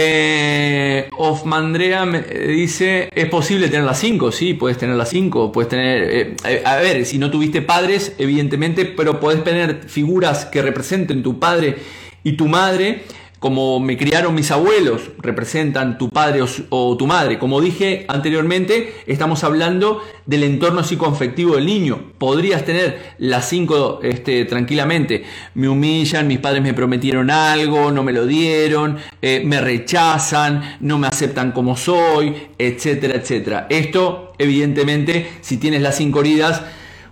Eh, 0.00 1.08
Ofmandrea 1.16 2.04
me 2.04 2.20
dice, 2.22 3.08
¿es 3.12 3.28
posible 3.28 3.68
tener 3.68 3.84
las 3.84 3.98
5? 3.98 4.30
Sí, 4.30 4.54
puedes 4.54 4.78
tener 4.78 4.94
las 4.94 5.08
5, 5.08 5.50
puedes 5.50 5.68
tener... 5.68 6.02
Eh, 6.04 6.36
eh, 6.44 6.62
a 6.64 6.76
ver, 6.76 7.04
si 7.04 7.18
no 7.18 7.32
tuviste 7.32 7.62
padres, 7.62 8.14
evidentemente, 8.18 8.84
pero 8.84 9.18
puedes 9.18 9.42
tener 9.42 9.88
figuras 9.88 10.44
que 10.44 10.62
representen 10.62 11.24
tu 11.24 11.40
padre 11.40 11.78
y 12.22 12.32
tu 12.32 12.46
madre 12.46 13.02
como 13.38 13.78
me 13.78 13.96
criaron 13.96 14.34
mis 14.34 14.50
abuelos, 14.50 15.10
representan 15.18 15.96
tu 15.96 16.10
padre 16.10 16.42
o, 16.70 16.96
tu 16.96 17.06
madre. 17.06 17.38
Como 17.38 17.60
dije 17.60 18.04
anteriormente, 18.08 18.94
estamos 19.06 19.44
hablando 19.44 20.02
del 20.26 20.42
entorno 20.42 20.82
psicoafectivo 20.82 21.54
del 21.54 21.66
niño. 21.66 22.12
Podrías 22.18 22.64
tener 22.64 23.14
las 23.18 23.48
cinco 23.48 24.00
este, 24.02 24.44
tranquilamente. 24.44 25.24
Me 25.54 25.68
humillan, 25.68 26.26
mis 26.26 26.40
padres 26.40 26.62
me 26.62 26.74
prometieron 26.74 27.30
algo, 27.30 27.92
no 27.92 28.02
me 28.02 28.12
lo 28.12 28.26
dieron, 28.26 28.98
eh, 29.22 29.42
me 29.44 29.60
rechazan, 29.60 30.78
no 30.80 30.98
me 30.98 31.06
aceptan 31.06 31.52
como 31.52 31.76
soy, 31.76 32.34
etcétera, 32.58 33.14
etcétera. 33.14 33.66
Esto, 33.70 34.32
evidentemente, 34.38 35.30
si 35.42 35.58
tienes 35.58 35.82
las 35.82 35.96
cinco 35.96 36.20
heridas, 36.20 36.62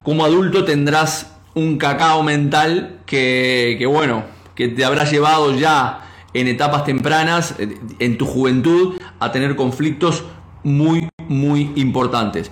como 0.03 0.25
adulto 0.25 0.65
tendrás 0.65 1.35
un 1.55 1.79
cacao 1.79 2.25
mental 2.25 2.99
que, 3.07 3.77
que 3.79 3.87
bueno, 3.87 4.25
que 4.57 4.69
te 4.69 4.85
habrá 4.85 5.05
llevado 5.05 5.55
ya 5.55 6.06
en 6.37 6.49
etapas 6.49 6.85
tempranas, 6.85 7.55
eh, 7.59 7.79
en 7.99 8.19
tu 8.19 8.27
juventud, 8.27 8.97
a 9.19 9.33
tener 9.33 9.57
conflictos 9.57 10.25
muy, 10.63 11.09
muy 11.29 11.73
importantes. 11.77 12.51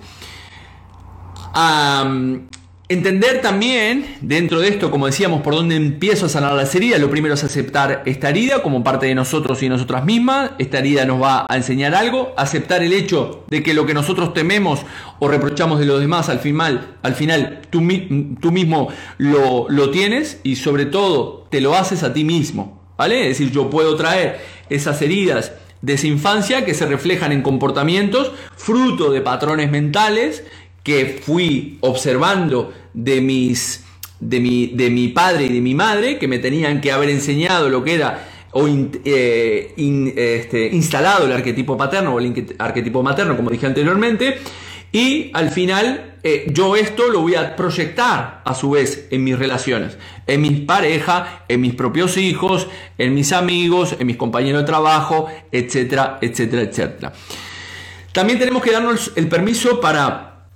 entender 2.87 3.41
también, 3.41 4.17
dentro 4.21 4.59
de 4.59 4.67
esto, 4.67 4.91
como 4.91 5.05
decíamos, 5.05 5.41
por 5.41 5.55
dónde 5.55 5.75
empiezo 5.75 6.25
a 6.25 6.29
sanar 6.29 6.53
la 6.53 6.63
herida, 6.63 6.97
lo 6.97 7.09
primero 7.09 7.33
es 7.33 7.43
aceptar 7.43 8.03
esta 8.05 8.29
herida 8.29 8.61
como 8.61 8.83
parte 8.83 9.05
de 9.05 9.15
nosotros 9.15 9.63
y 9.63 9.69
nosotras 9.69 10.03
mismas. 10.03 10.51
Esta 10.59 10.79
herida 10.79 11.05
nos 11.05 11.21
va 11.21 11.45
a 11.47 11.55
enseñar 11.55 11.95
algo. 11.95 12.33
Aceptar 12.37 12.83
el 12.83 12.93
hecho 12.93 13.45
de 13.49 13.63
que 13.63 13.73
lo 13.73 13.85
que 13.85 13.93
nosotros 13.93 14.33
tememos 14.33 14.81
o 15.19 15.27
reprochamos 15.27 15.79
de 15.79 15.85
los 15.85 15.99
demás, 15.99 16.29
al 16.29 16.39
final, 16.39 16.97
al 17.03 17.15
final 17.15 17.61
tú, 17.69 17.81
tú 18.41 18.51
mismo 18.51 18.89
lo, 19.17 19.67
lo 19.69 19.89
tienes 19.91 20.39
y 20.43 20.57
sobre 20.57 20.85
todo 20.85 21.47
te 21.49 21.61
lo 21.61 21.75
haces 21.75 22.03
a 22.03 22.13
ti 22.13 22.23
mismo. 22.23 22.84
¿Vale? 22.97 23.23
Es 23.23 23.37
decir, 23.37 23.51
yo 23.51 23.69
puedo 23.69 23.95
traer 23.95 24.39
esas 24.69 25.01
heridas 25.01 25.51
de 25.81 25.93
esa 25.93 26.07
infancia 26.07 26.65
que 26.65 26.73
se 26.73 26.85
reflejan 26.85 27.31
en 27.31 27.41
comportamientos 27.41 28.31
fruto 28.55 29.11
de 29.11 29.21
patrones 29.21 29.69
mentales 29.69 30.43
que 30.83 31.21
fui 31.23 31.77
observando 31.81 32.73
de 32.93 33.21
mis 33.21 33.83
de 34.19 34.39
mi, 34.39 34.67
de 34.67 34.89
mi 34.89 35.09
padre 35.09 35.45
y 35.45 35.53
de 35.53 35.61
mi 35.61 35.75
madre 35.75 36.17
que 36.17 36.27
me 36.27 36.39
tenían 36.39 36.79
que 36.79 36.91
haber 36.91 37.09
enseñado 37.09 37.69
lo 37.69 37.83
que 37.83 37.95
era 37.95 38.27
o 38.51 38.65
eh, 38.67 39.73
este, 40.15 40.67
instalado 40.67 41.25
el 41.25 41.33
arquetipo 41.33 41.75
paterno 41.75 42.15
o 42.15 42.19
el 42.19 42.55
arquetipo 42.57 43.03
materno 43.03 43.35
como 43.35 43.49
dije 43.49 43.65
anteriormente 43.65 44.39
y 44.91 45.31
al 45.33 45.49
final 45.49 46.15
eh, 46.23 46.47
yo 46.51 46.75
esto 46.75 47.09
lo 47.09 47.21
voy 47.21 47.35
a 47.35 47.55
proyectar 47.55 48.41
a 48.43 48.55
su 48.55 48.71
vez 48.71 49.07
en 49.11 49.23
mis 49.23 49.37
relaciones, 49.37 49.97
en 50.25 50.41
mi 50.41 50.49
pareja, 50.51 51.43
en 51.47 51.61
mis 51.61 51.75
propios 51.75 52.17
hijos, 52.17 52.67
en 52.97 53.13
mis 53.13 53.31
amigos, 53.31 53.95
en 53.99 54.07
mis 54.07 54.17
compañeros 54.17 54.61
de 54.61 54.65
trabajo, 54.65 55.27
etcétera, 55.51 56.17
etcétera, 56.21 56.63
etcétera. 56.63 57.13
También 58.11 58.39
tenemos 58.39 58.63
que 58.63 58.71
darnos 58.71 59.11
el 59.15 59.27
permiso 59.27 59.79
para, 59.79 60.47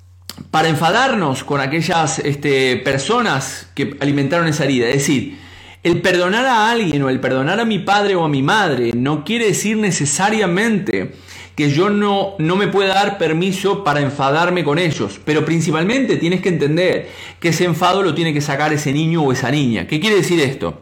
para 0.49 0.69
enfadarnos 0.69 1.43
con 1.43 1.61
aquellas 1.61 2.17
este, 2.19 2.77
personas 2.77 3.67
que 3.75 3.95
alimentaron 3.99 4.47
esa 4.47 4.63
herida. 4.63 4.87
Es 4.87 4.95
decir, 4.95 5.37
el 5.83 6.01
perdonar 6.01 6.45
a 6.45 6.71
alguien 6.71 7.03
o 7.03 7.09
el 7.09 7.19
perdonar 7.19 7.59
a 7.59 7.65
mi 7.65 7.79
padre 7.79 8.15
o 8.15 8.23
a 8.23 8.29
mi 8.29 8.41
madre 8.41 8.91
no 8.95 9.23
quiere 9.23 9.45
decir 9.45 9.77
necesariamente 9.77 11.11
que 11.59 11.69
yo 11.69 11.89
no, 11.89 12.35
no 12.37 12.55
me 12.55 12.69
pueda 12.69 12.93
dar 12.93 13.17
permiso 13.17 13.83
para 13.83 13.99
enfadarme 13.99 14.63
con 14.63 14.79
ellos. 14.79 15.19
Pero 15.25 15.43
principalmente 15.43 16.15
tienes 16.15 16.39
que 16.39 16.47
entender 16.47 17.09
que 17.41 17.49
ese 17.49 17.65
enfado 17.65 18.01
lo 18.01 18.15
tiene 18.15 18.33
que 18.33 18.39
sacar 18.39 18.71
ese 18.71 18.93
niño 18.93 19.23
o 19.23 19.33
esa 19.33 19.51
niña. 19.51 19.85
¿Qué 19.85 19.99
quiere 19.99 20.15
decir 20.15 20.39
esto? 20.39 20.79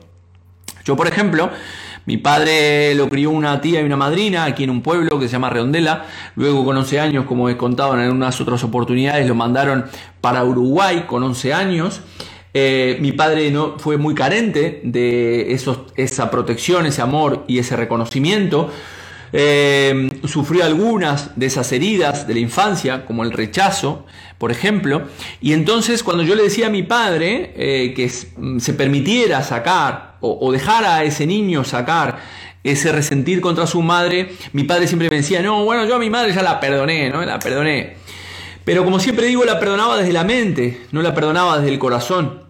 Yo, 0.86 0.96
por 0.96 1.08
ejemplo, 1.08 1.50
mi 2.06 2.18
padre 2.18 2.94
lo 2.94 3.10
crió 3.10 3.32
una 3.32 3.60
tía 3.60 3.82
y 3.82 3.86
una 3.86 3.98
madrina 3.98 4.44
aquí 4.44 4.66
en 4.66 4.70
un 4.70 4.84
pueblo 4.84 5.18
que 5.18 5.26
se 5.26 5.32
llama 5.32 5.50
Redondela. 5.50 6.06
Luego 6.36 6.64
con 6.64 6.78
11 6.78 7.00
años, 7.00 7.26
como 7.26 7.50
he 7.50 7.58
contado 7.58 7.96
en 7.96 8.02
algunas 8.02 8.40
otras 8.40 8.64
oportunidades, 8.64 9.28
lo 9.28 9.34
mandaron 9.34 9.86
para 10.22 10.44
Uruguay 10.44 11.06
con 11.08 11.24
11 11.24 11.54
años. 11.56 12.02
Eh, 12.54 13.00
mi 13.02 13.14
padre 13.14 13.50
no, 13.50 13.80
fue 13.80 13.98
muy 13.98 14.14
carente 14.14 14.82
de 14.84 15.54
esos, 15.54 15.80
esa 15.96 16.30
protección, 16.30 16.86
ese 16.86 17.02
amor 17.02 17.46
y 17.48 17.58
ese 17.58 17.76
reconocimiento. 17.76 18.70
Eh, 19.34 20.10
sufrió 20.26 20.64
algunas 20.64 21.38
de 21.38 21.48
esas 21.48 21.72
heridas 21.72 22.28
de 22.28 22.34
la 22.34 22.40
infancia, 22.40 23.06
como 23.06 23.24
el 23.24 23.32
rechazo, 23.32 24.06
por 24.38 24.52
ejemplo, 24.52 25.04
y 25.42 25.54
entonces 25.54 26.04
cuando 26.04 26.24
yo 26.24 26.36
le 26.36 26.44
decía 26.44 26.68
a 26.68 26.70
mi 26.70 26.84
padre 26.84 27.54
eh, 27.56 27.94
que 27.96 28.10
mm, 28.38 28.60
se 28.60 28.74
permitiera 28.74 29.44
sacar 29.44 30.18
o, 30.22 30.38
o 30.42 30.52
dejara 30.52 30.96
a 30.96 31.04
ese 31.04 31.26
niño 31.26 31.64
sacar 31.64 32.20
ese 32.64 32.92
resentir 32.92 33.42
contra 33.42 33.66
su 33.66 33.82
madre, 33.82 34.34
mi 34.54 34.64
padre 34.64 34.88
siempre 34.88 35.10
me 35.10 35.18
decía, 35.18 35.42
no, 35.42 35.64
bueno, 35.64 35.86
yo 35.86 35.96
a 35.96 36.00
mi 36.00 36.10
madre 36.10 36.34
ya 36.34 36.42
la 36.42 36.60
perdoné, 36.60 37.10
¿no? 37.10 37.24
La 37.24 37.40
perdoné. 37.40 37.96
Pero 38.66 38.84
como 38.84 39.00
siempre 39.00 39.28
digo, 39.28 39.46
la 39.46 39.60
perdonaba 39.60 39.98
desde 39.98 40.12
la 40.12 40.26
mente, 40.26 40.82
no 40.92 41.02
la 41.02 41.14
perdonaba 41.14 41.60
desde 41.60 41.72
el 41.72 41.80
corazón. 41.80 42.44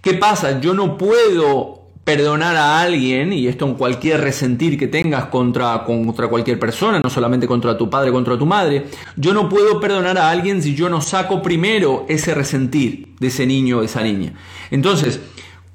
¿Qué 0.00 0.14
pasa? 0.14 0.60
Yo 0.60 0.72
no 0.72 0.96
puedo 0.96 1.79
perdonar 2.16 2.56
a 2.56 2.80
alguien, 2.80 3.32
y 3.32 3.46
esto 3.46 3.66
en 3.66 3.74
cualquier 3.74 4.20
resentir 4.20 4.76
que 4.76 4.88
tengas 4.88 5.26
contra, 5.26 5.84
contra 5.84 6.26
cualquier 6.26 6.58
persona, 6.58 6.98
no 6.98 7.08
solamente 7.08 7.46
contra 7.46 7.78
tu 7.78 7.88
padre, 7.88 8.10
contra 8.10 8.36
tu 8.36 8.46
madre, 8.46 8.86
yo 9.14 9.32
no 9.32 9.48
puedo 9.48 9.78
perdonar 9.78 10.18
a 10.18 10.28
alguien 10.28 10.60
si 10.60 10.74
yo 10.74 10.88
no 10.88 11.00
saco 11.00 11.40
primero 11.40 12.06
ese 12.08 12.34
resentir 12.34 13.14
de 13.20 13.28
ese 13.28 13.46
niño 13.46 13.78
o 13.78 13.82
esa 13.84 14.02
niña. 14.02 14.32
Entonces, 14.72 15.20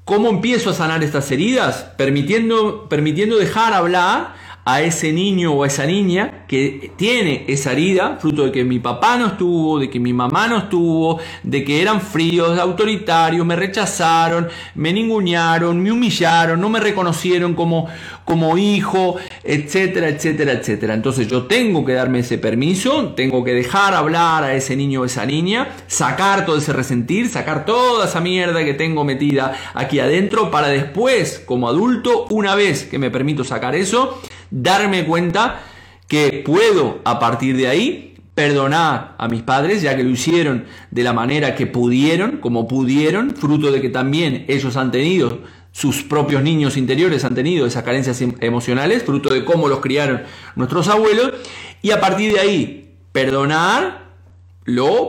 ¿cómo 0.04 0.28
empiezo 0.28 0.68
a 0.68 0.74
sanar 0.74 1.02
estas 1.02 1.30
heridas? 1.30 1.86
Permitiendo, 1.96 2.86
permitiendo 2.90 3.38
dejar 3.38 3.72
hablar 3.72 4.34
a 4.68 4.82
ese 4.82 5.12
niño 5.12 5.52
o 5.52 5.62
a 5.62 5.68
esa 5.68 5.86
niña 5.86 6.44
que 6.48 6.90
tiene 6.96 7.44
esa 7.46 7.70
herida, 7.70 8.18
fruto 8.20 8.46
de 8.46 8.50
que 8.50 8.64
mi 8.64 8.80
papá 8.80 9.16
no 9.16 9.28
estuvo, 9.28 9.78
de 9.78 9.88
que 9.88 10.00
mi 10.00 10.12
mamá 10.12 10.48
no 10.48 10.58
estuvo, 10.58 11.20
de 11.44 11.62
que 11.62 11.80
eran 11.80 12.00
fríos, 12.00 12.58
autoritarios, 12.58 13.46
me 13.46 13.54
rechazaron, 13.54 14.48
me 14.74 14.92
ningunearon, 14.92 15.80
me 15.80 15.92
humillaron, 15.92 16.60
no 16.60 16.68
me 16.68 16.80
reconocieron 16.80 17.54
como, 17.54 17.86
como 18.24 18.58
hijo, 18.58 19.14
etcétera, 19.44 20.08
etcétera, 20.08 20.54
etcétera. 20.54 20.94
Entonces 20.94 21.28
yo 21.28 21.44
tengo 21.44 21.84
que 21.84 21.92
darme 21.92 22.18
ese 22.18 22.36
permiso, 22.36 23.12
tengo 23.14 23.44
que 23.44 23.54
dejar 23.54 23.94
hablar 23.94 24.42
a 24.42 24.54
ese 24.54 24.74
niño 24.74 25.02
o 25.02 25.04
esa 25.04 25.24
niña, 25.24 25.68
sacar 25.86 26.44
todo 26.44 26.58
ese 26.58 26.72
resentir, 26.72 27.28
sacar 27.28 27.66
toda 27.66 28.06
esa 28.06 28.20
mierda 28.20 28.64
que 28.64 28.74
tengo 28.74 29.04
metida 29.04 29.56
aquí 29.74 30.00
adentro 30.00 30.50
para 30.50 30.66
después, 30.66 31.40
como 31.46 31.68
adulto, 31.68 32.26
una 32.30 32.56
vez 32.56 32.82
que 32.82 32.98
me 32.98 33.12
permito 33.12 33.44
sacar 33.44 33.76
eso, 33.76 34.20
darme 34.50 35.04
cuenta 35.04 35.62
que 36.08 36.42
puedo 36.44 37.00
a 37.04 37.18
partir 37.18 37.56
de 37.56 37.68
ahí 37.68 38.16
perdonar 38.36 39.14
a 39.16 39.28
mis 39.28 39.42
padres, 39.42 39.80
ya 39.80 39.96
que 39.96 40.04
lo 40.04 40.10
hicieron 40.10 40.66
de 40.90 41.02
la 41.02 41.14
manera 41.14 41.54
que 41.54 41.66
pudieron, 41.66 42.36
como 42.36 42.68
pudieron, 42.68 43.34
fruto 43.34 43.72
de 43.72 43.80
que 43.80 43.88
también 43.88 44.44
ellos 44.48 44.76
han 44.76 44.90
tenido, 44.92 45.40
sus 45.72 46.02
propios 46.02 46.42
niños 46.42 46.76
interiores 46.76 47.24
han 47.24 47.34
tenido 47.34 47.66
esas 47.66 47.82
carencias 47.82 48.20
em, 48.20 48.34
emocionales, 48.40 49.04
fruto 49.04 49.32
de 49.32 49.44
cómo 49.44 49.68
los 49.68 49.80
criaron 49.80 50.22
nuestros 50.54 50.88
abuelos, 50.88 51.32
y 51.80 51.92
a 51.92 52.00
partir 52.00 52.34
de 52.34 52.40
ahí 52.40 52.94
perdonarlo, 53.12 54.02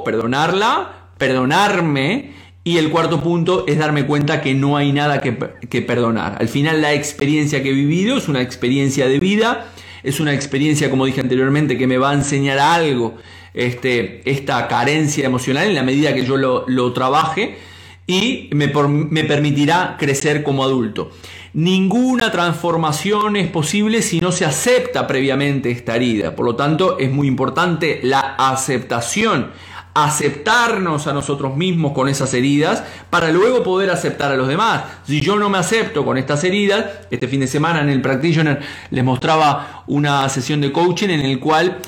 perdonarla, 0.05 1.09
perdonarme, 1.17 2.33
y 2.67 2.77
el 2.77 2.89
cuarto 2.89 3.23
punto 3.23 3.63
es 3.65 3.77
darme 3.77 4.05
cuenta 4.05 4.41
que 4.41 4.53
no 4.53 4.75
hay 4.75 4.91
nada 4.91 5.21
que, 5.21 5.81
perdonar. 5.83 6.35
Al 6.37 6.49
final 6.49 6.81
la 6.81 6.91
experiencia 6.91 7.63
que 7.63 7.69
he 7.69 7.73
vivido 7.73 8.17
es 8.17 8.27
una 8.27 8.41
experiencia 8.41 9.07
de 9.07 9.19
vida, 9.21 9.67
es 10.03 10.19
una 10.19 10.33
experiencia, 10.33 10.89
como 10.89 11.05
dije 11.05 11.21
anteriormente, 11.21 11.77
que 11.77 11.87
me 11.87 11.97
va 11.97 12.11
a 12.11 12.13
enseñar 12.13 12.59
algo, 12.59 13.15
este, 13.53 14.29
esta 14.29 14.67
carencia 14.67 15.25
emocional 15.25 15.67
en 15.67 15.75
la 15.75 15.83
medida 15.83 16.13
que 16.13 16.25
yo 16.25 16.35
lo, 16.35 16.91
trabaje 16.91 17.57
y 18.05 18.49
me, 18.51 18.67
me 18.67 19.23
permitirá 19.23 19.95
crecer 19.97 20.43
como 20.43 20.61
adulto. 20.65 21.11
Ninguna 21.53 22.33
transformación 22.33 23.37
es 23.37 23.47
posible 23.47 24.01
si 24.01 24.19
no 24.19 24.33
se 24.33 24.43
acepta 24.43 25.07
previamente 25.07 25.71
esta 25.71 25.95
herida. 25.95 26.35
Por 26.35 26.45
lo 26.45 26.57
tanto, 26.57 26.99
es 26.99 27.09
muy 27.13 27.29
importante 27.29 28.01
la 28.03 28.35
aceptación 28.37 29.51
aceptarnos 30.05 31.07
a 31.07 31.13
nosotros 31.13 31.55
mismos 31.55 31.93
con 31.93 32.07
esas 32.07 32.33
heridas 32.33 32.83
para 33.09 33.31
luego 33.31 33.63
poder 33.63 33.89
aceptar 33.89 34.31
a 34.31 34.35
los 34.35 34.47
demás. 34.47 34.83
Si 35.05 35.21
yo 35.21 35.37
no 35.37 35.49
me 35.49 35.57
acepto 35.57 36.05
con 36.05 36.17
estas 36.17 36.43
heridas, 36.43 36.85
este 37.09 37.27
fin 37.27 37.39
de 37.39 37.47
semana 37.47 37.81
en 37.81 37.89
el 37.89 38.01
Practitioner 38.01 38.59
les 38.91 39.03
mostraba 39.03 39.83
una 39.87 40.29
sesión 40.29 40.61
de 40.61 40.71
coaching 40.71 41.09
en 41.09 41.21
el 41.21 41.39
cual 41.39 41.79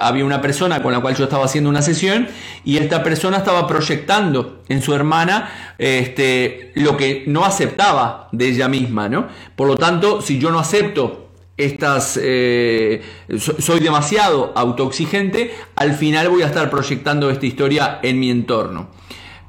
había 0.00 0.24
una 0.24 0.40
persona 0.40 0.82
con 0.82 0.92
la 0.92 1.00
cual 1.00 1.14
yo 1.14 1.24
estaba 1.24 1.44
haciendo 1.44 1.70
una 1.70 1.82
sesión 1.82 2.26
y 2.64 2.78
esta 2.78 3.02
persona 3.02 3.36
estaba 3.36 3.66
proyectando 3.66 4.62
en 4.68 4.82
su 4.82 4.94
hermana 4.94 5.74
este, 5.78 6.72
lo 6.74 6.96
que 6.96 7.24
no 7.26 7.44
aceptaba 7.44 8.28
de 8.32 8.48
ella 8.48 8.68
misma. 8.68 9.08
¿no? 9.08 9.28
Por 9.54 9.68
lo 9.68 9.76
tanto, 9.76 10.20
si 10.22 10.38
yo 10.38 10.50
no 10.50 10.58
acepto 10.58 11.23
estas, 11.56 12.18
eh, 12.20 13.02
soy 13.38 13.80
demasiado 13.80 14.52
autoexigente, 14.56 15.54
al 15.76 15.94
final 15.94 16.28
voy 16.28 16.42
a 16.42 16.46
estar 16.46 16.68
proyectando 16.68 17.30
esta 17.30 17.46
historia 17.46 18.00
en 18.02 18.18
mi 18.18 18.30
entorno. 18.30 18.88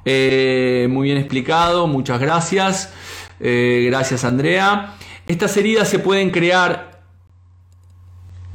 Eh, 0.06 0.88
muy 0.90 1.06
bien 1.06 1.18
explicado, 1.18 1.88
muchas 1.88 2.20
gracias. 2.20 2.94
Eh, 3.40 3.86
gracias 3.88 4.24
Andrea. 4.24 4.96
Estas 5.28 5.58
heridas 5.58 5.90
se 5.90 5.98
pueden 5.98 6.30
crear 6.30 7.02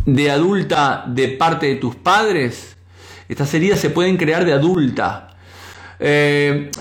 de 0.07 0.31
adulta 0.31 1.05
de 1.09 1.29
parte 1.29 1.67
de 1.67 1.75
tus 1.75 1.97
padres. 1.97 2.77
Estas 3.29 3.53
heridas 3.53 3.81
se 3.81 3.91
pueden 3.91 4.17
crear 4.17 4.45
de 4.45 4.53
adulta. 4.53 5.27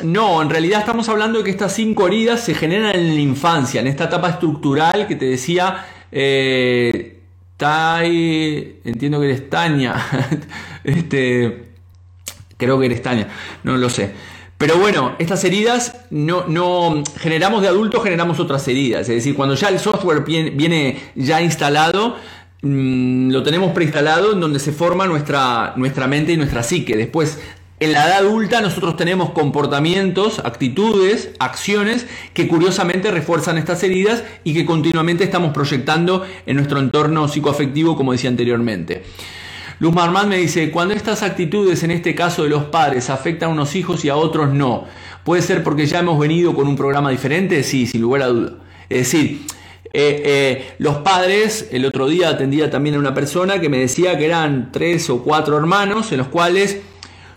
No, 0.03 0.41
en 0.41 0.49
realidad 0.49 0.79
estamos 0.79 1.09
hablando 1.09 1.39
de 1.39 1.43
que 1.43 1.51
estas 1.51 1.73
cinco 1.73 2.07
heridas 2.07 2.41
se 2.41 2.53
generan 2.53 2.95
en 2.95 3.15
la 3.15 3.21
infancia, 3.21 3.81
en 3.81 3.87
esta 3.87 4.05
etapa 4.05 4.29
estructural 4.29 5.07
que 5.07 5.15
te 5.17 5.25
decía 5.25 5.83
eh, 6.11 7.19
entiendo 8.83 9.19
que 9.19 9.25
eres 9.25 9.49
Tania, 9.49 9.95
este, 10.83 11.65
creo 12.57 12.79
que 12.79 12.85
eres 12.85 13.01
Tania, 13.01 13.27
no 13.63 13.77
lo 13.77 13.89
sé. 13.89 14.11
Pero 14.57 14.77
bueno, 14.77 15.15
estas 15.19 15.43
heridas 15.45 16.01
no, 16.09 16.45
no 16.47 17.01
generamos 17.17 17.61
de 17.61 17.69
adultos, 17.69 18.03
generamos 18.03 18.41
otras 18.41 18.67
heridas. 18.67 19.01
Es 19.07 19.15
decir, 19.15 19.33
cuando 19.33 19.55
ya 19.55 19.69
el 19.69 19.79
software 19.79 20.25
viene, 20.25 20.99
ya 21.15 21.41
instalado, 21.41 22.17
mm, 22.61 23.31
lo 23.31 23.41
tenemos 23.41 23.71
preinstalado 23.71 24.33
en 24.33 24.41
donde 24.41 24.59
se 24.59 24.73
forma 24.73 25.07
nuestra, 25.07 25.73
nuestra 25.77 26.07
mente 26.07 26.33
y 26.33 26.37
nuestra 26.37 26.61
psique. 26.61 26.97
Después 26.97 27.39
en 27.79 27.93
la 27.93 28.07
edad 28.07 28.17
adulta 28.19 28.61
nosotros 28.61 28.97
tenemos 28.97 29.29
comportamientos, 29.31 30.39
actitudes, 30.39 31.31
acciones 31.39 32.07
que 32.33 32.47
curiosamente 32.47 33.09
refuerzan 33.09 33.57
estas 33.57 33.81
heridas 33.83 34.23
y 34.43 34.53
que 34.53 34.65
continuamente 34.65 35.23
estamos 35.23 35.53
proyectando 35.53 36.25
en 36.45 36.57
nuestro 36.57 36.79
entorno 36.79 37.27
psicoafectivo, 37.29 37.95
como 37.95 38.11
decía 38.11 38.29
anteriormente. 38.29 39.03
Luz 39.79 39.93
Marmán 39.93 40.27
me 40.27 40.35
dice, 40.35 40.71
cuando 40.71 40.93
estas 40.93 41.23
actitudes, 41.23 41.83
en 41.83 41.91
este 41.91 42.13
caso 42.15 42.43
de 42.43 42.49
los 42.49 42.65
padres, 42.65 43.09
afectan 43.09 43.49
a 43.49 43.53
unos 43.53 43.75
hijos 43.77 44.03
y 44.03 44.09
a 44.09 44.17
otros 44.17 44.53
no, 44.53 44.83
¿puede 45.23 45.41
ser 45.41 45.63
porque 45.63 45.85
ya 45.85 45.99
hemos 45.99 46.19
venido 46.19 46.53
con 46.53 46.67
un 46.67 46.75
programa 46.75 47.11
diferente? 47.11 47.63
Sí, 47.63 47.87
sin 47.87 48.01
lugar 48.01 48.23
a 48.23 48.27
duda. 48.27 48.53
Es 48.89 49.11
decir, 49.11 49.39
eh, 49.93 50.21
eh, 50.25 50.73
los 50.79 50.97
padres, 50.97 51.69
el 51.71 51.85
otro 51.85 52.09
día 52.09 52.27
atendía 52.27 52.69
también 52.69 52.95
a 52.95 52.99
una 52.99 53.13
persona 53.13 53.61
que 53.61 53.69
me 53.69 53.79
decía 53.79 54.17
que 54.17 54.25
eran 54.25 54.69
tres 54.73 55.09
o 55.09 55.23
cuatro 55.23 55.57
hermanos 55.57 56.11
en 56.11 56.17
los 56.17 56.27
cuales 56.27 56.81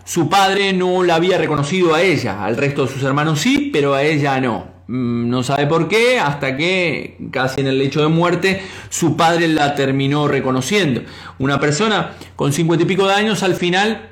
su 0.05 0.29
padre 0.29 0.73
no 0.73 1.03
la 1.03 1.15
había 1.15 1.37
reconocido 1.37 1.93
a 1.95 2.01
ella, 2.01 2.43
al 2.43 2.57
resto 2.57 2.85
de 2.85 2.93
sus 2.93 3.03
hermanos 3.03 3.39
sí, 3.39 3.69
pero 3.71 3.93
a 3.93 4.03
ella 4.03 4.39
no. 4.39 4.73
Mm, 4.87 5.29
no 5.29 5.43
sabe 5.43 5.65
por 5.65 5.87
qué, 5.87 6.19
hasta 6.19 6.57
que 6.57 7.17
casi 7.31 7.61
en 7.61 7.67
el 7.67 7.79
lecho 7.79 8.01
de 8.01 8.09
muerte 8.09 8.61
su 8.89 9.15
padre 9.15 9.47
la 9.47 9.75
terminó 9.75 10.27
reconociendo. 10.27 11.03
Una 11.39 11.59
persona 11.59 12.11
con 12.35 12.51
cincuenta 12.51 12.83
y 12.83 12.87
pico 12.87 13.07
de 13.07 13.13
años 13.13 13.43
al 13.43 13.55
final 13.55 14.09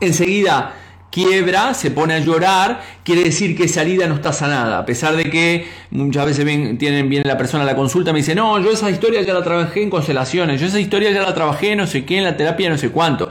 enseguida 0.00 0.74
quiebra, 1.10 1.74
se 1.74 1.90
pone 1.90 2.14
a 2.14 2.18
llorar, 2.20 2.80
quiere 3.02 3.24
decir 3.24 3.56
que 3.56 3.64
esa 3.64 3.82
herida 3.82 4.06
no 4.06 4.14
está 4.14 4.32
sanada. 4.32 4.78
A 4.78 4.86
pesar 4.86 5.16
de 5.16 5.24
que 5.24 5.66
muchas 5.90 6.26
veces 6.26 6.44
tienen, 6.78 7.08
viene 7.08 7.24
la 7.26 7.36
persona 7.36 7.64
a 7.64 7.66
la 7.66 7.74
consulta 7.74 8.12
me 8.12 8.20
dice, 8.20 8.34
no, 8.34 8.58
yo 8.60 8.70
esa 8.70 8.90
historia 8.90 9.20
ya 9.22 9.34
la 9.34 9.42
trabajé 9.42 9.82
en 9.82 9.90
constelaciones, 9.90 10.60
yo 10.60 10.68
esa 10.68 10.80
historia 10.80 11.10
ya 11.10 11.22
la 11.22 11.34
trabajé 11.34 11.74
no 11.74 11.86
sé 11.86 12.04
qué, 12.04 12.18
en 12.18 12.24
la 12.24 12.36
terapia 12.36 12.70
no 12.70 12.78
sé 12.78 12.90
cuánto. 12.90 13.28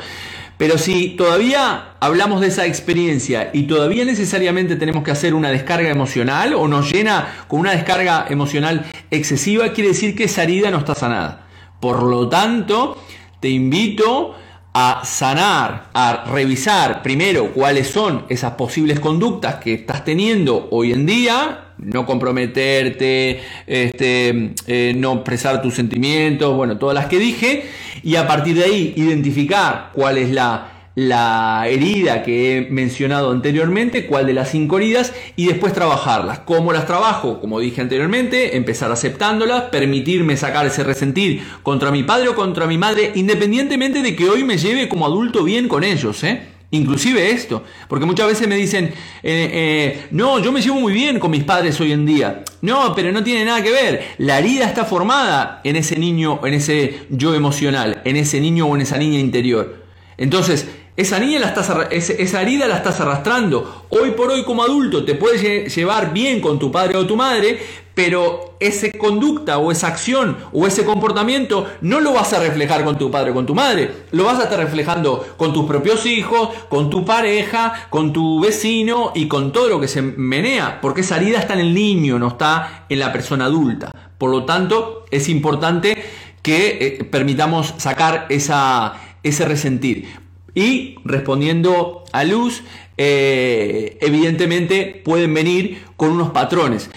Pero 0.59 0.77
si 0.77 1.11
todavía 1.11 1.93
hablamos 2.01 2.41
de 2.41 2.47
esa 2.47 2.65
experiencia 2.65 3.49
y 3.53 3.63
todavía 3.63 4.03
necesariamente 4.03 4.75
tenemos 4.75 5.05
que 5.05 5.11
hacer 5.11 5.33
una 5.33 5.51
descarga 5.51 5.89
emocional 5.89 6.53
o 6.53 6.67
nos 6.67 6.91
llena 6.91 7.45
con 7.47 7.61
una 7.61 7.71
descarga 7.71 8.25
emocional 8.29 8.85
excesiva, 9.09 9.71
quiere 9.71 9.91
decir 9.91 10.17
que 10.17 10.25
esa 10.25 10.43
herida 10.43 10.69
no 10.69 10.79
está 10.79 10.95
sanada. 10.95 11.47
Por 11.79 12.03
lo 12.03 12.27
tanto, 12.27 13.01
te 13.39 13.47
invito 13.47 14.35
a 14.73 15.01
sanar, 15.03 15.89
a 15.93 16.25
revisar 16.31 17.01
primero 17.01 17.51
cuáles 17.53 17.87
son 17.87 18.25
esas 18.29 18.53
posibles 18.53 18.99
conductas 18.99 19.55
que 19.55 19.73
estás 19.73 20.05
teniendo 20.05 20.67
hoy 20.71 20.91
en 20.91 21.05
día, 21.05 21.65
no 21.77 22.05
comprometerte, 22.05 23.41
este, 23.65 24.53
eh, 24.67 24.93
no 24.95 25.13
expresar 25.13 25.61
tus 25.61 25.73
sentimientos, 25.73 26.55
bueno, 26.55 26.77
todas 26.77 26.93
las 26.93 27.07
que 27.07 27.17
dije, 27.17 27.65
y 28.03 28.15
a 28.15 28.27
partir 28.27 28.55
de 28.55 28.65
ahí 28.65 28.93
identificar 28.95 29.91
cuál 29.93 30.17
es 30.17 30.31
la, 30.31 30.78
la 30.99 31.65
herida 31.69 32.23
que 32.23 32.57
he 32.57 32.61
mencionado 32.69 33.31
anteriormente, 33.31 34.05
cuál 34.05 34.25
de 34.25 34.33
las 34.33 34.51
cinco 34.51 34.79
heridas, 34.79 35.13
y 35.37 35.47
después 35.47 35.71
trabajarlas. 35.71 36.39
¿Cómo 36.39 36.73
las 36.73 36.85
trabajo? 36.85 37.39
Como 37.39 37.61
dije 37.61 37.79
anteriormente, 37.79 38.57
empezar 38.57 38.91
aceptándolas, 38.91 39.63
permitirme 39.69 40.35
sacar 40.35 40.65
ese 40.65 40.83
resentir 40.83 41.41
contra 41.63 41.89
mi 41.89 42.03
padre 42.03 42.27
o 42.27 42.35
contra 42.35 42.67
mi 42.67 42.77
madre, 42.77 43.13
independientemente 43.15 44.01
de 44.01 44.13
que 44.13 44.27
hoy 44.27 44.43
me 44.43 44.57
lleve 44.57 44.89
como 44.89 45.05
adulto 45.05 45.45
bien 45.45 45.69
con 45.69 45.85
ellos, 45.85 46.21
¿eh? 46.25 46.41
Inclusive 46.71 47.31
esto, 47.31 47.63
porque 47.87 48.05
muchas 48.05 48.27
veces 48.27 48.47
me 48.49 48.57
dicen, 48.57 48.87
eh, 48.87 48.91
eh, 49.23 50.07
no, 50.11 50.39
yo 50.39 50.51
me 50.51 50.61
llevo 50.61 50.81
muy 50.81 50.91
bien 50.91 51.17
con 51.17 51.31
mis 51.31 51.45
padres 51.45 51.79
hoy 51.79 51.93
en 51.93 52.05
día. 52.05 52.43
No, 52.61 52.93
pero 52.93 53.13
no 53.13 53.23
tiene 53.23 53.45
nada 53.45 53.63
que 53.63 53.71
ver. 53.71 54.03
La 54.17 54.37
herida 54.37 54.65
está 54.65 54.83
formada 54.83 55.61
en 55.63 55.77
ese 55.77 55.97
niño, 55.97 56.41
en 56.45 56.53
ese 56.53 56.99
yo 57.09 57.33
emocional, 57.33 58.01
en 58.03 58.17
ese 58.17 58.41
niño 58.41 58.67
o 58.67 58.75
en 58.75 58.81
esa 58.81 58.97
niña 58.97 59.17
interior. 59.17 59.87
Entonces, 60.19 60.67
esa, 60.99 61.17
niña 61.17 61.39
la 61.39 61.47
estás, 61.47 61.71
esa 61.91 62.41
herida 62.41 62.67
la 62.67 62.75
estás 62.75 62.99
arrastrando. 62.99 63.85
Hoy 63.87 64.11
por 64.11 64.31
hoy 64.31 64.43
como 64.43 64.63
adulto 64.63 65.05
te 65.05 65.15
puedes 65.15 65.73
llevar 65.73 66.11
bien 66.11 66.41
con 66.41 66.59
tu 66.59 66.73
padre 66.73 66.97
o 66.97 67.07
tu 67.07 67.15
madre, 67.15 67.57
pero 67.93 68.57
esa 68.59 68.91
conducta 68.97 69.59
o 69.59 69.71
esa 69.71 69.87
acción 69.87 70.35
o 70.51 70.67
ese 70.67 70.83
comportamiento 70.83 71.67
no 71.79 72.01
lo 72.01 72.11
vas 72.11 72.33
a 72.33 72.39
reflejar 72.41 72.83
con 72.83 72.97
tu 72.97 73.09
padre 73.09 73.31
o 73.31 73.33
con 73.33 73.45
tu 73.45 73.55
madre. 73.55 73.89
Lo 74.11 74.25
vas 74.25 74.41
a 74.41 74.43
estar 74.43 74.59
reflejando 74.59 75.25
con 75.37 75.53
tus 75.53 75.65
propios 75.65 76.05
hijos, 76.05 76.49
con 76.67 76.89
tu 76.89 77.05
pareja, 77.05 77.87
con 77.89 78.11
tu 78.11 78.41
vecino 78.41 79.13
y 79.15 79.29
con 79.29 79.53
todo 79.53 79.69
lo 79.69 79.79
que 79.79 79.87
se 79.87 80.01
menea, 80.01 80.81
porque 80.81 80.99
esa 80.99 81.15
herida 81.15 81.39
está 81.39 81.53
en 81.53 81.61
el 81.61 81.73
niño, 81.73 82.19
no 82.19 82.27
está 82.27 82.85
en 82.89 82.99
la 82.99 83.13
persona 83.13 83.45
adulta. 83.45 83.89
Por 84.17 84.31
lo 84.31 84.43
tanto, 84.43 85.05
es 85.11 85.29
importante 85.29 85.97
que 86.41 86.97
eh, 86.99 87.03
permitamos 87.05 87.73
sacar 87.77 88.25
esa, 88.27 88.95
ese 89.23 89.45
resentir. 89.45 90.28
Y 90.55 90.95
respondiendo 91.03 92.03
a 92.11 92.23
luz, 92.23 92.63
eh, 92.97 93.97
evidentemente 94.01 95.01
pueden 95.03 95.33
venir 95.33 95.83
con 95.95 96.11
unos 96.11 96.31
patrones. 96.31 96.89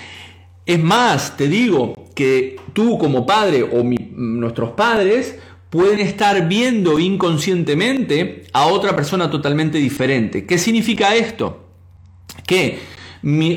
Es 0.67 0.83
más, 0.83 1.37
te 1.37 1.49
digo 1.49 1.95
que 2.15 2.57
tú 2.73 2.99
como 2.99 3.27
padre 3.27 3.63
o 3.63 3.83
nuestros 4.13 4.71
padres 4.71 5.39
pueden 5.71 6.01
estar 6.01 6.49
viendo 6.49 6.99
inconscientemente 6.99 8.45
a 8.53 8.67
otra 8.67 8.95
persona 8.95 9.31
totalmente 9.31 9.79
diferente. 9.79 10.45
¿Qué 10.45 10.59
significa 10.59 11.15
esto? 11.15 11.65
Que 12.47 12.79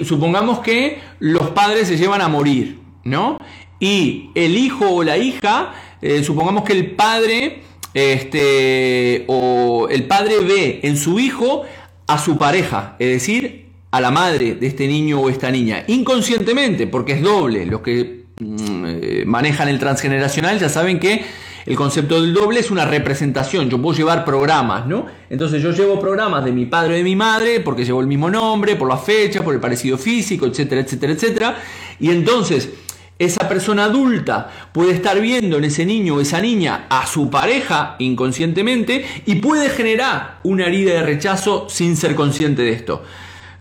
supongamos 0.03 0.59
que 0.59 0.99
los 1.19 1.49
padres 1.49 1.87
se 1.87 1.97
llevan 1.97 2.21
a 2.21 2.27
morir, 2.27 2.79
¿no? 3.03 3.37
Y 3.79 4.29
el 4.35 4.57
hijo 4.57 4.89
o 4.89 5.03
la 5.03 5.17
hija, 5.17 5.73
eh, 6.01 6.23
supongamos 6.23 6.63
que 6.63 6.73
el 6.73 6.91
padre 6.91 7.63
este, 7.95 9.23
o 9.27 9.87
el 9.89 10.03
padre 10.03 10.41
ve 10.41 10.81
en 10.83 10.97
su 10.97 11.17
hijo 11.17 11.63
a 12.07 12.19
su 12.19 12.37
pareja, 12.37 12.95
es 12.99 13.09
decir, 13.09 13.65
a 13.89 14.01
la 14.01 14.11
madre 14.11 14.55
de 14.55 14.67
este 14.67 14.85
niño 14.87 15.21
o 15.21 15.29
esta 15.29 15.49
niña, 15.49 15.85
inconscientemente, 15.87 16.87
porque 16.87 17.13
es 17.13 17.21
doble. 17.21 17.65
Los 17.65 17.81
que 17.81 18.25
mm, 18.39 18.85
eh, 18.85 19.23
manejan 19.25 19.69
el 19.69 19.79
transgeneracional 19.79 20.59
ya 20.59 20.67
saben 20.67 20.99
que 20.99 21.23
el 21.65 21.75
concepto 21.77 22.21
del 22.21 22.33
doble 22.33 22.59
es 22.59 22.69
una 22.69 22.85
representación. 22.85 23.69
Yo 23.69 23.81
puedo 23.81 23.97
llevar 23.97 24.25
programas, 24.25 24.85
¿no? 24.85 25.05
Entonces 25.29 25.63
yo 25.63 25.71
llevo 25.71 25.97
programas 25.99 26.43
de 26.43 26.51
mi 26.51 26.65
padre 26.65 26.95
o 26.95 26.97
de 26.97 27.03
mi 27.03 27.15
madre 27.15 27.61
porque 27.61 27.85
llevo 27.85 28.01
el 28.01 28.07
mismo 28.07 28.29
nombre, 28.29 28.75
por 28.75 28.89
la 28.89 28.97
fecha, 28.97 29.41
por 29.41 29.53
el 29.53 29.61
parecido 29.61 29.97
físico, 29.97 30.45
etcétera, 30.45 30.81
etcétera, 30.81 31.13
etcétera. 31.13 31.57
Y 31.99 32.09
entonces 32.09 32.69
esa 33.17 33.47
persona 33.47 33.85
adulta 33.85 34.51
puede 34.73 34.91
estar 34.91 35.19
viendo 35.21 35.57
en 35.57 35.63
ese 35.63 35.85
niño 35.85 36.15
o 36.15 36.21
esa 36.21 36.41
niña 36.41 36.87
a 36.89 37.07
su 37.07 37.29
pareja 37.29 37.95
inconscientemente 37.99 39.05
y 39.25 39.35
puede 39.35 39.69
generar 39.69 40.39
una 40.43 40.65
herida 40.65 40.93
de 40.93 41.03
rechazo 41.03 41.67
sin 41.69 41.95
ser 41.95 42.15
consciente 42.15 42.61
de 42.61 42.71
esto. 42.71 43.03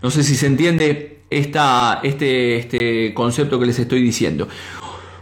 No 0.01 0.11
sé 0.11 0.23
si 0.23 0.35
se 0.35 0.47
entiende 0.47 1.19
esta, 1.29 2.01
este, 2.03 2.57
este 2.57 3.13
concepto 3.13 3.59
que 3.59 3.65
les 3.65 3.79
estoy 3.79 4.01
diciendo. 4.01 4.47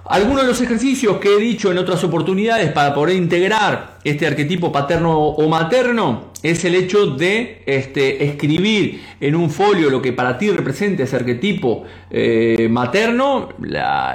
Algunos 0.05 0.41
de 0.41 0.49
los 0.49 0.59
ejercicios 0.59 1.17
que 1.17 1.33
he 1.33 1.39
dicho 1.39 1.71
en 1.71 1.77
otras 1.77 2.03
oportunidades 2.03 2.71
para 2.73 2.93
poder 2.93 3.15
integrar 3.15 3.99
este 4.03 4.27
arquetipo 4.27 4.69
paterno 4.69 5.17
o 5.17 5.47
materno 5.47 6.33
es 6.43 6.65
el 6.65 6.75
hecho 6.75 7.07
de 7.07 7.63
este, 7.65 8.25
escribir 8.25 9.01
en 9.21 9.33
un 9.33 9.49
folio 9.49 9.89
lo 9.89 10.01
que 10.01 10.11
para 10.11 10.37
ti 10.37 10.51
representa 10.51 11.03
ese 11.03 11.15
arquetipo 11.15 11.85
eh, 12.11 12.67
materno, 12.69 13.49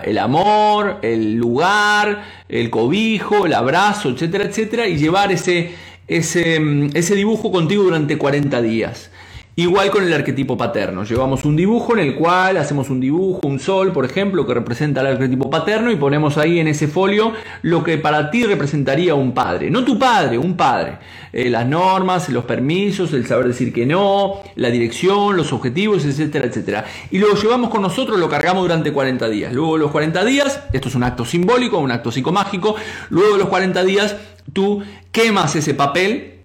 el 0.04 0.18
amor, 0.18 0.98
el 1.00 1.36
lugar, 1.36 2.22
el 2.50 2.68
cobijo, 2.68 3.46
el 3.46 3.54
abrazo, 3.54 4.10
etcétera, 4.10 4.44
etcétera, 4.44 4.86
y 4.86 4.98
llevar 4.98 5.32
ese, 5.32 5.70
ese, 6.06 6.90
ese 6.92 7.14
dibujo 7.14 7.50
contigo 7.50 7.84
durante 7.84 8.18
40 8.18 8.60
días. 8.60 9.10
Igual 9.58 9.90
con 9.90 10.04
el 10.04 10.12
arquetipo 10.12 10.56
paterno. 10.56 11.02
Llevamos 11.02 11.44
un 11.44 11.56
dibujo 11.56 11.92
en 11.92 11.98
el 11.98 12.14
cual 12.14 12.58
hacemos 12.58 12.90
un 12.90 13.00
dibujo, 13.00 13.40
un 13.42 13.58
sol, 13.58 13.90
por 13.90 14.04
ejemplo, 14.04 14.46
que 14.46 14.54
representa 14.54 15.00
el 15.00 15.08
arquetipo 15.08 15.50
paterno 15.50 15.90
y 15.90 15.96
ponemos 15.96 16.38
ahí 16.38 16.60
en 16.60 16.68
ese 16.68 16.86
folio 16.86 17.32
lo 17.62 17.82
que 17.82 17.98
para 17.98 18.30
ti 18.30 18.44
representaría 18.44 19.16
un 19.16 19.32
padre. 19.34 19.68
No 19.68 19.84
tu 19.84 19.98
padre, 19.98 20.38
un 20.38 20.56
padre. 20.56 20.98
Eh, 21.32 21.50
las 21.50 21.66
normas, 21.66 22.28
los 22.28 22.44
permisos, 22.44 23.12
el 23.14 23.26
saber 23.26 23.48
decir 23.48 23.72
que 23.72 23.84
no, 23.84 24.34
la 24.54 24.70
dirección, 24.70 25.36
los 25.36 25.52
objetivos, 25.52 26.04
etcétera, 26.04 26.46
etcétera. 26.46 26.84
Y 27.10 27.18
lo 27.18 27.34
llevamos 27.34 27.70
con 27.70 27.82
nosotros, 27.82 28.16
lo 28.16 28.28
cargamos 28.28 28.62
durante 28.62 28.92
40 28.92 29.28
días. 29.28 29.52
Luego 29.52 29.72
de 29.72 29.80
los 29.80 29.90
40 29.90 30.24
días, 30.24 30.62
esto 30.72 30.86
es 30.86 30.94
un 30.94 31.02
acto 31.02 31.24
simbólico, 31.24 31.78
un 31.78 31.90
acto 31.90 32.12
psicomágico, 32.12 32.76
luego 33.10 33.32
de 33.32 33.38
los 33.40 33.48
40 33.48 33.82
días 33.82 34.14
tú 34.52 34.84
quemas 35.10 35.56
ese 35.56 35.74
papel 35.74 36.37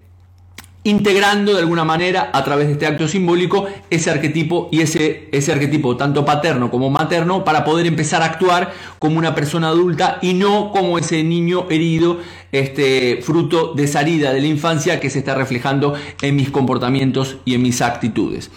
integrando 0.84 1.54
de 1.54 1.60
alguna 1.60 1.84
manera 1.84 2.30
a 2.32 2.44
través 2.44 2.66
de 2.66 2.74
este 2.74 2.86
acto 2.86 3.08
simbólico 3.08 3.66
ese 3.90 4.10
arquetipo 4.10 4.68
y 4.70 4.82
ese, 4.82 5.28
ese 5.32 5.52
arquetipo 5.52 5.96
tanto 5.96 6.24
paterno 6.24 6.70
como 6.70 6.90
materno 6.90 7.42
para 7.44 7.64
poder 7.64 7.86
empezar 7.86 8.22
a 8.22 8.26
actuar 8.26 8.72
como 8.98 9.18
una 9.18 9.34
persona 9.34 9.68
adulta 9.68 10.18
y 10.20 10.34
no 10.34 10.70
como 10.70 10.98
ese 10.98 11.24
niño 11.24 11.66
herido 11.70 12.18
este 12.52 13.20
fruto 13.22 13.72
de 13.74 13.88
salida 13.88 14.32
de 14.32 14.40
la 14.40 14.46
infancia 14.46 15.00
que 15.00 15.10
se 15.10 15.20
está 15.20 15.34
reflejando 15.34 15.94
en 16.20 16.36
mis 16.36 16.50
comportamientos 16.50 17.38
y 17.44 17.54
en 17.54 17.62
mis 17.62 17.80
actitudes. 17.80 18.50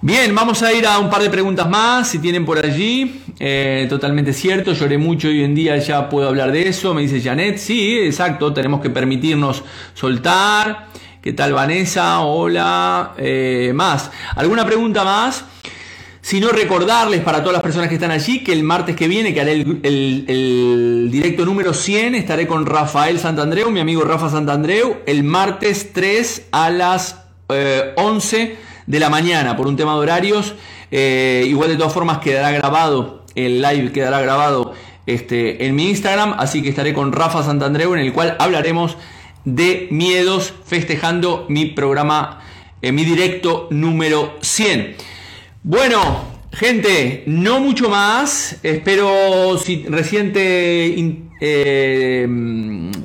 Bien, 0.00 0.32
vamos 0.32 0.62
a 0.62 0.72
ir 0.72 0.86
a 0.86 1.00
un 1.00 1.10
par 1.10 1.22
de 1.22 1.28
preguntas 1.28 1.68
más, 1.68 2.08
si 2.08 2.20
tienen 2.20 2.44
por 2.44 2.64
allí. 2.64 3.20
Eh, 3.40 3.86
totalmente 3.88 4.32
cierto, 4.32 4.72
lloré 4.72 4.96
mucho 4.96 5.26
hoy 5.26 5.42
en 5.42 5.56
día 5.56 5.76
ya 5.78 6.08
puedo 6.08 6.28
hablar 6.28 6.52
de 6.52 6.68
eso, 6.68 6.94
me 6.94 7.02
dice 7.02 7.20
Janet. 7.20 7.58
Sí, 7.58 7.98
exacto, 7.98 8.52
tenemos 8.52 8.80
que 8.80 8.90
permitirnos 8.90 9.64
soltar. 9.94 10.86
¿Qué 11.28 11.34
tal 11.34 11.52
Vanessa? 11.52 12.20
Hola. 12.20 13.12
Eh, 13.18 13.72
más. 13.74 14.10
¿Alguna 14.34 14.64
pregunta 14.64 15.04
más? 15.04 15.44
Si 16.22 16.40
no, 16.40 16.48
recordarles 16.48 17.20
para 17.20 17.40
todas 17.40 17.52
las 17.52 17.62
personas 17.62 17.90
que 17.90 17.96
están 17.96 18.10
allí 18.10 18.42
que 18.42 18.50
el 18.50 18.62
martes 18.62 18.96
que 18.96 19.08
viene, 19.08 19.34
que 19.34 19.42
haré 19.42 19.52
el, 19.52 21.08
directo 21.12 21.44
número 21.44 21.74
100, 21.74 22.14
estaré 22.14 22.46
con 22.46 22.64
Rafael 22.64 23.18
Santandreu, 23.18 23.70
mi 23.70 23.80
amigo 23.80 24.04
Rafa 24.04 24.30
Santandreu, 24.30 25.02
el 25.04 25.22
martes 25.22 25.92
3 25.92 26.46
a 26.50 26.70
las 26.70 27.16
11 27.96 28.40
eh, 28.40 28.58
de 28.86 28.98
la 28.98 29.10
mañana 29.10 29.54
por 29.54 29.66
un 29.66 29.76
tema 29.76 29.92
de 29.96 29.98
horarios. 29.98 30.54
Eh, 30.90 31.44
igual 31.46 31.68
de 31.68 31.76
todas 31.76 31.92
formas 31.92 32.20
quedará 32.20 32.52
grabado, 32.52 33.26
el 33.34 33.60
live 33.60 33.92
quedará 33.92 34.22
grabado 34.22 34.72
este, 35.04 35.66
en 35.66 35.74
mi 35.74 35.90
Instagram, 35.90 36.36
así 36.38 36.62
que 36.62 36.70
estaré 36.70 36.94
con 36.94 37.12
Rafa 37.12 37.42
Santandreu 37.42 37.92
en 37.92 38.00
el 38.00 38.14
cual 38.14 38.34
hablaremos 38.38 38.96
de 39.44 39.88
miedos 39.90 40.54
festejando 40.66 41.46
mi 41.48 41.66
programa, 41.66 42.40
en 42.82 42.94
mi 42.94 43.04
directo 43.04 43.68
número 43.70 44.38
100. 44.40 44.96
Bueno, 45.62 46.24
gente, 46.52 47.24
no 47.26 47.60
mucho 47.60 47.88
más. 47.88 48.58
Espero 48.62 49.58
si 49.58 49.84
recién 49.88 50.32
te, 50.32 50.94
eh, 51.40 52.28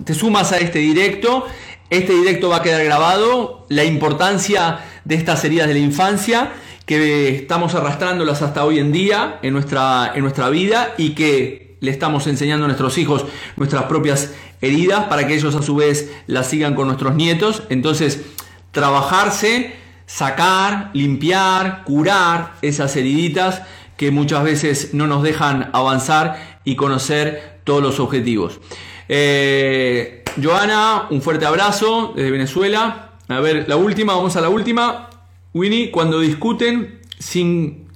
te 0.06 0.14
sumas 0.14 0.52
a 0.52 0.58
este 0.58 0.80
directo. 0.80 1.46
Este 1.90 2.14
directo 2.14 2.50
va 2.50 2.58
a 2.58 2.62
quedar 2.62 2.84
grabado. 2.84 3.66
La 3.70 3.84
importancia 3.84 4.80
de 5.06 5.16
estas 5.16 5.44
heridas 5.46 5.68
de 5.68 5.74
la 5.74 5.80
infancia 5.80 6.52
que 6.86 7.30
estamos 7.36 7.76
arrastrándolas 7.76 8.42
hasta 8.42 8.66
hoy 8.66 8.80
en 8.80 8.92
día 8.92 9.40
en 9.42 9.54
nuestra, 9.54 10.12
en 10.16 10.22
nuestra 10.22 10.50
vida 10.50 10.94
y 10.98 11.12
que 11.12 11.78
le 11.80 11.92
estamos 11.92 12.28
enseñando 12.28 12.66
a 12.66 12.68
nuestros 12.68 12.98
hijos 12.98 13.26
nuestras 13.58 13.84
propias 13.84 14.34
heridas 14.64 15.06
para 15.06 15.28
que 15.28 15.36
ellos 15.36 15.54
a 15.54 15.62
su 15.62 15.76
vez 15.76 16.12
las 16.26 16.50
sigan 16.50 16.74
con 16.74 16.88
nuestros 16.88 17.14
nietos. 17.16 17.64
Entonces, 17.70 18.22
trabajarse, 18.72 19.76
sacar, 20.08 20.90
limpiar, 20.94 21.84
curar 21.84 22.56
esas 22.62 22.96
heriditas 22.96 23.62
que 23.98 24.10
muchas 24.10 24.44
veces 24.44 24.94
no 24.94 25.06
nos 25.06 25.22
dejan 25.22 25.70
avanzar 25.74 26.60
y 26.64 26.76
conocer 26.76 27.60
todos 27.64 27.84
los 27.84 28.00
objetivos. 28.00 28.60
Eh, 29.10 30.24
Joana, 30.42 31.08
un 31.10 31.22
fuerte 31.22 31.46
abrazo 31.46 32.14
desde 32.16 32.32
Venezuela. 32.32 33.12
A 33.28 33.40
ver, 33.40 33.66
la 33.68 33.76
última, 33.76 34.16
vamos 34.16 34.36
a 34.36 34.42
la 34.42 34.50
última. 34.50 35.10
Winnie, 35.54 35.92
cuando 35.92 36.20
discuten 36.20 37.00
sin 37.20 37.88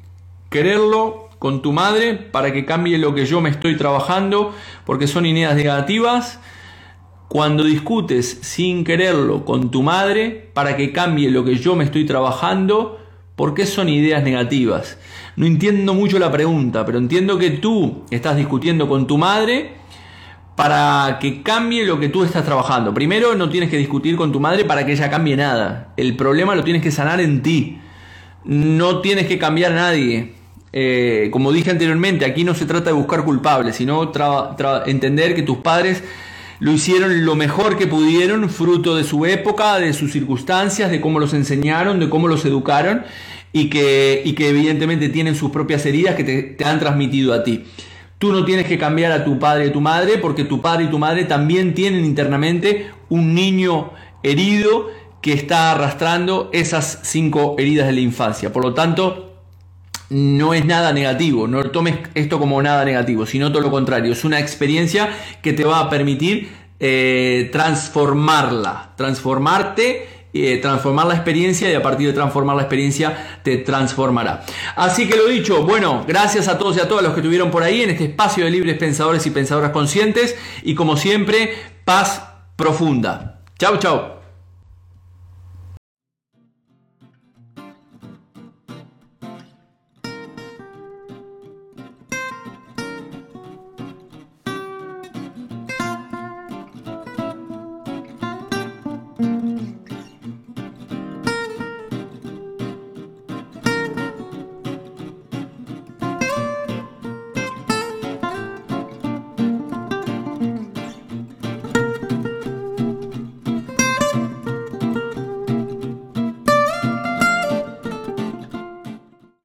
quererlo 0.49 1.29
con 1.39 1.61
tu 1.61 1.71
madre 1.71 2.13
para 2.13 2.51
que 2.53 2.65
cambie 2.65 2.97
lo 2.97 3.13
que 3.13 3.25
yo 3.25 3.41
me 3.41 3.49
estoy 3.49 3.77
trabajando, 3.77 4.53
porque 4.85 5.07
son 5.07 5.25
ideas 5.25 5.55
negativas, 5.55 6.39
cuando 7.27 7.63
discutes 7.63 8.39
sin 8.41 8.83
quererlo 8.83 9.43
con 9.43 9.69
tu 9.69 9.83
madre 9.83 10.49
para 10.53 10.77
que 10.77 10.91
cambie 10.91 11.29
lo 11.29 11.43
que 11.43 11.55
yo 11.55 11.75
me 11.75 11.83
estoy 11.83 12.05
trabajando, 12.05 12.99
¿por 13.35 13.53
qué 13.53 13.65
son 13.65 13.89
ideas 13.89 14.23
negativas? 14.23 14.97
No 15.35 15.45
entiendo 15.45 15.93
mucho 15.93 16.19
la 16.19 16.31
pregunta, 16.31 16.85
pero 16.85 16.97
entiendo 16.97 17.37
que 17.37 17.51
tú 17.51 18.03
estás 18.11 18.37
discutiendo 18.37 18.87
con 18.87 19.07
tu 19.07 19.17
madre 19.17 19.75
para 20.55 21.19
que 21.19 21.43
cambie 21.43 21.85
lo 21.85 21.99
que 21.99 22.09
tú 22.09 22.23
estás 22.23 22.43
trabajando. 22.43 22.93
Primero, 22.93 23.35
no 23.35 23.49
tienes 23.49 23.69
que 23.69 23.77
discutir 23.77 24.15
con 24.15 24.31
tu 24.31 24.39
madre 24.39 24.65
para 24.65 24.85
que 24.85 24.93
ella 24.93 25.09
cambie 25.09 25.37
nada. 25.37 25.93
El 25.97 26.15
problema 26.15 26.55
lo 26.55 26.63
tienes 26.63 26.81
que 26.81 26.89
sanar 26.89 27.21
en 27.21 27.43
ti. 27.43 27.77
No 28.43 29.01
tienes 29.01 29.27
que 29.27 29.37
cambiar 29.37 29.73
a 29.73 29.75
nadie. 29.75 30.33
Eh, 30.73 31.29
como 31.31 31.51
dije 31.51 31.69
anteriormente, 31.69 32.25
aquí 32.25 32.43
no 32.43 32.55
se 32.55 32.65
trata 32.65 32.85
de 32.85 32.93
buscar 32.93 33.23
culpables, 33.23 33.75
sino 33.75 34.11
entender 34.87 35.35
que 35.35 35.43
tus 35.43 35.57
padres 35.57 36.03
lo 36.59 36.71
hicieron 36.71 37.25
lo 37.25 37.35
mejor 37.35 37.77
que 37.77 37.87
pudieron, 37.87 38.49
fruto 38.49 38.95
de 38.95 39.03
su 39.03 39.25
época, 39.25 39.77
de 39.79 39.93
sus 39.93 40.11
circunstancias, 40.11 40.89
de 40.89 41.01
cómo 41.01 41.19
los 41.19 41.33
enseñaron, 41.33 41.99
de 41.99 42.09
cómo 42.09 42.27
los 42.27 42.45
educaron 42.45 43.03
y 43.53 43.69
que, 43.69 44.21
y 44.25 44.33
que 44.33 44.49
evidentemente 44.49 45.09
tienen 45.09 45.35
sus 45.35 45.51
propias 45.51 45.85
heridas 45.85 46.15
que 46.15 46.23
te, 46.57 46.65
han 46.65 46.79
transmitido 46.79 47.33
a 47.33 47.43
ti. 47.43 47.65
Tú 48.17 48.31
no 48.31 48.45
tienes 48.45 48.65
que 48.65 48.79
cambiar 48.79 49.11
a 49.11 49.23
tu 49.23 49.37
padre 49.37 49.67
y 49.67 49.71
tu 49.71 49.81
madre 49.81 50.17
porque 50.17 50.43
tu 50.43 50.61
padre 50.61 50.85
y 50.85 50.87
tu 50.87 50.97
madre 50.97 51.25
también 51.25 51.75
tienen 51.75 52.03
internamente 52.03 52.89
un 53.09 53.35
niño 53.35 53.91
herido 54.23 54.89
que 55.21 55.33
está 55.33 55.71
arrastrando 55.71 56.49
esas 56.53 57.01
cinco 57.03 57.55
heridas 57.59 57.85
de 57.85 57.93
la 57.93 57.99
infancia. 57.99 58.51
Por 58.51 58.63
lo 58.63 58.73
tanto, 58.73 59.26
no 60.09 60.53
es 60.53 60.65
nada 60.65 60.93
negativo, 60.93 61.47
no 61.47 61.63
tomes 61.71 61.95
esto 62.13 62.39
como 62.39 62.61
nada 62.61 62.85
negativo, 62.85 63.25
sino 63.25 63.51
todo 63.51 63.61
lo 63.61 63.71
contrario, 63.71 64.13
es 64.13 64.23
una 64.23 64.39
experiencia 64.39 65.09
que 65.41 65.53
te 65.53 65.63
va 65.63 65.79
a 65.79 65.89
permitir 65.89 66.49
eh, 66.79 67.49
transformarla, 67.51 68.93
transformarte, 68.95 70.07
eh, 70.33 70.57
transformar 70.57 71.07
la 71.07 71.15
experiencia 71.15 71.71
y 71.71 71.73
a 71.73 71.81
partir 71.81 72.07
de 72.07 72.13
transformar 72.13 72.55
la 72.55 72.63
experiencia 72.63 73.39
te 73.43 73.57
transformará. 73.57 74.45
Así 74.75 75.07
que 75.07 75.15
lo 75.15 75.27
dicho, 75.27 75.63
bueno, 75.63 76.05
gracias 76.07 76.47
a 76.47 76.57
todos 76.57 76.77
y 76.77 76.79
a 76.79 76.87
todas 76.87 77.03
los 77.03 77.13
que 77.13 77.21
estuvieron 77.21 77.49
por 77.49 77.63
ahí 77.63 77.81
en 77.81 77.89
este 77.89 78.05
espacio 78.05 78.45
de 78.45 78.51
libres 78.51 78.77
pensadores 78.77 79.25
y 79.25 79.31
pensadoras 79.31 79.71
conscientes 79.71 80.35
y 80.63 80.75
como 80.75 80.97
siempre, 80.97 81.53
paz 81.85 82.21
profunda. 82.55 83.41
Chao, 83.57 83.77
chao. 83.77 84.16